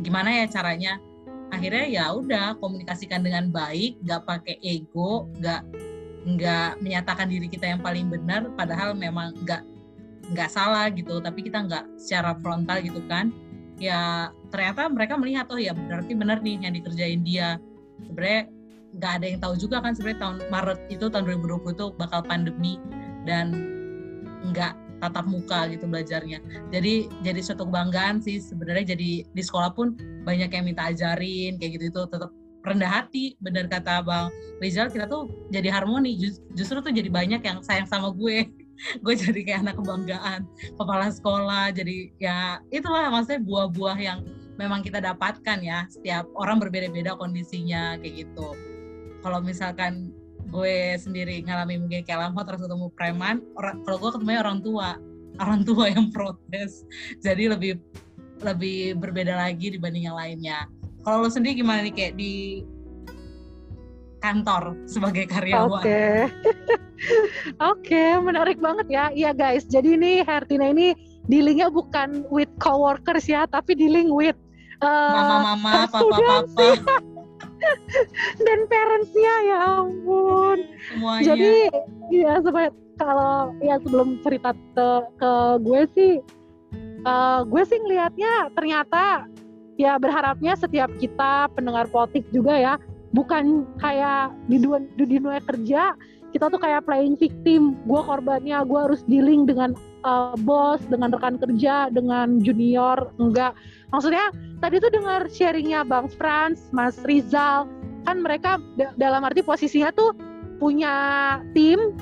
[0.00, 1.02] Gimana ya caranya
[1.48, 5.64] akhirnya ya udah komunikasikan dengan baik nggak pakai ego nggak
[6.28, 9.64] nggak menyatakan diri kita yang paling benar padahal memang nggak
[10.32, 11.20] nggak salah gitu.
[11.20, 13.32] Tapi kita nggak secara frontal gitu kan.
[13.78, 17.56] Ya ternyata mereka melihat oh ya berarti benar nih yang dikerjain dia.
[18.04, 18.42] Sebenarnya
[18.98, 22.76] nggak ada yang tahu juga kan sebenarnya tahun Maret itu tahun 2020 itu bakal pandemi.
[23.24, 23.46] Dan
[24.52, 26.42] nggak tatap muka gitu belajarnya.
[26.74, 28.94] Jadi jadi suatu kebanggaan sih sebenarnya.
[28.94, 29.94] Jadi di sekolah pun
[30.26, 32.30] banyak yang minta ajarin kayak gitu itu tetap
[32.66, 33.38] rendah hati.
[33.38, 34.28] Benar kata bang
[34.58, 36.18] Rizal kita tuh jadi harmoni.
[36.18, 38.46] Jus- justru tuh jadi banyak yang sayang sama gue.
[39.02, 40.46] Gue jadi kayak anak kebanggaan.
[40.78, 44.22] Kepala sekolah jadi ya itulah maksudnya buah-buah yang
[44.54, 45.82] memang kita dapatkan ya.
[45.90, 48.54] Setiap orang berbeda-beda kondisinya kayak gitu.
[49.18, 50.14] Kalau misalkan
[50.48, 54.90] gue sendiri ngalami mungkin kayak lama terus ketemu preman orang kalau gue ketemu orang tua
[55.38, 56.84] orang tua yang protes.
[57.22, 57.72] Jadi lebih
[58.42, 60.66] lebih berbeda lagi dibanding yang lainnya.
[61.02, 62.62] Kalau lo sendiri gimana nih kayak di
[64.18, 65.82] kantor sebagai karyawan?
[65.82, 66.26] Oke.
[67.70, 69.04] Oke, menarik banget ya.
[69.14, 70.98] Iya guys, jadi ini Hertina ini
[71.30, 74.34] dealingnya bukan with coworkers ya, tapi dealing with
[74.82, 77.17] uh, mama-mama papa-papa
[78.46, 80.58] dan parentsnya ya ampun.
[80.90, 81.52] semuanya Jadi
[82.14, 84.88] ya supaya kalau ya sebelum cerita ke,
[85.22, 85.32] ke
[85.62, 86.12] gue sih,
[87.06, 89.26] uh, gue sih ngelihatnya ternyata
[89.78, 92.74] ya berharapnya setiap kita pendengar politik juga ya
[93.14, 95.94] bukan kayak di dunia, di dunia kerja
[96.34, 99.72] kita tuh kayak playing victim gue korbannya gue harus dealing dengan
[100.04, 103.54] uh, bos dengan rekan kerja dengan junior enggak.
[103.90, 104.30] Maksudnya
[104.60, 107.66] tadi tuh dengar sharingnya bang Frans Mas Rizal
[108.04, 110.12] kan mereka da- dalam arti posisinya tuh
[110.58, 110.94] punya
[111.54, 111.94] tim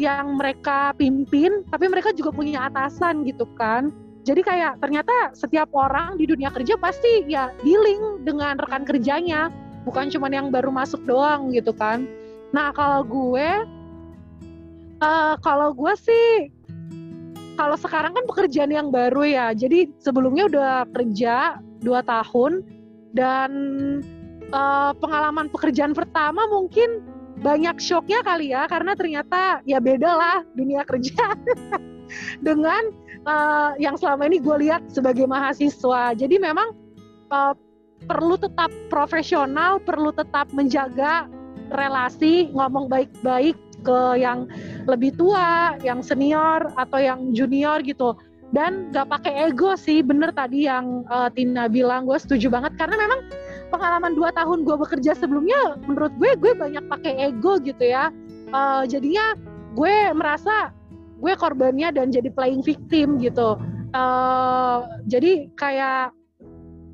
[0.00, 3.92] yang mereka pimpin tapi mereka juga punya atasan gitu kan.
[4.20, 9.48] Jadi kayak ternyata setiap orang di dunia kerja pasti ya dealing dengan rekan kerjanya
[9.88, 12.04] bukan cuma yang baru masuk doang gitu kan.
[12.52, 13.48] Nah kalau gue
[15.00, 16.52] eh, kalau gue sih
[17.60, 19.46] kalau sekarang kan pekerjaan yang baru ya.
[19.52, 22.64] Jadi sebelumnya udah kerja dua tahun
[23.12, 23.50] dan
[24.48, 27.04] eh, pengalaman pekerjaan pertama mungkin
[27.44, 31.36] banyak shocknya kali ya karena ternyata ya beda lah dunia kerja
[32.48, 32.96] dengan
[33.28, 36.16] eh, yang selama ini gue lihat sebagai mahasiswa.
[36.16, 36.72] Jadi memang
[37.28, 37.54] eh,
[38.08, 41.28] perlu tetap profesional perlu tetap menjaga
[41.76, 44.46] relasi ngomong baik-baik ke yang
[44.86, 48.16] lebih tua, yang senior atau yang junior gitu.
[48.50, 52.98] Dan gak pakai ego sih, bener tadi yang uh, Tina bilang, gue setuju banget karena
[52.98, 53.20] memang
[53.70, 58.10] pengalaman 2 tahun gue bekerja sebelumnya, menurut gue gue banyak pakai ego gitu ya.
[58.50, 59.38] Uh, jadinya
[59.78, 60.74] gue merasa
[61.22, 63.54] gue korbannya dan jadi playing victim gitu.
[63.94, 66.10] Uh, jadi kayak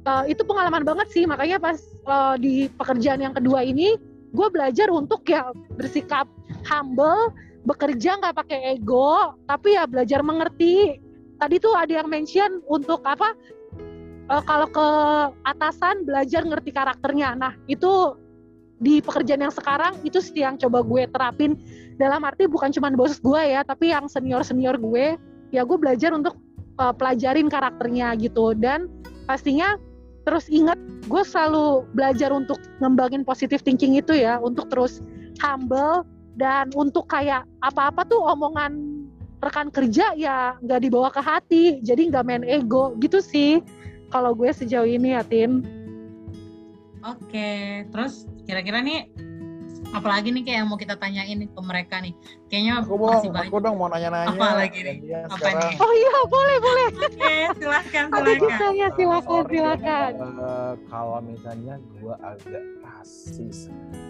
[0.05, 3.97] uh, itu pengalaman banget sih, makanya pas uh, di pekerjaan yang kedua ini
[4.37, 5.49] gue belajar untuk ya
[5.81, 6.29] bersikap
[6.67, 7.31] humble,
[7.65, 10.99] bekerja nggak pakai ego, tapi ya belajar mengerti.
[11.37, 13.37] Tadi tuh ada yang mention untuk apa?
[14.27, 14.89] Uh, kalau ke
[15.47, 17.39] atasan belajar ngerti karakternya.
[17.39, 18.19] Nah itu
[18.83, 21.57] di pekerjaan yang sekarang itu sih yang coba gue terapin
[21.97, 25.15] dalam arti bukan cuma bos gue ya, tapi yang senior senior gue
[25.55, 26.35] ya gue belajar untuk
[26.83, 28.91] uh, pelajarin karakternya gitu dan
[29.31, 29.79] pastinya
[30.27, 34.99] terus ingat gue selalu belajar untuk ngembangin positive thinking itu ya untuk terus
[35.39, 36.03] humble
[36.37, 39.05] dan untuk kayak apa-apa tuh omongan
[39.41, 43.65] rekan kerja ya nggak dibawa ke hati jadi nggak main ego gitu sih.
[44.13, 45.67] Kalau gue sejauh ini ya Tin.
[47.03, 49.11] Oke, terus kira-kira nih
[49.97, 52.13] apalagi nih kayak yang mau kita tanyain ke mereka nih.
[52.47, 53.49] Kayaknya Aku mau, masih banyak.
[53.49, 54.29] aku dong mau nanya-nanya.
[54.31, 54.97] Apa lagi nih?
[55.01, 55.61] Gantian Apa sekarang.
[55.65, 55.75] nih?
[55.81, 58.37] oh iya boleh boleh Oke, silakan ada silakan.
[58.39, 63.59] kisahnya silakan Sorry, silakan eh, kalau misalnya gue agak rasis,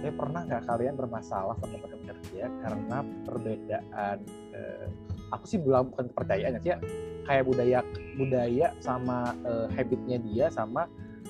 [0.03, 4.17] eh pernah nggak kalian bermasalah sama teman kerja karena perbedaan?
[4.53, 4.87] eh,
[5.29, 6.79] aku sih bilang bukan kepercayaan sih ya,
[7.25, 7.79] kayak budaya
[8.15, 10.87] budaya sama eh, habitnya dia sama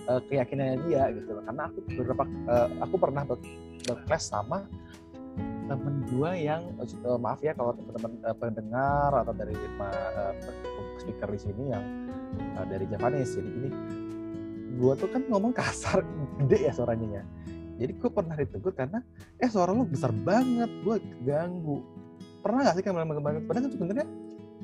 [0.06, 1.30] eh, keyakinannya dia gitu.
[1.42, 3.38] Karena aku beberapa eh, aku pernah ber,
[3.86, 4.66] berkelas sama
[5.66, 10.32] temen gue yang eh, maaf ya kalau teman-teman eh, pendengar atau dari eh,
[11.06, 11.84] speaker di sini yang
[12.58, 13.70] uh, dari Javanese jadi ini
[14.76, 16.04] gue tuh kan ngomong kasar
[16.42, 17.24] gede ya suaranya ya.
[17.76, 19.00] Jadi gue pernah ditegur karena
[19.40, 21.80] eh suara lu besar banget gue ganggu.
[22.44, 24.06] Pernah gak sih kan mengembangkan padahal kan sebenarnya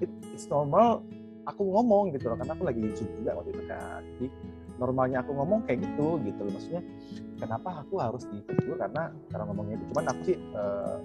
[0.04, 1.00] it- it's normal
[1.48, 4.00] aku ngomong gitu loh karena aku lagi zoom juga waktu itu kan.
[4.04, 4.28] Jadi
[4.82, 6.52] normalnya aku ngomong kayak gitu gitu loh.
[6.58, 6.82] Maksudnya
[7.38, 9.84] kenapa aku harus ditegur karena cara ngomongnya itu?
[9.94, 10.96] Cuman aku sih eh,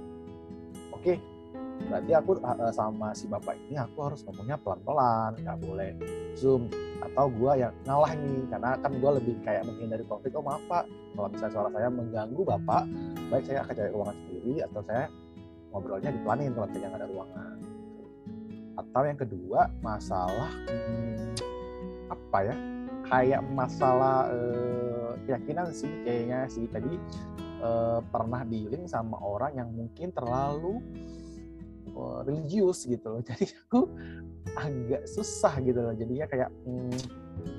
[0.90, 1.14] oke
[1.78, 5.90] berarti aku eh, sama si bapak ini aku harus ngomongnya pelan-pelan nggak boleh
[6.34, 6.66] zoom.
[6.98, 10.34] Atau gua yang ngalah nih karena kan gua lebih kayak menghindari konflik.
[10.34, 10.90] Oh maaf pak.
[11.14, 12.84] Kalau misalnya suara saya mengganggu bapak
[13.30, 15.06] baik saya akan cari ruangan sendiri atau saya
[15.70, 17.56] ngobrolnya dipelanin kalau misalnya ada ruangan.
[18.78, 21.34] Atau yang kedua masalah hmm,
[22.14, 22.56] apa ya
[23.08, 26.66] kayak masalah eh, keyakinan sih kayaknya sih.
[26.68, 26.94] Tadi
[27.64, 30.84] eh, pernah dealing sama orang yang mungkin terlalu
[31.92, 33.22] eh, religius gitu loh.
[33.28, 33.88] Jadi aku
[34.56, 35.94] agak susah gitu loh.
[35.96, 36.98] Jadinya kayak hmm,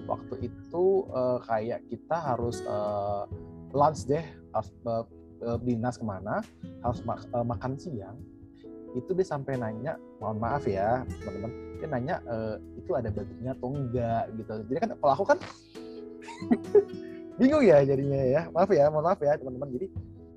[0.08, 3.24] waktu itu eh, kayak kita harus eh,
[3.72, 6.40] lunch deh harus eh, dinas ke mana
[6.82, 8.18] harus mak- eh, makan siang
[8.96, 11.50] itu dia sampai nanya mohon maaf ya teman-teman.
[11.78, 14.24] Dia nanya eh, itu ada babinya atau enggak?
[14.34, 14.52] Gitu.
[14.72, 15.38] Jadi kan kalau aku kan
[17.38, 18.42] bingung ya jadinya ya.
[18.52, 19.68] Maaf ya mohon maaf ya teman-teman.
[19.76, 19.86] Jadi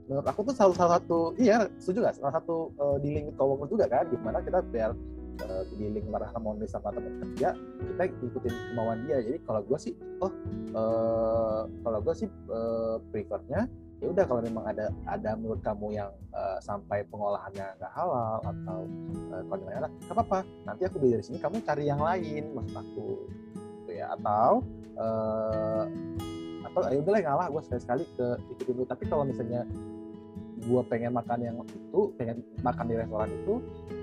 [0.09, 3.85] menurut aku tuh salah, satu iya setuju gak salah satu uh, dealing with coworker juga
[3.87, 4.03] kan?
[4.11, 4.91] Gimana kita biar
[5.47, 9.23] uh, dealing marah harmonis sama teman kerja kita ikutin kemauan dia.
[9.23, 10.31] Jadi kalau gue sih oh
[10.75, 13.71] uh, kalau gue sih uh, prefernya
[14.01, 18.79] ya udah kalau memang ada ada menurut kamu yang uh, sampai pengolahannya nggak halal atau
[19.29, 20.39] uh, kalau nggak apa-apa.
[20.65, 23.09] Nanti aku beli dari sini kamu cari yang lain maksud aku.
[23.85, 24.09] Gitu ya.
[24.17, 24.65] Atau
[24.97, 25.85] uh,
[26.65, 27.47] atau ayo boleh ngalah.
[27.53, 28.27] Gue sekali-sekali ke
[28.57, 28.85] ikutin dulu.
[28.89, 29.69] Tapi kalau misalnya
[30.61, 33.53] gue pengen makan yang itu pengen makan di restoran itu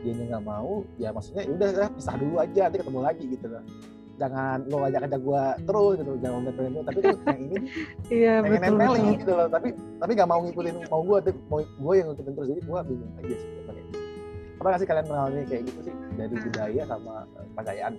[0.03, 3.63] dia nggak mau ya maksudnya ya udah pisah dulu aja nanti ketemu lagi gitu loh
[4.19, 7.57] jangan lo ajak ajak gue terus gitu jangan pengen tapi tuh yang ini
[8.11, 9.21] iya, pengen betul, nempelin betul.
[9.23, 9.69] gitu loh tapi
[10.03, 13.12] tapi nggak mau ngikutin mau gue tuh mau gue yang ngikutin terus jadi gue bingung
[13.23, 13.71] aja sih gitu.
[14.59, 17.95] pernah nggak sih kalian mengalami kayak gitu sih dari budaya sama uh, percayaan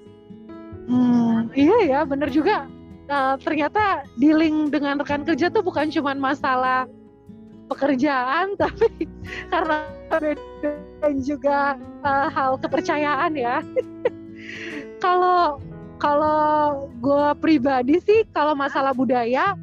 [0.89, 2.65] Hmm, iya ya, bener juga.
[3.09, 6.89] Uh, ternyata dealing dengan rekan kerja tuh bukan cuma masalah
[7.69, 9.05] pekerjaan, tapi
[9.53, 9.85] karena
[10.99, 13.61] dan juga uh, hal kepercayaan ya.
[15.03, 15.61] Kalau
[15.99, 19.53] kalau gue pribadi sih, kalau masalah budaya,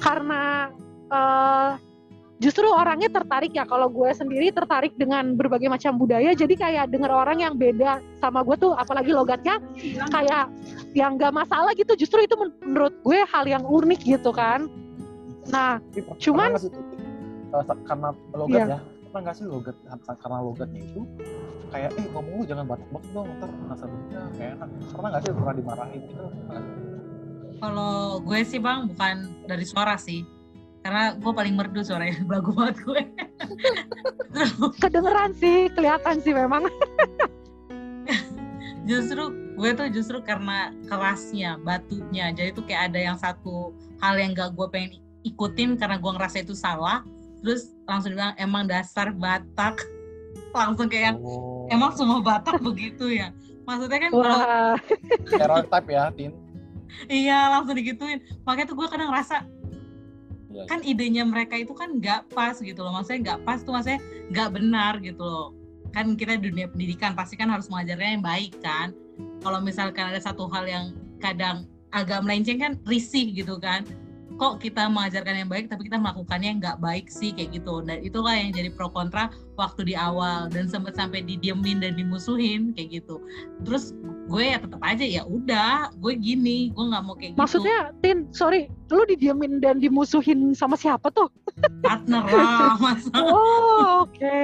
[0.00, 0.72] karena
[1.12, 1.76] uh,
[2.40, 3.68] justru orangnya tertarik ya.
[3.68, 8.40] Kalau gue sendiri tertarik dengan berbagai macam budaya, jadi kayak denger orang yang beda sama
[8.40, 9.60] gue tuh, apalagi logatnya
[10.08, 10.48] kayak
[10.96, 11.92] yang gak masalah gitu.
[11.92, 14.72] Justru itu menurut gue hal yang unik gitu kan.
[15.52, 16.56] Nah, per- Cuman-
[17.86, 18.78] karena logat ya
[19.16, 19.76] pernah nggak sih logat
[20.20, 21.00] karena logatnya itu
[21.72, 25.22] kayak eh ngomong lu jangan batak batak dong ntar rasa berita kayak enak pernah nggak
[25.24, 26.24] sih pernah dimarahin gitu?
[27.56, 29.16] Kalau gue sih bang bukan
[29.48, 30.20] dari suara sih,
[30.84, 33.02] karena gue paling merdu suaranya bagus banget gue.
[34.84, 36.68] Kedengeran sih, kelihatan sih memang.
[38.88, 43.72] justru gue tuh justru karena kerasnya batunya, jadi tuh kayak ada yang satu
[44.04, 47.00] hal yang gak gue pengen ikutin karena gue ngerasa itu salah,
[47.42, 49.84] terus langsung bilang emang dasar Batak,
[50.56, 51.68] langsung kayak Oh.
[51.70, 53.32] emang semua Batak begitu ya.
[53.66, 54.74] Maksudnya kan kalau Wah,
[55.30, 56.32] stereotype ya tin.
[57.10, 59.42] Iya langsung digituin, makanya tuh gue kadang ngerasa
[60.56, 62.94] Iya, kan idenya mereka itu kan nggak pas gitu loh.
[62.96, 64.00] Maksudnya nggak pas tuh maksudnya
[64.32, 65.52] nggak benar gitu loh.
[65.92, 68.96] Kan kita di dunia pendidikan pasti kan harus mengajarnya yang baik kan.
[69.44, 70.84] Kalau misalkan ada satu hal yang
[71.20, 73.84] kadang agak melenceng kan risih gitu kan
[74.36, 77.80] kok kita mengajarkan yang baik tapi kita melakukannya yang nggak baik sih kayak gitu.
[77.84, 80.48] Dan itulah yang jadi pro kontra waktu di awal.
[80.52, 83.20] Dan sempat sampai didiemin dan dimusuhin kayak gitu.
[83.64, 87.40] Terus gue ya tetap aja ya udah gue gini gue nggak mau kayak gitu.
[87.40, 91.32] Maksudnya Tin, sorry, lu didiemin dan dimusuhin sama siapa tuh?
[91.80, 93.10] partner lah masa.
[93.16, 94.40] Oh, oke.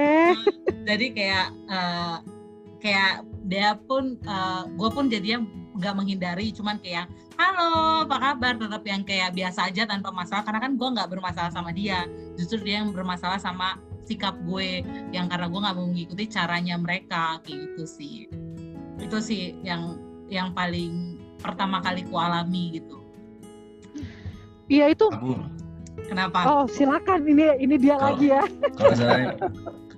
[0.89, 2.17] jadi kayak eh,
[2.81, 3.13] kayak
[3.45, 5.45] dia pun eh, gue pun jadinya
[5.77, 6.49] nggak menghindari.
[6.53, 7.69] Cuman kayak halo
[8.03, 11.71] apa kabar tetap yang kayak biasa aja tanpa masalah karena kan gue nggak bermasalah sama
[11.71, 12.05] dia
[12.35, 17.39] justru dia yang bermasalah sama sikap gue yang karena gue nggak mau mengikuti caranya mereka
[17.41, 18.15] kayak gitu sih
[18.99, 22.99] itu sih yang yang paling pertama kali ku alami gitu
[24.71, 25.05] Iya itu.
[26.07, 27.27] Kenapa Oh, silakan.
[27.27, 28.41] Ini ini dia Kalau- lagi ya.
[28.73, 29.29] kalau misalnya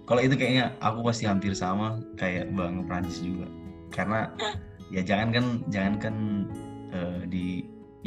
[0.04, 3.46] kalau itu kayaknya aku pasti hampir sama kayak Bang Prancis juga
[3.94, 4.34] karena
[4.90, 6.16] ya jangan kan jangan kan
[6.96, 7.46] eh, di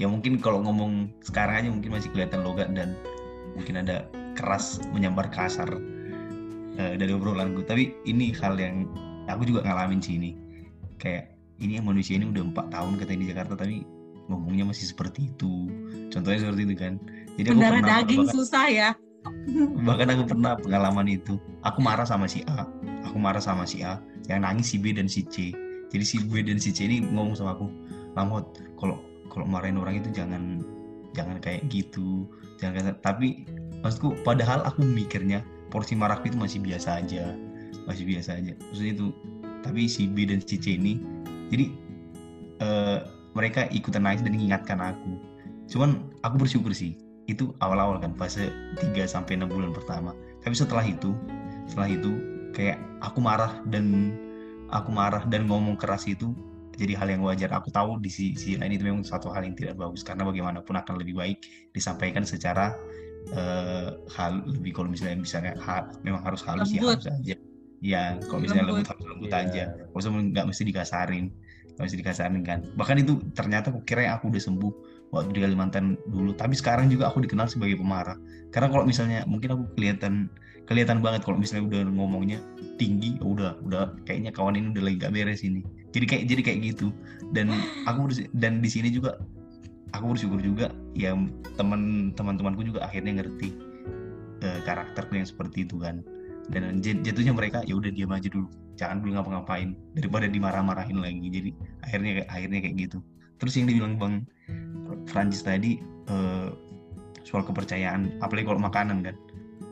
[0.01, 2.97] ya mungkin kalau ngomong sekarang aja mungkin masih kelihatan logat dan
[3.53, 4.07] mungkin ada
[4.39, 5.69] keras menyambar kasar
[6.81, 7.67] eh, dari obrolanku.
[7.69, 8.89] Tapi ini hal yang
[9.29, 10.33] aku juga ngalamin sih ini.
[10.97, 13.77] Kayak ini manusia ini udah empat tahun katanya di Jakarta tapi
[14.31, 15.69] ngomongnya masih seperti itu.
[16.09, 16.95] Contohnya seperti itu kan.
[17.37, 18.91] Jadi aku pernah daging bahkan- susah ya.
[19.83, 21.37] Bahkan aku pernah pengalaman itu.
[21.67, 22.65] Aku marah sama si A.
[23.11, 23.99] Aku marah sama si A.
[24.31, 25.51] Yang nangis si B dan si C.
[25.89, 27.67] Jadi si B dan si C ini ngomong sama aku
[28.19, 28.45] lamot
[28.75, 28.99] kalau
[29.31, 30.67] kalau marahin orang itu jangan
[31.15, 32.27] jangan kayak gitu.
[32.59, 33.47] Jangan kayak tapi
[33.81, 37.33] maksudku padahal aku mikirnya porsi marahku itu masih biasa aja.
[37.87, 38.53] Masih biasa aja.
[38.71, 39.07] Maksudnya itu
[39.63, 40.99] tapi si B dan si C ini
[41.49, 41.67] jadi
[42.63, 42.99] eh,
[43.39, 45.13] mereka ikutan nangis dan mengingatkan aku.
[45.69, 46.97] Cuman aku bersyukur sih
[47.29, 48.49] itu awal-awal kan fase
[48.81, 50.17] 3 sampai 6 bulan pertama.
[50.41, 51.13] Tapi setelah itu,
[51.69, 52.11] setelah itu
[52.57, 54.17] kayak aku marah dan
[54.73, 56.33] aku marah dan ngomong keras itu
[56.79, 57.51] jadi hal yang wajar.
[57.59, 60.95] Aku tahu di sisi lain itu memang satu hal yang tidak bagus karena bagaimanapun akan
[61.03, 61.43] lebih baik
[61.75, 62.79] disampaikan secara
[63.35, 67.35] eh, hal lebih kalau misalnya misalnya ha- memang harus halus ya halus aja.
[67.79, 68.83] Ya, kalau misalnya Lembut.
[68.83, 69.39] lembut harus lembut Iya.
[69.45, 69.65] aja.
[69.95, 71.27] Usah nggak mesti dikasarin.
[71.75, 72.59] Nggak mesti dikasarin kan.
[72.75, 74.73] Bahkan itu ternyata aku kira aku udah sembuh
[75.09, 78.21] waktu di Kalimantan dulu tapi sekarang juga aku dikenal sebagai pemarah
[78.53, 80.29] karena kalau misalnya mungkin aku kelihatan
[80.69, 82.39] kelihatan banget kalau misalnya udah ngomongnya
[82.77, 86.43] tinggi ya udah udah kayaknya kawan ini udah lagi gak beres ini jadi kayak jadi
[86.45, 86.89] kayak gitu.
[87.33, 87.53] Dan
[87.89, 89.21] aku dan di sini juga
[89.97, 91.17] aku bersyukur juga ya
[91.57, 93.53] teman teman temanku juga akhirnya ngerti
[94.45, 96.05] uh, karakterku yang seperti itu kan.
[96.49, 98.49] Dan jatuhnya mereka ya udah diam aja dulu.
[98.81, 99.77] Jangan dulu ngapa-ngapain.
[99.93, 101.29] Daripada dimarah-marahin lagi.
[101.29, 101.51] Jadi
[101.85, 102.99] akhirnya akhirnya kayak gitu.
[103.37, 104.15] Terus yang dibilang bang
[105.13, 105.77] Francis tadi
[106.09, 106.53] uh,
[107.29, 109.17] soal kepercayaan apalagi kalau makanan kan.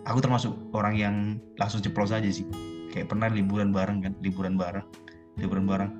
[0.06, 1.14] Aku termasuk orang yang
[1.58, 2.46] langsung ceplos aja sih.
[2.92, 4.84] Kayak pernah liburan bareng kan liburan bareng
[5.40, 5.92] liburan bareng.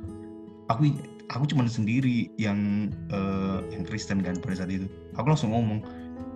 [0.72, 0.90] Aku
[1.30, 4.86] aku cuma sendiri yang uh, yang Kristen kan pada saat itu.
[5.14, 5.84] Aku langsung ngomong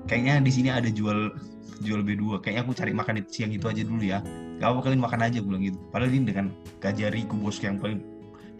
[0.07, 1.35] kayaknya di sini ada jual
[1.81, 4.21] jual B2 kayaknya aku cari makan siang itu aja dulu ya.
[4.61, 5.79] Gak apa kalian makan aja bilang gitu.
[5.91, 6.47] Padahal ini dengan
[6.85, 8.05] gajariku bos yang paling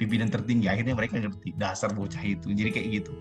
[0.01, 2.51] pimpinan tertinggi akhirnya mereka ngerti dasar bocah itu.
[2.51, 3.13] Jadi kayak gitu.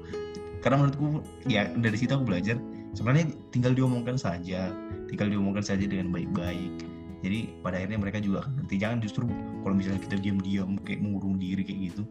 [0.63, 2.55] Karena menurutku ya dari situ aku belajar
[2.95, 4.71] sebenarnya tinggal diomongkan saja.
[5.09, 9.25] Tinggal diomongkan saja dengan baik-baik jadi pada akhirnya mereka juga akan ngerti jangan justru
[9.63, 12.03] kalau misalnya kita diam-diam kayak mengurung diri kayak gitu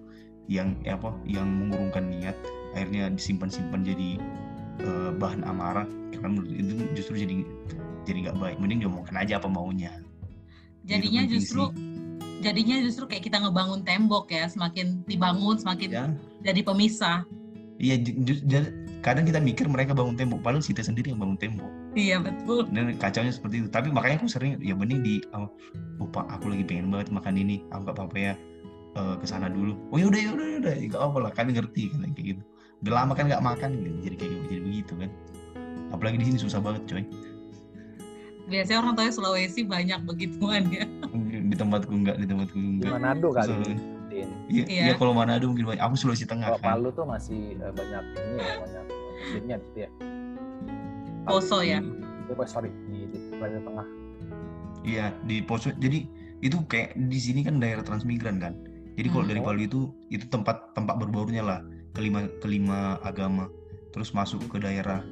[0.48, 2.36] yang ya apa yang mengurungkan niat
[2.72, 4.10] akhirnya disimpan-simpan jadi
[4.84, 7.36] uh, bahan amarah karena itu justru jadi
[8.08, 9.92] jadi nggak baik mending diomongkan aja apa maunya
[10.88, 12.40] jadinya gitu, justru sih.
[12.40, 16.06] jadinya justru kayak kita ngebangun tembok ya semakin dibangun semakin ya.
[16.40, 17.28] jadi pemisah
[17.76, 18.00] iya
[19.00, 21.70] kadang kita mikir mereka bangun tembok padahal kita sendiri yang bangun tembok.
[21.94, 22.66] Iya betul.
[22.70, 23.68] Dan kacaunya seperti itu.
[23.70, 25.50] Tapi makanya aku sering ya mending di oh,
[26.02, 27.62] lupa aku lagi pengen banget makan ini.
[27.70, 28.34] Aku nggak apa-apa ya
[28.98, 29.78] uh, ke sana dulu.
[29.94, 32.42] Oh ya udah ya udah ya udah nggak apa lah kalian ngerti kan kayak gitu.
[32.86, 33.96] Udah lama kan nggak makan gitu.
[34.06, 35.10] jadi kayak gitu jadi begitu kan.
[35.94, 37.04] Apalagi di sini susah banget coy.
[38.48, 40.88] Biasanya orang tua Sulawesi banyak begituan ya.
[41.20, 43.52] Di tempatku enggak di tempatku enggak di Manado kali.
[43.52, 43.97] So,
[44.48, 44.84] Iya, iya.
[44.90, 45.82] Ya, kalau Manado mungkin banyak.
[45.84, 46.72] Aku Sulawesi Tengah kalau kan.
[46.80, 48.84] Palu tuh masih uh, banyak ini ya, banyak
[49.20, 49.90] muslimnya gitu ya.
[51.28, 51.78] Poso ya.
[51.84, 53.86] Di, oh, sorry di, di Sulawesi Tengah.
[54.88, 55.68] Iya di Poso.
[55.76, 56.08] Jadi
[56.40, 58.56] itu kayak di sini kan daerah transmigran kan.
[58.96, 59.32] Jadi kalau hmm.
[59.36, 61.60] dari Palu itu itu tempat tempat berbaurnya lah
[61.92, 63.52] kelima kelima agama.
[63.92, 65.04] Terus masuk ke daerah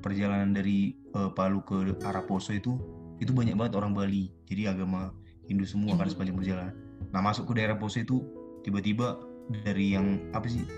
[0.00, 2.78] perjalanan dari uh, Palu ke arah Poso itu
[3.18, 5.10] itu banyak banget orang Bali jadi agama
[5.50, 6.74] Hindu semua kan sepanjang perjalanan
[7.10, 8.22] nah masuk ke daerah Poso itu
[8.68, 9.16] tiba-tiba
[9.64, 10.68] dari yang apa sih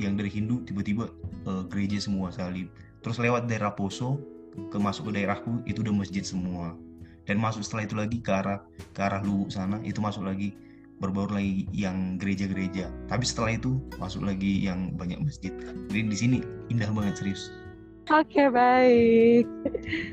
[0.00, 1.12] yang dari Hindu tiba-tiba
[1.44, 2.72] uh, gereja semua salib
[3.04, 4.16] terus lewat daerah Poso
[4.72, 6.72] ke masuk ke daerahku itu udah masjid semua
[7.28, 8.64] dan masuk setelah itu lagi ke arah
[8.96, 10.56] ke arah Luwu sana itu masuk lagi
[10.96, 15.52] berbaur lagi yang gereja-gereja tapi setelah itu masuk lagi yang banyak masjid
[15.92, 16.38] jadi di sini
[16.72, 17.52] indah banget serius
[18.06, 19.44] Oke okay, baik.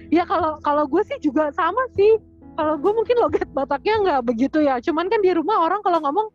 [0.09, 2.17] Ya kalau kalau gue sih juga sama sih.
[2.57, 4.81] Kalau gue mungkin logat Bataknya nggak begitu ya.
[4.81, 6.33] Cuman kan di rumah orang kalau ngomong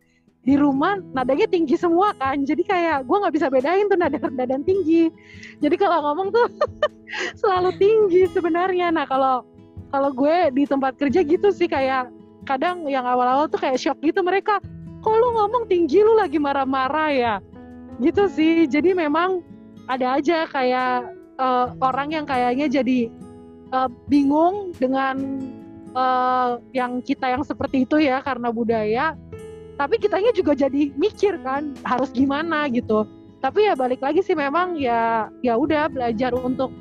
[0.49, 2.41] di rumah nadanya tinggi semua kan.
[2.41, 5.13] Jadi kayak gue nggak bisa bedain tuh nada rendah dan tinggi.
[5.61, 6.49] Jadi kalau ngomong tuh
[7.45, 8.89] selalu tinggi sebenarnya.
[8.89, 9.45] Nah kalau
[9.93, 12.09] kalau gue di tempat kerja gitu sih kayak
[12.49, 14.57] kadang yang awal-awal tuh kayak shock gitu mereka.
[15.05, 17.35] Kok lu ngomong tinggi lu lagi marah-marah ya?
[18.01, 18.65] Gitu sih.
[18.65, 19.45] Jadi memang
[19.85, 23.05] ada aja kayak uh, orang yang kayaknya jadi
[23.69, 25.45] uh, bingung dengan
[25.93, 29.13] uh, yang kita yang seperti itu ya karena budaya
[29.79, 33.07] tapi kitanya juga jadi mikir kan harus gimana gitu.
[33.39, 36.75] Tapi ya balik lagi sih memang ya ya udah belajar untuk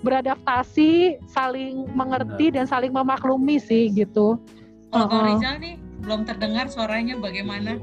[0.00, 4.40] beradaptasi saling mengerti dan saling memaklumi sih gitu.
[4.88, 7.76] Kalau uh Rizal nih belum terdengar suaranya bagaimana?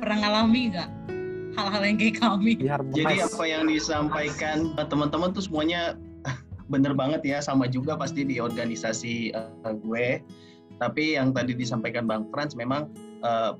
[0.00, 0.88] Pernah ngalami nggak
[1.60, 2.52] hal-hal yang kayak kami.
[2.96, 6.00] Jadi apa yang disampaikan teman-teman tuh semuanya
[6.72, 10.24] bener banget ya sama juga pasti di organisasi uh, gue.
[10.80, 12.88] Tapi yang tadi disampaikan Bang Frans memang
[13.20, 13.52] uh,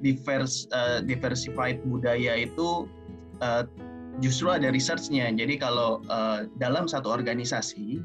[0.00, 2.88] divers uh, diversified budaya itu
[3.44, 3.64] uh,
[4.20, 5.32] justru ada researchnya.
[5.32, 8.00] Jadi kalau uh, dalam satu organisasi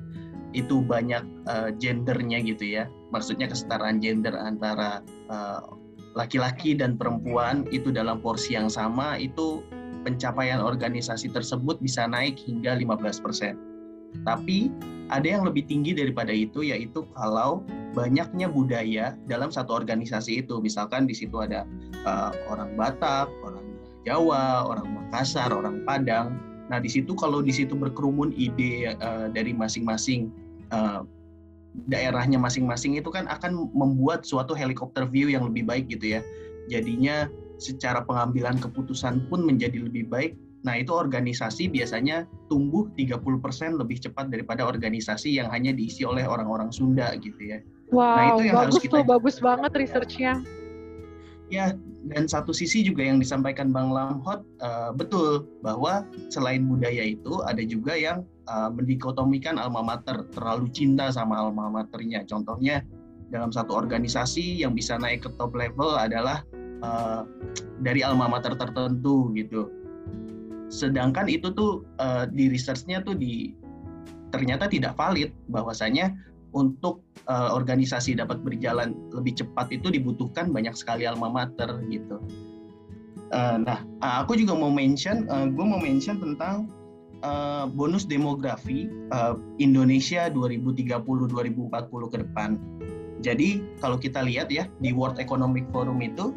[0.55, 5.75] itu banyak uh, gendernya gitu ya, maksudnya kesetaraan gender antara uh,
[6.15, 9.59] laki-laki dan perempuan itu dalam porsi yang sama itu
[10.07, 13.74] pencapaian organisasi tersebut bisa naik hingga 15%.
[14.23, 14.71] Tapi
[15.09, 17.61] ada yang lebih tinggi daripada itu yaitu kalau
[17.93, 20.57] banyaknya budaya dalam satu organisasi itu.
[20.63, 21.67] Misalkan di situ ada
[22.05, 23.65] uh, orang Batak, orang
[24.05, 26.37] Jawa, orang Makassar, orang Padang.
[26.69, 30.33] Nah, di situ kalau di situ berkerumun ide uh, dari masing-masing
[30.73, 31.05] uh,
[31.91, 36.21] daerahnya masing-masing itu kan akan membuat suatu helikopter view yang lebih baik gitu ya.
[36.71, 37.29] Jadinya
[37.61, 40.33] secara pengambilan keputusan pun menjadi lebih baik.
[40.65, 46.73] Nah, itu organisasi biasanya tumbuh 30% lebih cepat daripada organisasi yang hanya diisi oleh orang-orang
[46.73, 47.61] Sunda gitu ya.
[47.93, 48.93] Wow, nah, itu yang bagus harus kita...
[48.97, 50.33] tuh, bagus banget researchnya.
[51.53, 51.77] Ya,
[52.09, 56.01] dan satu sisi juga yang disampaikan Bang Lamhot uh, betul bahwa
[56.33, 62.25] selain budaya itu ada juga yang uh, mendikotomikan alma mater, terlalu cinta sama alma maternya.
[62.25, 62.81] Contohnya
[63.29, 66.41] dalam satu organisasi yang bisa naik ke top level adalah
[66.81, 67.29] uh,
[67.85, 69.84] dari alma mater tertentu gitu.
[70.69, 73.53] Sedangkan itu tuh uh, di researchnya tuh di
[74.33, 76.11] ternyata tidak valid bahwasanya
[76.55, 82.23] untuk uh, organisasi dapat berjalan lebih cepat itu dibutuhkan banyak sekali alma mater gitu.
[83.35, 86.71] Uh, nah, aku juga mau mention, uh, gue mau mention tentang
[87.25, 92.49] uh, bonus demografi uh, Indonesia 2030-2040 ke depan.
[93.19, 96.31] Jadi kalau kita lihat ya di World Economic Forum itu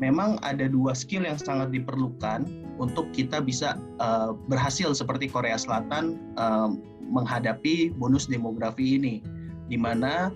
[0.00, 2.48] memang ada dua skill yang sangat diperlukan
[2.78, 9.20] untuk kita bisa uh, berhasil seperti Korea Selatan uh, menghadapi bonus demografi ini
[9.68, 10.32] di mana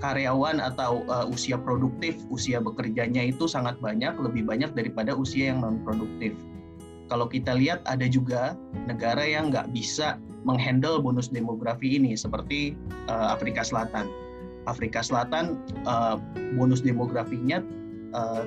[0.00, 5.64] karyawan atau uh, usia produktif, usia bekerjanya itu sangat banyak, lebih banyak daripada usia yang
[5.64, 6.36] non produktif.
[7.06, 8.58] Kalau kita lihat ada juga
[8.90, 12.74] negara yang nggak bisa menghandle bonus demografi ini seperti
[13.08, 14.10] uh, Afrika Selatan.
[14.66, 16.18] Afrika Selatan uh,
[16.58, 17.62] bonus demografinya
[18.10, 18.44] uh,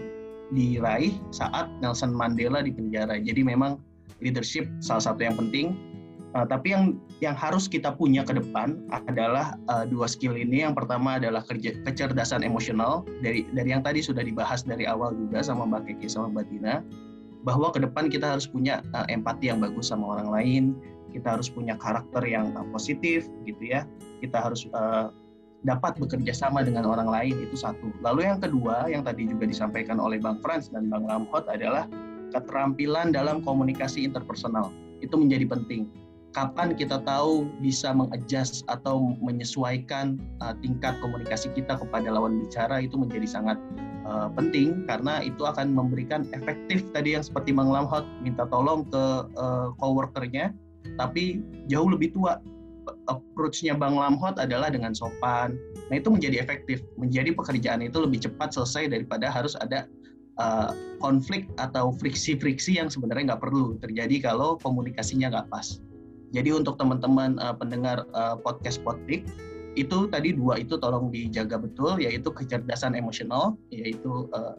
[0.54, 3.18] diraih saat Nelson Mandela di penjara.
[3.22, 3.78] Jadi memang
[4.24, 5.78] leadership salah satu yang penting
[6.38, 8.78] Uh, tapi yang yang harus kita punya ke depan
[9.10, 10.62] adalah uh, dua skill ini.
[10.62, 15.42] Yang pertama adalah kerja, kecerdasan emosional dari dari yang tadi sudah dibahas dari awal juga
[15.42, 16.86] sama Mbak Kiki sama Mbak Tina
[17.42, 20.64] bahwa ke depan kita harus punya uh, empati yang bagus sama orang lain,
[21.18, 23.90] kita harus punya karakter yang uh, positif gitu ya.
[24.22, 25.10] Kita harus uh,
[25.68, 27.92] dapat bekerja sama dengan orang lain itu satu.
[28.00, 31.88] Lalu yang kedua yang tadi juga disampaikan oleh Bang Frans dan Bang Lamhot adalah
[32.32, 34.72] keterampilan dalam komunikasi interpersonal.
[35.04, 35.92] Itu menjadi penting
[36.38, 42.94] kapan kita tahu bisa mengadjust atau menyesuaikan uh, tingkat komunikasi kita kepada lawan bicara itu
[42.98, 43.58] menjadi sangat
[44.06, 49.04] uh, penting karena itu akan memberikan efektif tadi yang seperti Bang Lamhot minta tolong ke
[49.38, 50.54] uh, coworkernya
[51.02, 52.38] tapi jauh lebih tua
[53.08, 55.58] approach-nya Bang Lamhot adalah dengan sopan.
[55.90, 59.86] Nah itu menjadi efektif, menjadi pekerjaan itu lebih cepat selesai daripada harus ada
[60.40, 60.72] uh,
[61.04, 65.82] konflik atau friksi-friksi yang sebenarnya nggak perlu terjadi kalau komunikasinya nggak pas.
[66.30, 69.26] Jadi untuk teman-teman uh, pendengar uh, podcast Potik
[69.78, 74.58] itu tadi dua itu tolong dijaga betul yaitu kecerdasan emosional yaitu uh,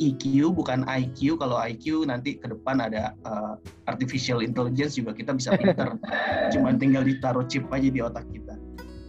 [0.00, 3.54] EQ bukan IQ kalau IQ nanti ke depan ada uh,
[3.86, 5.94] artificial intelligence juga kita bisa pinter.
[6.52, 8.58] Cuma tinggal ditaruh chip aja di otak kita.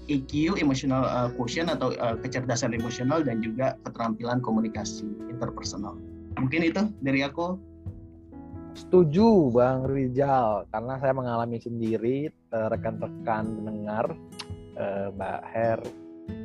[0.05, 5.97] EQ emotional uh, quotient atau uh, kecerdasan emosional dan juga keterampilan komunikasi interpersonal.
[6.37, 7.57] Mungkin itu dari aku.
[8.75, 14.03] Setuju Bang Rizal, karena saya mengalami sendiri rekan-rekan mendengar
[14.75, 15.79] eh, Mbak Her,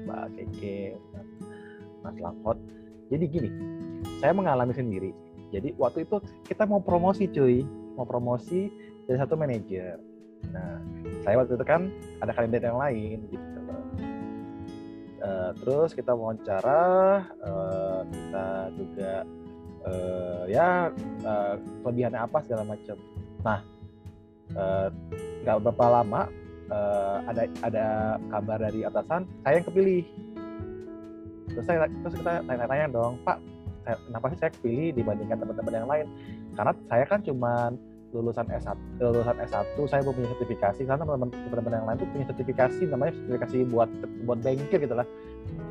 [0.07, 0.95] Mbak Keke,
[2.07, 2.59] Mas Langkot.
[3.11, 3.51] Jadi gini,
[4.21, 5.11] saya mengalami sendiri.
[5.51, 7.67] Jadi waktu itu kita mau promosi cuy,
[7.99, 8.71] mau promosi
[9.11, 9.99] dari satu manajer.
[10.55, 10.79] Nah,
[11.27, 11.91] saya waktu itu kan
[12.23, 13.49] ada kandidat yang lain gitu.
[15.21, 19.13] Uh, terus kita wawancara, uh, kita juga
[19.85, 20.89] uh, ya
[21.29, 22.97] uh, kelebihannya apa segala macam.
[23.45, 23.61] Nah,
[25.45, 26.25] nggak uh, berapa lama
[26.73, 27.87] uh, ada ada
[28.33, 30.05] kabar dari atasan saya yang kepilih.
[31.53, 33.39] Terus saya terus kita tanya-tanya dong, Pak,
[33.85, 36.07] kenapa sih saya kepilih dibandingkan teman-teman yang lain?
[36.55, 37.73] Karena saya kan cuma
[38.11, 42.83] lulusan S1, lulusan S1 saya belum punya sertifikasi karena teman-teman yang lain tuh punya sertifikasi
[42.91, 43.87] namanya sertifikasi buat
[44.27, 45.07] buat banker gitu lah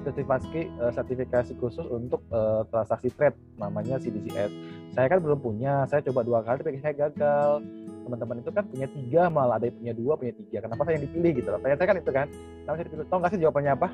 [0.07, 4.51] sertifikasi uh, sertifikasi khusus untuk uh, transaksi trade namanya CDCS.
[4.95, 7.62] Saya kan belum punya, saya coba dua kali tapi saya gagal.
[8.07, 10.57] Teman-teman itu kan punya tiga malah ada yang punya dua, punya tiga.
[10.66, 11.60] Kenapa saya yang dipilih gitu loh?
[11.62, 12.28] Ternyata kan itu kan.
[12.66, 13.05] Kenapa saya dipilih?
[13.05, 13.89] Tahu nggak sih jawabannya apa?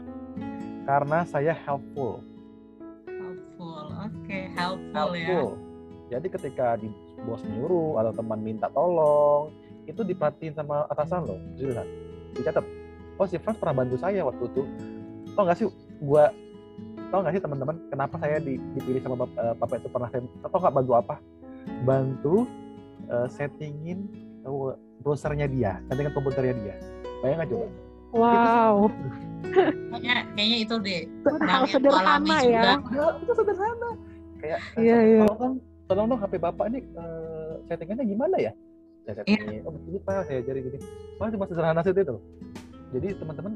[0.86, 2.24] Karena saya helpful.
[4.06, 4.44] Oke, okay.
[4.54, 5.50] helpful, helpful
[6.10, 6.18] ya.
[6.18, 6.90] Jadi ketika di
[7.26, 9.50] bos nyuruh atau teman minta tolong,
[9.90, 11.88] itu diperhatiin sama atasan loh, kan?
[12.38, 12.66] Dicatat.
[13.18, 14.62] Oh si Frans pernah bantu saya waktu itu.
[15.34, 15.68] Tau nggak sih
[16.04, 16.24] gue
[17.10, 20.60] tau gak sih teman-teman kenapa saya dipilih sama bapak, uh, bapak itu pernah saya tau
[20.60, 21.16] gak bantu apa
[21.88, 22.36] bantu
[23.08, 24.10] uh, settingin
[24.44, 26.76] uh, browsernya dia settingin komputernya dia
[27.24, 27.68] bayang gak coba
[28.16, 28.76] wow.
[29.56, 31.02] Kayaknya kayaknya itu deh.
[31.46, 32.64] Hal sederhana ya.
[32.92, 33.90] ya itu sederhana.
[34.42, 35.20] Kayak iya, iya.
[35.24, 35.54] tolong dong
[35.86, 38.52] tolong dong HP bapak ini uh, settingannya gimana ya?
[39.06, 39.68] Saya settingin yeah.
[39.68, 40.78] oh begini pak saya jadi gini.
[41.22, 42.18] Wah, cuma sederhana sih itu.
[42.96, 43.54] Jadi teman-teman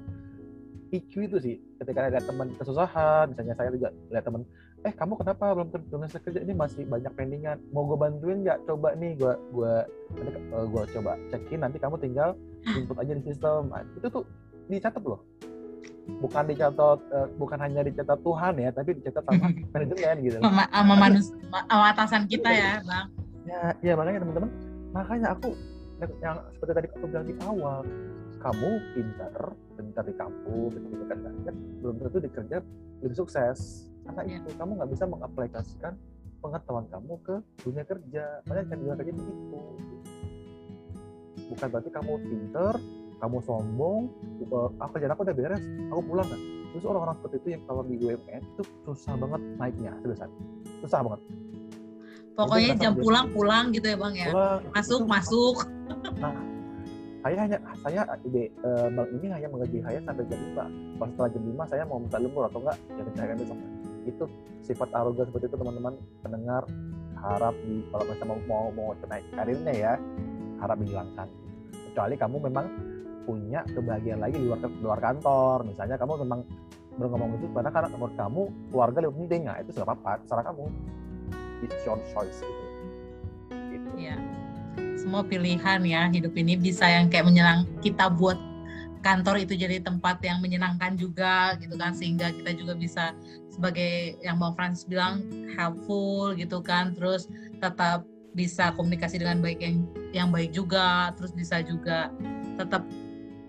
[0.90, 1.56] EQ itu sih.
[1.82, 4.44] Ketika ada teman kesusahan misalnya saya juga lihat teman
[4.80, 6.40] eh kamu kenapa belum belum selesai kerja?
[6.48, 7.60] Ini masih banyak pendingan.
[7.76, 8.64] Mau gue bantuin nggak?
[8.64, 9.74] Coba nih gue gue
[10.16, 12.30] nanti uh, eh, gue coba cekin nanti kamu tinggal
[12.64, 13.68] input aja di sistem.
[13.68, 14.24] Nah, itu tuh
[14.70, 15.26] dicatat loh.
[16.10, 20.94] Bukan dicatat uh, bukan hanya dicatat Tuhan ya tapi dicatat sama manajemen gitu sama, sama
[20.98, 21.36] manusia
[21.70, 23.08] sama atasan kita ya bang.
[23.46, 24.50] Ya ya makanya teman-teman
[24.90, 25.54] makanya aku
[26.24, 27.84] yang seperti tadi aku bilang di awal
[28.40, 29.36] kamu pintar
[29.76, 32.58] pintar di kampus gitu kan banyak belum tentu di kerja
[33.04, 33.90] lebih sukses.
[34.08, 34.40] Karena yeah.
[34.42, 35.94] itu kamu nggak bisa mengaplikasikan
[36.40, 38.24] pengetahuan kamu ke dunia kerja.
[38.48, 39.60] Banyak kan dunia kerja begitu.
[41.50, 42.76] Bukan berarti kamu pintar
[43.20, 44.08] kamu sombong
[44.50, 46.40] uh, aku kerjaan aku udah beres aku pulang kan
[46.70, 50.30] terus orang-orang seperti itu yang kalau di UMN itu susah banget naiknya sebesar
[50.80, 51.22] susah banget.
[52.40, 54.28] Pokoknya jam pulang pulang gitu ya bang ya?
[54.32, 55.56] Pulang, masuk itu- masuk.
[56.24, 56.34] nah
[57.20, 58.88] saya hanya saya ide eh,
[59.20, 62.48] ini hanya mengaji saya sampai jam 5 pas setelah jam 5 saya mau minta lembur
[62.48, 63.60] atau enggak ya saya besok.
[64.08, 64.24] Itu
[64.64, 65.94] sifat arogan seperti itu teman-teman.
[66.24, 66.64] Pendengar
[67.20, 69.94] harap di kalau misalnya mau mau mau naik karirnya ya
[70.64, 71.28] harap dihilangkan.
[71.92, 72.66] Kecuali kamu memang
[73.30, 75.70] punya kebahagiaan lagi di luar luar kantor.
[75.70, 76.42] Misalnya kamu memang
[76.98, 78.42] berngomong itu karena karena menurut kamu
[78.74, 79.42] keluarga lebih penting.
[79.46, 80.66] Nah itu nggak apa-apa terserah kamu.
[81.62, 82.66] It's your choice gitu.
[83.54, 83.90] gitu.
[84.02, 84.18] ya
[85.00, 88.36] semua pilihan ya hidup ini bisa yang kayak menyenang kita buat
[89.00, 93.16] kantor itu jadi tempat yang menyenangkan juga gitu kan sehingga kita juga bisa
[93.48, 95.24] sebagai yang Bang Frans bilang
[95.56, 96.92] helpful gitu kan.
[96.96, 97.32] Terus
[97.64, 98.04] tetap
[98.36, 99.76] bisa komunikasi dengan baik yang
[100.12, 101.16] yang baik juga.
[101.16, 102.12] Terus bisa juga
[102.60, 102.84] tetap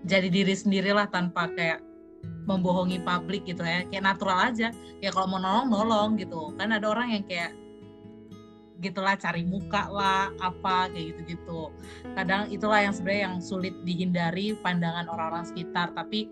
[0.05, 1.85] jadi diri sendirilah tanpa kayak
[2.49, 3.85] membohongi publik gitu ya.
[3.89, 4.69] Kayak natural aja.
[5.01, 6.57] Ya kalau mau nolong nolong gitu.
[6.57, 7.53] Kan ada orang yang kayak
[8.81, 11.69] gitulah cari muka lah apa kayak gitu-gitu.
[12.17, 15.93] Kadang itulah yang sebenarnya yang sulit dihindari pandangan orang-orang sekitar.
[15.93, 16.29] Tapi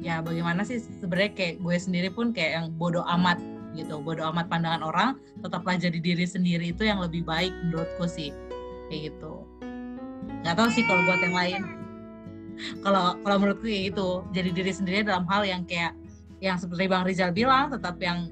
[0.00, 3.36] ya bagaimana sih sebenarnya kayak gue sendiri pun kayak yang bodoh amat
[3.76, 4.00] gitu.
[4.00, 5.10] Bodoh amat pandangan orang
[5.44, 8.32] tetaplah jadi diri sendiri itu yang lebih baik menurutku sih.
[8.88, 9.44] Kayak gitu.
[10.42, 11.81] Nggak tahu sih kalau buat yang lain
[12.84, 15.96] kalau kalau menurutku kayak gitu jadi diri sendiri dalam hal yang kayak
[16.42, 18.30] yang seperti bang Rizal bilang tetap yang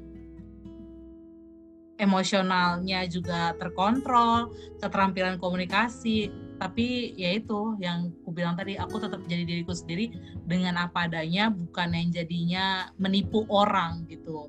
[2.01, 4.51] emosionalnya juga terkontrol,
[4.81, 6.33] keterampilan komunikasi.
[6.57, 10.12] Tapi ya itu yang aku bilang tadi, aku tetap jadi diriku sendiri
[10.49, 12.64] dengan apa adanya, bukan yang jadinya
[12.97, 14.49] menipu orang gitu.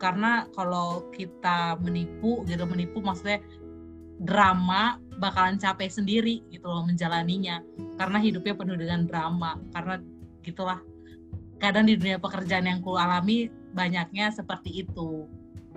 [0.00, 3.44] Karena kalau kita menipu gitu, menipu maksudnya
[4.20, 7.60] drama bakalan capek sendiri gitu loh menjalaninya.
[8.00, 9.60] Karena hidupnya penuh dengan drama.
[9.76, 10.00] Karena
[10.40, 10.80] gitulah.
[11.60, 15.28] Kadang di dunia pekerjaan yang ku alami banyaknya seperti itu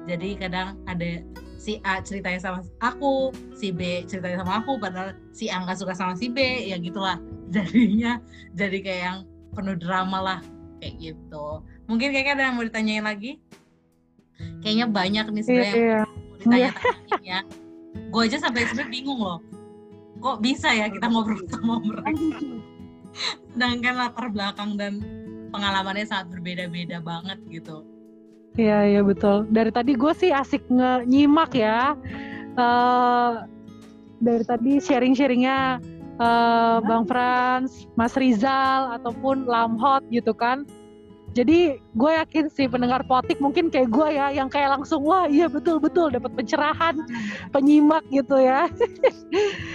[0.04, 1.24] jadi kadang ada
[1.56, 5.96] si A ceritanya sama aku, si B ceritanya sama aku, padahal si A nggak suka
[5.96, 7.20] sama si B, ya gitulah.
[7.56, 8.20] Jadinya
[8.58, 9.18] jadi kayak yang
[9.54, 10.40] penuh drama lah
[10.82, 11.64] kayak gitu.
[11.88, 13.40] Mungkin kayaknya ada yang mau ditanyain lagi?
[14.60, 16.02] Kayaknya banyak nih sebenarnya yang iya.
[16.04, 17.40] mau ditanya-tanyain ya.
[18.14, 19.40] Gue aja sampai sebenarnya bingung loh.
[20.22, 22.14] Kok bisa ya kita ngobrol sama mereka?
[23.54, 25.02] Sedangkan latar belakang dan
[25.54, 27.86] pengalamannya sangat berbeda-beda banget gitu.
[28.58, 29.50] Iya iya betul.
[29.50, 31.98] Dari tadi gue sih asik nge- nyimak ya.
[32.54, 33.32] Eh
[34.24, 35.82] dari tadi sharing-sharingnya
[36.22, 40.66] eh, Bang Frans, Mas Rizal ataupun Lamhot gitu kan.
[41.34, 45.50] Jadi gue yakin sih pendengar potik mungkin kayak gue ya yang kayak langsung wah iya
[45.50, 46.14] betul betul.
[46.14, 47.02] Dapat pencerahan
[47.50, 48.70] penyimak gitu ya.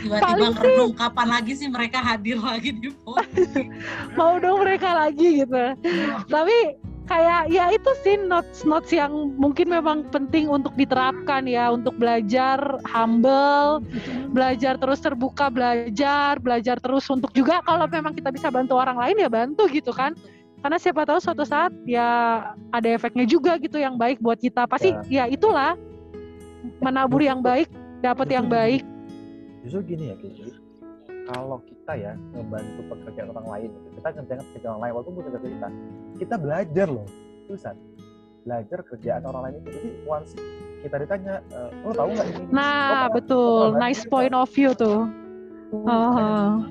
[0.07, 3.59] Tiba-tiba Paling ngerenung kapan lagi sih mereka hadir lagi di podcast.
[4.19, 5.75] Mau dong mereka lagi gitu.
[6.31, 6.79] Tapi
[7.09, 12.61] kayak ya itu sih notes notes yang mungkin memang penting untuk diterapkan ya untuk belajar
[12.85, 13.81] humble
[14.31, 19.17] belajar terus terbuka belajar belajar terus untuk juga kalau memang kita bisa bantu orang lain
[19.25, 20.13] ya bantu gitu kan
[20.59, 22.09] karena siapa tahu suatu saat ya
[22.75, 24.67] ada efeknya juga gitu yang baik buat kita.
[24.67, 25.31] Pasti ya.
[25.31, 25.79] itulah.
[26.83, 27.71] Menabur yang baik
[28.03, 28.83] dapat yang baik.
[29.63, 30.51] Justru gini ya Kiki
[31.29, 35.31] kalau kita ya membantu pekerjaan orang lain gitu, kita ngerjain pekerjaan orang lain walaupun bukan
[35.37, 35.69] kerja kita
[36.19, 37.07] kita belajar loh.
[37.47, 37.77] Terusan.
[38.49, 39.69] Belajar kerjaan orang lain itu.
[39.77, 40.33] Jadi once
[40.81, 42.45] kita ditanya eh, lo tahu nggak ini?
[42.49, 43.77] Nah betul.
[43.77, 45.05] Nice point of view tuh.
[45.69, 46.65] Tuh, Oh, kayak-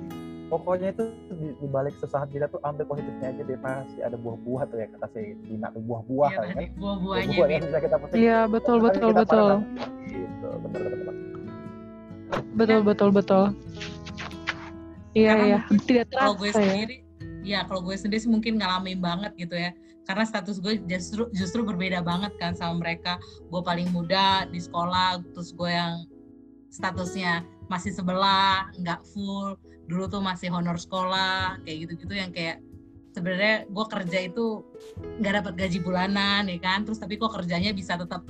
[0.47, 4.63] pokoknya itu di, di balik sesaat kita tuh ambil positifnya aja deh pasti ada buah-buah
[4.67, 7.67] tuh ya kata si Dina tuh buah-buah Iya kan tadi buah-buahnya buah-buah yang gitu.
[7.67, 9.61] bisa kita petik iya betul Tapi betul kita betul panen.
[10.07, 11.15] gitu betul betul betul
[12.57, 13.45] betul betul betul
[15.13, 16.95] iya iya tidak Kalau gue terasa ya sendiri,
[17.43, 19.71] ya kalau gue sendiri sih mungkin ngalamin banget gitu ya.
[20.07, 23.19] Karena status gue justru justru berbeda banget kan sama mereka.
[23.51, 26.05] Gue paling muda di sekolah, terus gue yang
[26.71, 29.57] statusnya masih sebelah, nggak full.
[29.87, 32.59] Dulu tuh masih honor sekolah, kayak gitu-gitu yang kayak
[33.15, 34.61] sebenarnya gue kerja itu
[35.23, 36.85] nggak dapat gaji bulanan ya kan.
[36.85, 38.21] Terus tapi kok kerjanya bisa tetap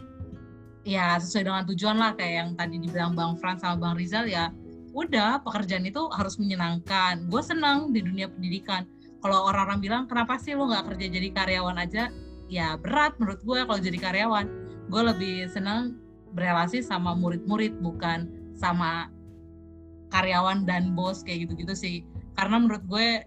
[0.87, 4.55] ya sesuai dengan tujuan lah kayak yang tadi dibilang Bang Frans sama Bang Rizal ya
[4.95, 7.27] udah pekerjaan itu harus menyenangkan.
[7.27, 8.87] Gue senang di dunia pendidikan.
[9.21, 12.09] Kalau orang-orang bilang kenapa sih lo nggak kerja jadi karyawan aja?
[12.47, 14.45] Ya berat menurut gue kalau jadi karyawan.
[14.87, 15.99] Gue lebih senang
[16.31, 19.11] berelasi sama murid-murid bukan sama
[20.13, 21.95] karyawan dan bos kayak gitu-gitu sih.
[22.37, 23.25] Karena menurut gue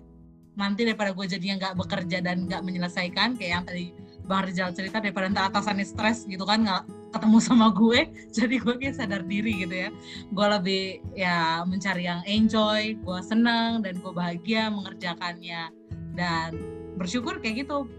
[0.59, 3.86] nanti daripada gue jadinya nggak bekerja dan nggak menyelesaikan kayak yang tadi
[4.28, 8.74] bang Rizal cerita daripada ntar atasannya stres gitu kan nggak ketemu sama gue jadi gue
[8.78, 9.90] kayak sadar diri gitu ya.
[10.31, 10.82] Gue lebih
[11.19, 15.74] ya mencari yang enjoy gue seneng dan gue bahagia mengerjakannya.
[16.15, 16.51] Dan
[16.94, 17.90] bersyukur kayak gitu.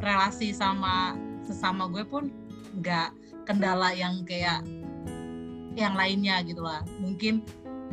[0.00, 2.28] Relasi sama sesama gue pun
[2.76, 3.12] nggak
[3.48, 4.60] kendala yang kayak
[5.76, 6.80] yang lainnya gitu lah.
[7.00, 7.44] Mungkin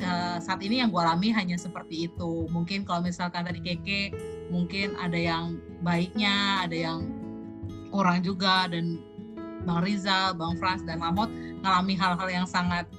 [0.01, 2.47] uh, saat ini yang gue alami hanya seperti itu.
[2.49, 4.13] Mungkin kalau misalkan tadi keke
[4.49, 6.99] mungkin ada yang baiknya ada yang
[7.93, 8.97] kurang juga dan
[9.63, 11.29] Bang Rizal, Bang Frans dan Lamot
[11.63, 12.89] ngalami hal-hal yang sangat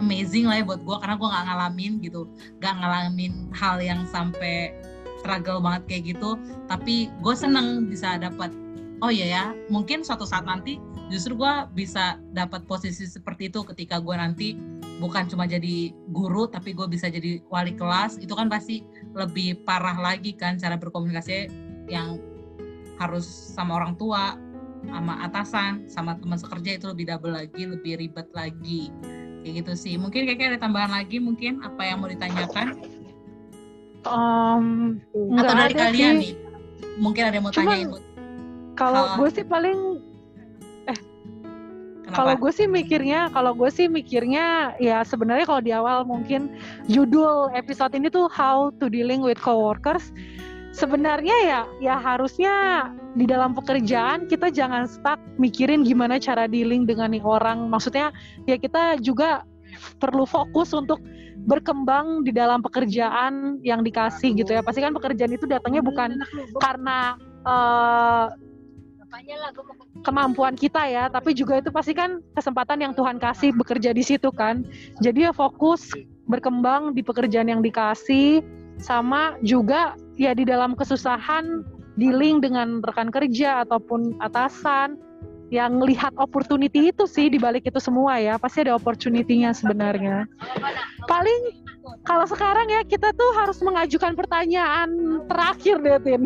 [0.00, 2.22] amazing lah ya buat gue karena gue nggak ngalamin gitu.
[2.62, 4.72] Nggak ngalamin hal yang sampai
[5.20, 6.38] struggle banget kayak gitu.
[6.70, 8.54] Tapi gue seneng bisa dapat
[9.02, 10.80] oh iya ya mungkin suatu saat nanti
[11.12, 14.56] justru gue bisa dapat posisi seperti itu ketika gue nanti
[15.02, 18.20] bukan cuma jadi guru tapi gue bisa jadi wali kelas.
[18.20, 21.50] Itu kan pasti lebih parah lagi kan cara berkomunikasi
[21.90, 22.20] yang
[22.96, 24.38] harus sama orang tua
[24.84, 28.92] sama atasan sama teman sekerja itu lebih double lagi lebih ribet lagi.
[29.44, 29.94] Kayak gitu sih.
[30.00, 32.80] Mungkin kayaknya ada tambahan lagi mungkin apa yang mau ditanyakan?
[34.04, 35.00] Um,
[35.36, 36.32] atau dari kalian sih.
[36.32, 36.32] nih?
[37.00, 38.14] Mungkin ada yang mau tanya ibu
[38.74, 40.02] kalau gue sih paling
[42.14, 46.54] kalau gue sih mikirnya kalau gue sih mikirnya ya sebenarnya kalau di awal mungkin
[46.86, 50.14] judul episode ini tuh how to dealing with coworkers.
[50.74, 57.14] Sebenarnya ya ya harusnya di dalam pekerjaan kita jangan stuck mikirin gimana cara dealing dengan
[57.14, 57.70] nih orang.
[57.70, 58.10] Maksudnya
[58.50, 59.46] ya kita juga
[60.02, 60.98] perlu fokus untuk
[61.46, 64.66] berkembang di dalam pekerjaan yang dikasih gitu ya.
[64.66, 66.18] Pasti kan pekerjaan itu datangnya bukan
[66.58, 67.18] karena
[69.22, 69.52] eh,
[70.02, 74.32] kemampuan kita ya, tapi juga itu pasti kan kesempatan yang Tuhan kasih bekerja di situ
[74.34, 74.66] kan.
[74.98, 75.94] Jadi ya fokus
[76.26, 78.40] berkembang di pekerjaan yang dikasih
[78.80, 81.62] sama juga ya di dalam kesusahan
[81.94, 84.98] dealing dengan rekan kerja ataupun atasan
[85.54, 90.26] yang melihat opportunity itu sih di balik itu semua ya pasti ada opportunity-nya sebenarnya.
[91.06, 91.63] Paling
[92.04, 96.22] kalau sekarang ya kita tuh harus mengajukan pertanyaan terakhir deh Tin.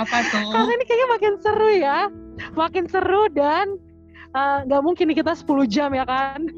[0.00, 1.98] apa tuh Karena ini kayaknya makin seru ya,
[2.56, 3.66] makin seru dan
[4.32, 6.48] eh, nggak mungkin nih kita 10 jam ya kan.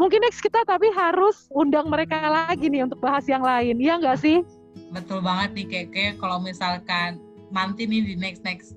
[0.00, 4.18] Mungkin next kita tapi harus undang mereka lagi nih untuk bahas yang lain, iya nggak
[4.20, 4.42] sih?
[4.90, 8.74] betul banget nih kayak kayak kalau misalkan nanti nih di next next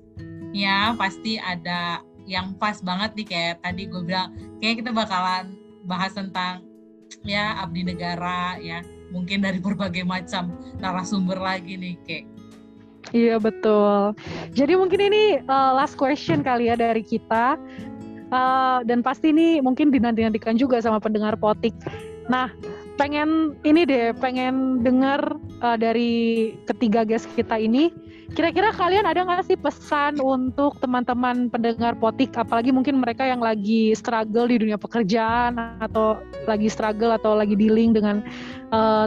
[0.54, 6.14] ya pasti ada yang pas banget nih kayak tadi gue bilang kayak kita bakalan bahas
[6.14, 6.64] tentang
[7.22, 8.82] ya abdi negara ya
[9.14, 10.50] mungkin dari berbagai macam
[10.82, 12.26] narasumber lagi nih kayak
[13.12, 14.16] Iya betul.
[14.56, 17.60] Jadi mungkin ini eh, last question kali ya dari kita.
[18.32, 21.76] Eh, dan pasti ini mungkin dinanti-nantikan juga sama pendengar potik.
[22.32, 22.48] Nah,
[22.96, 25.20] pengen ini deh, pengen dengar
[25.60, 26.12] eh, dari
[26.64, 27.92] ketiga guest kita ini.
[28.32, 33.92] Kira-kira kalian ada nggak sih pesan untuk teman-teman pendengar potik, apalagi mungkin mereka yang lagi
[33.92, 36.16] struggle di dunia pekerjaan atau
[36.48, 38.24] lagi struggle atau lagi dealing dengan
[38.72, 39.06] eh,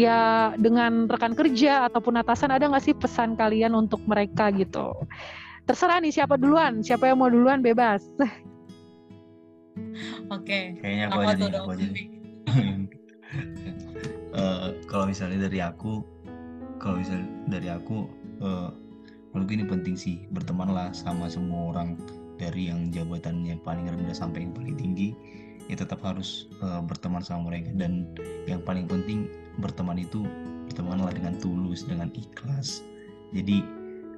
[0.00, 4.96] ya dengan rekan kerja ataupun atasan ada nggak sih pesan kalian untuk mereka gitu?
[5.68, 6.80] Terserah nih siapa duluan?
[6.80, 8.02] Siapa yang mau duluan bebas.
[10.32, 10.80] Oke.
[10.80, 11.86] Kayaknya aku aja nih, aku aja.
[14.32, 16.00] Eh, kalau misalnya dari aku,
[16.80, 18.08] kalau misalnya dari aku,
[18.42, 18.70] eh,
[19.32, 21.96] menurutku ini penting sih bertemanlah sama semua orang
[22.36, 25.14] dari yang jabatannya paling rendah sampai yang paling tinggi.
[25.70, 28.10] Ya tetap harus eh, berteman sama mereka dan
[28.50, 29.30] yang paling penting
[29.62, 30.26] berteman itu
[30.68, 32.82] bertemanlah dengan tulus, dengan ikhlas.
[33.30, 33.62] Jadi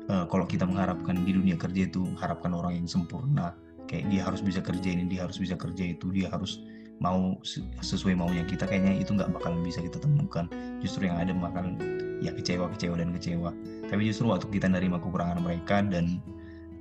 [0.08, 3.52] eh, kalau kita mengharapkan di dunia kerja itu harapkan orang yang sempurna,
[3.86, 6.64] kayak dia harus bisa kerja ini, dia harus bisa kerja itu, dia harus
[7.02, 10.46] mau se- sesuai maunya kita kayaknya itu nggak bakalan bisa kita temukan
[10.78, 11.74] justru yang ada bakalan
[12.22, 13.50] ya kecewa kecewa dan kecewa
[13.88, 16.20] tapi justru waktu kita nerima kekurangan mereka dan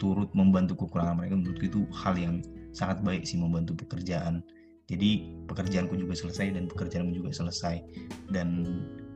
[0.01, 2.43] turut membantu kekurangan mereka menurutku itu hal yang
[2.73, 4.43] sangat baik sih membantu pekerjaan.
[4.91, 7.79] Jadi pekerjaanku juga selesai dan pekerjaanmu juga selesai.
[8.27, 8.67] Dan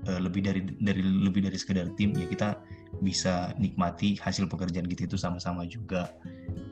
[0.07, 2.55] eh, lebih dari dari lebih dari sekedar tim ya kita
[3.03, 6.15] bisa nikmati hasil pekerjaan kita itu sama-sama juga.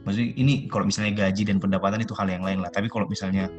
[0.07, 2.71] Maksudnya ini kalau misalnya gaji dan pendapatan itu hal yang lain lah.
[2.71, 3.51] Tapi kalau misalnya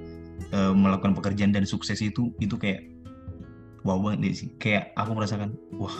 [0.54, 2.80] eh, melakukan pekerjaan dan sukses itu itu kayak
[3.84, 4.48] wow banget sih.
[4.56, 5.94] Kayak aku merasakan wah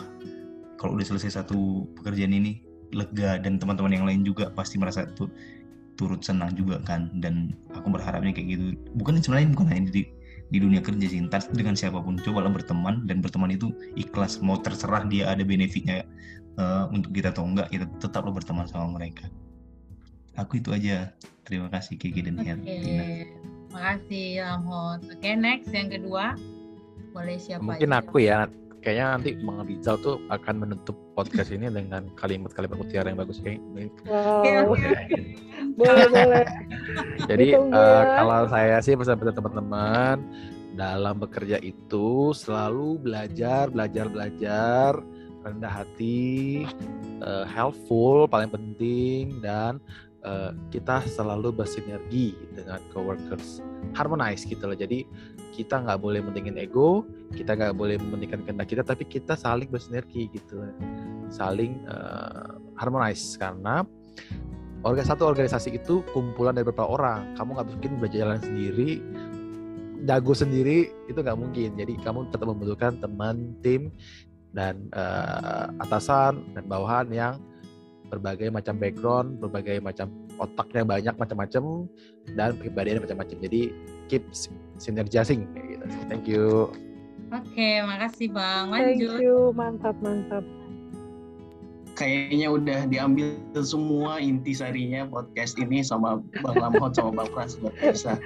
[0.77, 2.61] kalau udah selesai satu pekerjaan ini
[2.93, 3.41] lega.
[3.41, 5.29] Dan teman-teman yang lain juga pasti merasa tuh
[5.97, 7.09] turut senang juga kan.
[7.19, 8.65] Dan aku berharapnya kayak gitu.
[8.97, 10.07] Bukan sebenarnya bukan hanya di
[10.47, 11.19] di dunia kerja sih.
[11.19, 13.03] Entar dengan siapa pun cobalah berteman.
[13.09, 14.39] Dan berteman itu ikhlas.
[14.39, 16.05] Mau terserah dia ada benefitnya
[16.57, 19.27] eh, untuk kita atau enggak kita tetaplah berteman sama mereka.
[20.37, 21.11] Aku itu aja.
[21.47, 22.45] Terima kasih Kiki dan oke.
[22.45, 23.05] Hertina
[23.71, 26.33] makasih Lamhot oke next yang kedua.
[27.13, 28.01] Boleh siapa Mungkin aja?
[28.03, 28.39] aku ya,
[28.87, 33.59] kayaknya nanti Bang Rizal tuh akan menutup podcast ini dengan kalimat-kalimat mutiara yang bagus kayak
[33.59, 33.91] ini.
[34.07, 34.71] Wow.
[34.71, 34.95] Oke,
[35.75, 36.45] boleh boleh.
[37.27, 38.15] Jadi ya.
[38.23, 40.23] kalau saya sih pesan-pesan teman-teman
[40.79, 44.95] dalam bekerja itu selalu belajar, belajar, belajar,
[45.43, 46.63] rendah hati,
[47.19, 49.83] eh, helpful paling penting dan
[50.23, 53.61] eh, kita selalu bersinergi dengan coworkers,
[53.93, 54.77] harmonize gitu loh.
[54.77, 55.03] Jadi
[55.53, 60.29] kita nggak boleh mentingin ego, kita nggak boleh mementingkan kehendak kita, tapi kita saling bersinergi
[60.33, 60.61] gitu,
[61.33, 63.85] saling eh, harmonize karena
[64.85, 67.33] orga satu organisasi itu kumpulan dari beberapa orang.
[67.35, 69.01] Kamu nggak mungkin berjalan sendiri,
[70.05, 71.73] jago sendiri itu nggak mungkin.
[71.75, 73.89] Jadi kamu tetap membutuhkan teman, tim,
[74.53, 77.35] dan eh, atasan dan bawahan yang
[78.07, 81.63] berbagai macam background, berbagai macam otaknya banyak macam-macam
[82.33, 83.37] dan kepribadiannya macam-macam.
[83.43, 83.61] Jadi
[84.07, 85.85] keep sy- synergizing kayak gitu.
[86.07, 86.71] Thank you.
[87.27, 88.71] Oke, makasih Bang.
[88.71, 89.19] Thank Lanjut.
[89.19, 90.45] you, mantap mantap.
[91.97, 98.21] Kayaknya udah diambil semua intisarinya podcast ini sama Bang Lamhot sama Bang Frans luar biasa.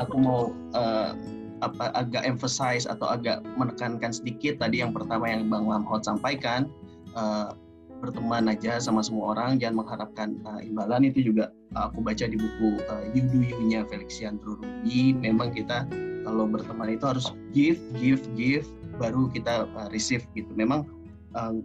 [0.00, 0.42] Aku mau
[0.72, 1.12] eh,
[1.60, 6.72] apa agak emphasize atau agak menekankan sedikit tadi yang pertama yang Bang Lamhot sampaikan
[7.12, 7.52] eh,
[8.00, 11.08] berteman aja sama semua orang jangan mengharapkan eh, imbalan.
[11.08, 15.84] Itu juga aku baca di buku uh, You Do You-nya Felixiandro Rubi memang kita
[16.26, 18.66] kalau berteman itu harus give give give
[18.96, 20.48] baru kita uh, receive gitu.
[20.56, 20.88] Memang
[21.36, 21.60] uh,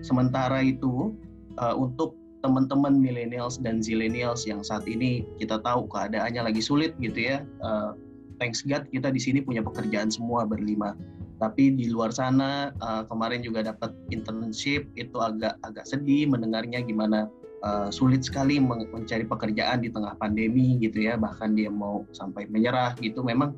[0.00, 1.14] sementara itu
[1.58, 7.18] uh, untuk teman-teman millennials dan zillennials yang saat ini kita tahu keadaannya lagi sulit gitu
[7.34, 7.98] ya uh,
[8.38, 10.94] thanks God kita di sini punya pekerjaan semua berlima
[11.38, 17.30] tapi di luar sana uh, kemarin juga dapat internship itu agak agak sedih mendengarnya gimana
[17.62, 22.50] uh, sulit sekali men- mencari pekerjaan di tengah pandemi gitu ya bahkan dia mau sampai
[22.50, 23.54] menyerah gitu memang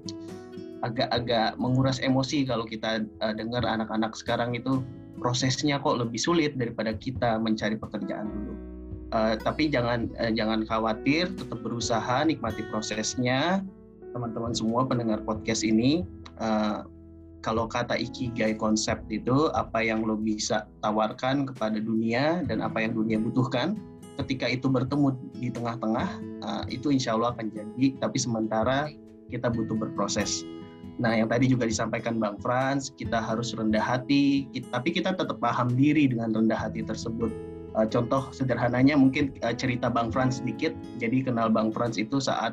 [0.80, 4.80] agak-agak menguras emosi kalau kita uh, dengar anak-anak sekarang itu
[5.20, 8.54] prosesnya kok lebih sulit daripada kita mencari pekerjaan dulu.
[9.10, 13.60] Uh, tapi jangan uh, jangan khawatir, tetap berusaha nikmati prosesnya.
[14.16, 16.02] Teman-teman semua pendengar podcast ini,
[16.40, 16.88] uh,
[17.40, 22.92] kalau kata ikigai konsep itu apa yang lo bisa tawarkan kepada dunia dan apa yang
[22.92, 23.80] dunia butuhkan,
[24.20, 26.08] ketika itu bertemu di tengah-tengah,
[26.44, 27.96] uh, itu insya Allah akan jadi.
[27.96, 28.92] Tapi sementara
[29.32, 30.44] kita butuh berproses.
[31.00, 35.40] Nah, yang tadi juga disampaikan Bang Frans, kita harus rendah hati, ki- tapi kita tetap
[35.40, 37.32] paham diri dengan rendah hati tersebut.
[37.72, 40.76] Uh, contoh sederhananya mungkin uh, cerita Bang Frans sedikit.
[41.00, 42.52] Jadi kenal Bang Frans itu saat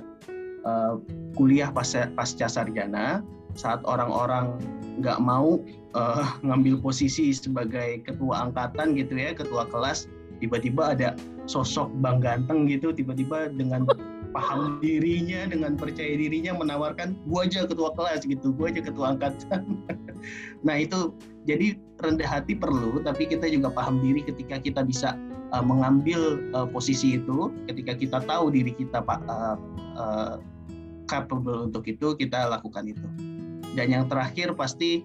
[0.63, 0.95] uh,
[1.35, 3.19] kuliah pasca, pasca sarjana,
[3.57, 4.55] saat orang-orang
[5.01, 5.61] nggak mau
[5.97, 10.07] uh, ngambil posisi sebagai ketua angkatan gitu ya, ketua kelas,
[10.39, 11.17] tiba-tiba ada
[11.49, 13.85] sosok Bang Ganteng gitu, tiba-tiba dengan
[14.35, 19.63] paham dirinya dengan percaya dirinya menawarkan gua aja ketua kelas gitu gua aja ketua angkatan.
[20.65, 21.13] Nah itu
[21.45, 25.13] jadi rendah hati perlu tapi kita juga paham diri ketika kita bisa
[25.53, 29.55] uh, mengambil uh, posisi itu ketika kita tahu diri kita pak uh,
[29.95, 30.35] uh,
[31.07, 33.07] capable untuk itu kita lakukan itu
[33.73, 35.03] dan yang terakhir pasti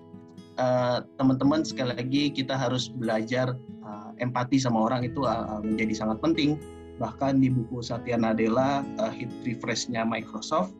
[0.61, 6.19] uh, teman-teman sekali lagi kita harus belajar uh, empati sama orang itu uh, menjadi sangat
[6.21, 6.61] penting.
[7.01, 10.77] Bahkan di buku Satya Nadella uh, hit refresh-nya Microsoft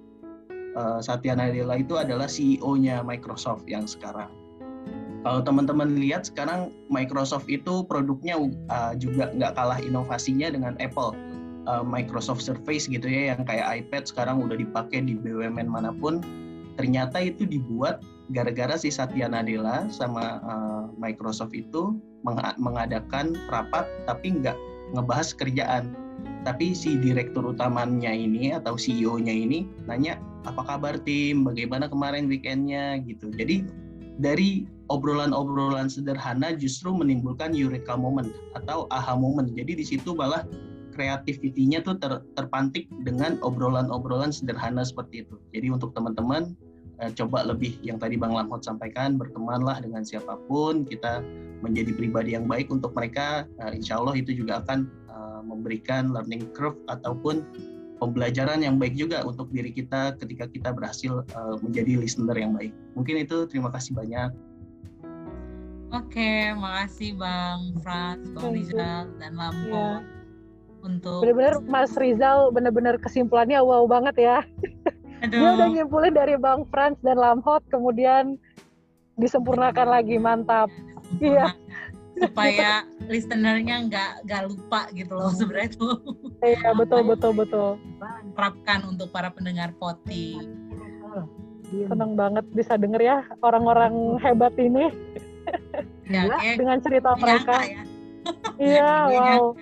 [0.77, 4.29] uh, Satya Nadella itu adalah CEO-nya Microsoft yang sekarang.
[5.23, 8.35] Kalau teman-teman lihat sekarang Microsoft itu produknya
[8.71, 11.15] uh, juga nggak kalah inovasinya dengan Apple.
[11.87, 16.19] Microsoft Surface gitu ya yang kayak iPad sekarang udah dipakai di BUMN mana pun
[16.77, 18.01] ternyata itu dibuat
[18.33, 24.57] gara-gara si Satya Nadella sama uh, Microsoft itu meng- mengadakan rapat tapi nggak
[24.97, 25.93] ngebahas kerjaan.
[26.43, 31.47] Tapi si direktur utamanya ini atau CEO-nya ini nanya apa kabar tim?
[31.47, 32.99] Bagaimana kemarin weekendnya?
[33.03, 33.31] Gitu.
[33.35, 33.67] Jadi
[34.19, 38.29] dari obrolan-obrolan sederhana justru menimbulkan eureka moment
[38.59, 39.49] atau aha moment.
[39.55, 40.43] Jadi di situ malah
[40.93, 46.53] kreativitinya tuh ter, terpantik dengan obrolan-obrolan sederhana seperti itu jadi untuk teman-teman
[47.01, 51.25] eh, coba lebih yang tadi Bang Lamhot sampaikan bertemanlah dengan siapa pun kita
[51.63, 56.53] menjadi pribadi yang baik untuk mereka eh, insya Allah itu juga akan eh, memberikan learning
[56.53, 57.43] curve ataupun
[58.03, 62.75] pembelajaran yang baik juga untuk diri kita ketika kita berhasil eh, menjadi listener yang baik
[62.99, 64.31] mungkin itu terima kasih banyak
[65.93, 68.57] Oke, makasih Bang Frans, Bang.
[68.57, 70.22] Rizal, dan Lampo Iya.
[70.83, 74.39] Untuk Bener-bener Mas Rizal bener-bener kesimpulannya wow banget ya.
[75.23, 78.35] Dia udah Aduh, nyimpulin dari Bang Frans dan Lamhot kemudian
[79.17, 80.69] disempurnakan lagi mantap.
[81.23, 81.55] Iya.
[82.13, 85.97] supaya listenernya nggak nggak lupa gitu loh sebenarnya tuh
[86.45, 87.81] Iya betul betul betul.
[88.37, 90.37] terapkan untuk para pendengar poti.
[91.89, 94.93] Seneng banget bisa denger ya orang-orang hebat ini.
[96.07, 97.57] Ya, dengan cerita mereka.
[97.65, 97.83] ya.
[98.61, 99.57] Iya, wow.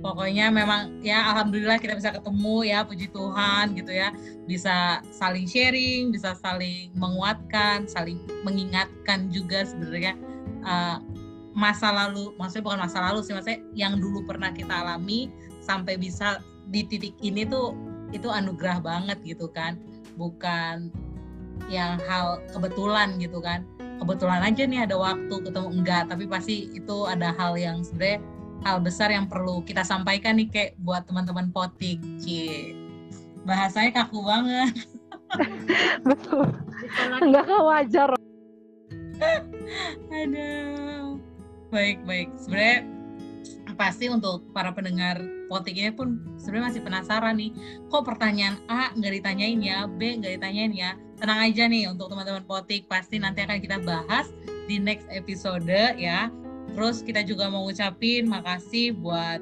[0.00, 4.08] Pokoknya memang ya alhamdulillah kita bisa ketemu ya puji Tuhan gitu ya.
[4.48, 10.16] Bisa saling sharing, bisa saling menguatkan, saling mengingatkan juga sebenarnya
[10.64, 10.98] eh,
[11.52, 15.28] masa lalu, maksudnya bukan masa lalu sih, maksudnya yang dulu pernah kita alami
[15.60, 16.40] sampai bisa
[16.72, 17.76] di titik ini tuh
[18.16, 19.76] itu anugerah banget gitu kan.
[20.16, 20.88] Bukan
[21.68, 23.62] yang hal kebetulan gitu kan.
[24.02, 28.18] Kebetulan aja nih ada waktu ketemu enggak, tapi pasti itu ada hal yang sebenarnya
[28.62, 31.98] hal besar yang perlu kita sampaikan nih kayak buat teman-teman potik.
[32.22, 32.74] Cie.
[33.42, 34.86] Bahasanya kaku banget.
[36.08, 36.46] Betul.
[37.22, 38.10] Enggak kan wajar.
[40.22, 41.18] Aduh.
[41.72, 42.28] Baik, baik.
[42.38, 42.86] Sebenarnya
[43.74, 45.18] pasti untuk para pendengar
[45.48, 47.50] potik ini pun sebenarnya masih penasaran nih.
[47.88, 50.90] Kok pertanyaan A nggak ditanyain ya, B nggak ditanyain ya.
[51.18, 54.30] Tenang aja nih untuk teman-teman potik pasti nanti akan kita bahas
[54.68, 55.66] di next episode
[55.96, 56.30] ya.
[56.72, 59.40] Terus kita juga mau ngucapin makasih buat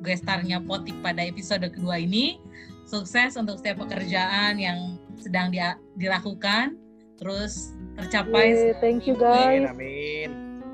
[0.00, 2.38] gestarnya potik pada episode kedua ini.
[2.86, 6.74] Sukses untuk setiap pekerjaan yang sedang dia- dilakukan.
[7.20, 9.68] Terus tercapai Yeay, thank you guys.
[9.68, 10.30] Amin.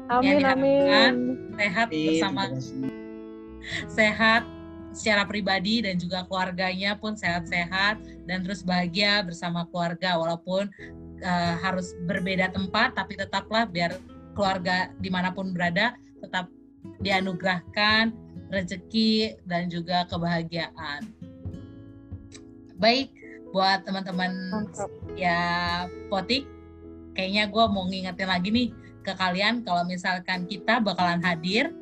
[0.06, 0.78] Amin, Ya, amin.
[0.86, 1.12] diharapkan.
[1.56, 2.42] sehat Iya, bersama
[3.90, 4.42] sehat
[4.94, 10.70] secara pribadi dan juga keluarganya pun sehat-sehat dan terus bahagia bersama keluarga walaupun
[11.16, 13.96] eh, harus berbeda tempat tapi tetaplah biar
[14.36, 16.52] keluarga di mana pun berada tetap
[17.00, 18.12] dianugerahkan
[18.52, 21.08] rezeki dan juga kebahagiaan.
[22.76, 23.10] Baik
[23.50, 24.68] buat teman-teman
[25.16, 25.40] ya
[26.12, 26.44] potik
[27.16, 28.68] kayaknya gue mau ngingetin lagi nih
[29.00, 31.72] ke kalian kalau misalkan kita bakalan hadir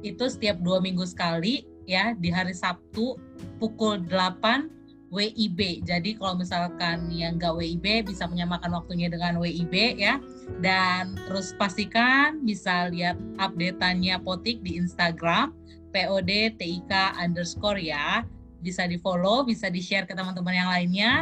[0.00, 3.20] itu setiap dua minggu sekali ya di hari Sabtu
[3.60, 4.77] pukul 8
[5.08, 10.20] WIB jadi kalau misalkan yang nggak WIB bisa menyamakan waktunya dengan WIB ya.
[10.60, 15.56] Dan terus pastikan bisa lihat updateannya potik di Instagram
[15.96, 18.24] PODTIK underscore ya.
[18.60, 21.12] Bisa di follow bisa di share ke teman-teman yang lainnya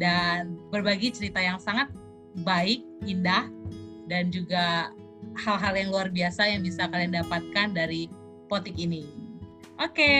[0.00, 1.90] dan berbagi cerita yang sangat
[2.42, 3.46] baik, indah,
[4.10, 4.90] dan juga
[5.38, 8.10] hal-hal yang luar biasa yang bisa kalian dapatkan dari
[8.48, 9.23] potik ini.
[9.74, 10.12] Oke,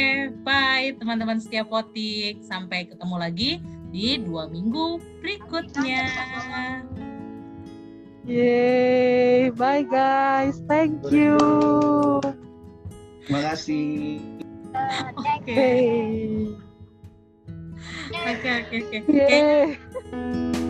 [0.42, 2.42] bye teman-teman setia potik.
[2.42, 3.50] Sampai ketemu lagi
[3.94, 6.10] di dua minggu berikutnya.
[8.24, 10.58] Yeay, bye guys.
[10.66, 11.38] Thank you.
[13.28, 14.20] Terima kasih.
[15.14, 16.50] Oke, Hey.
[18.24, 20.60] oke, oke, oke.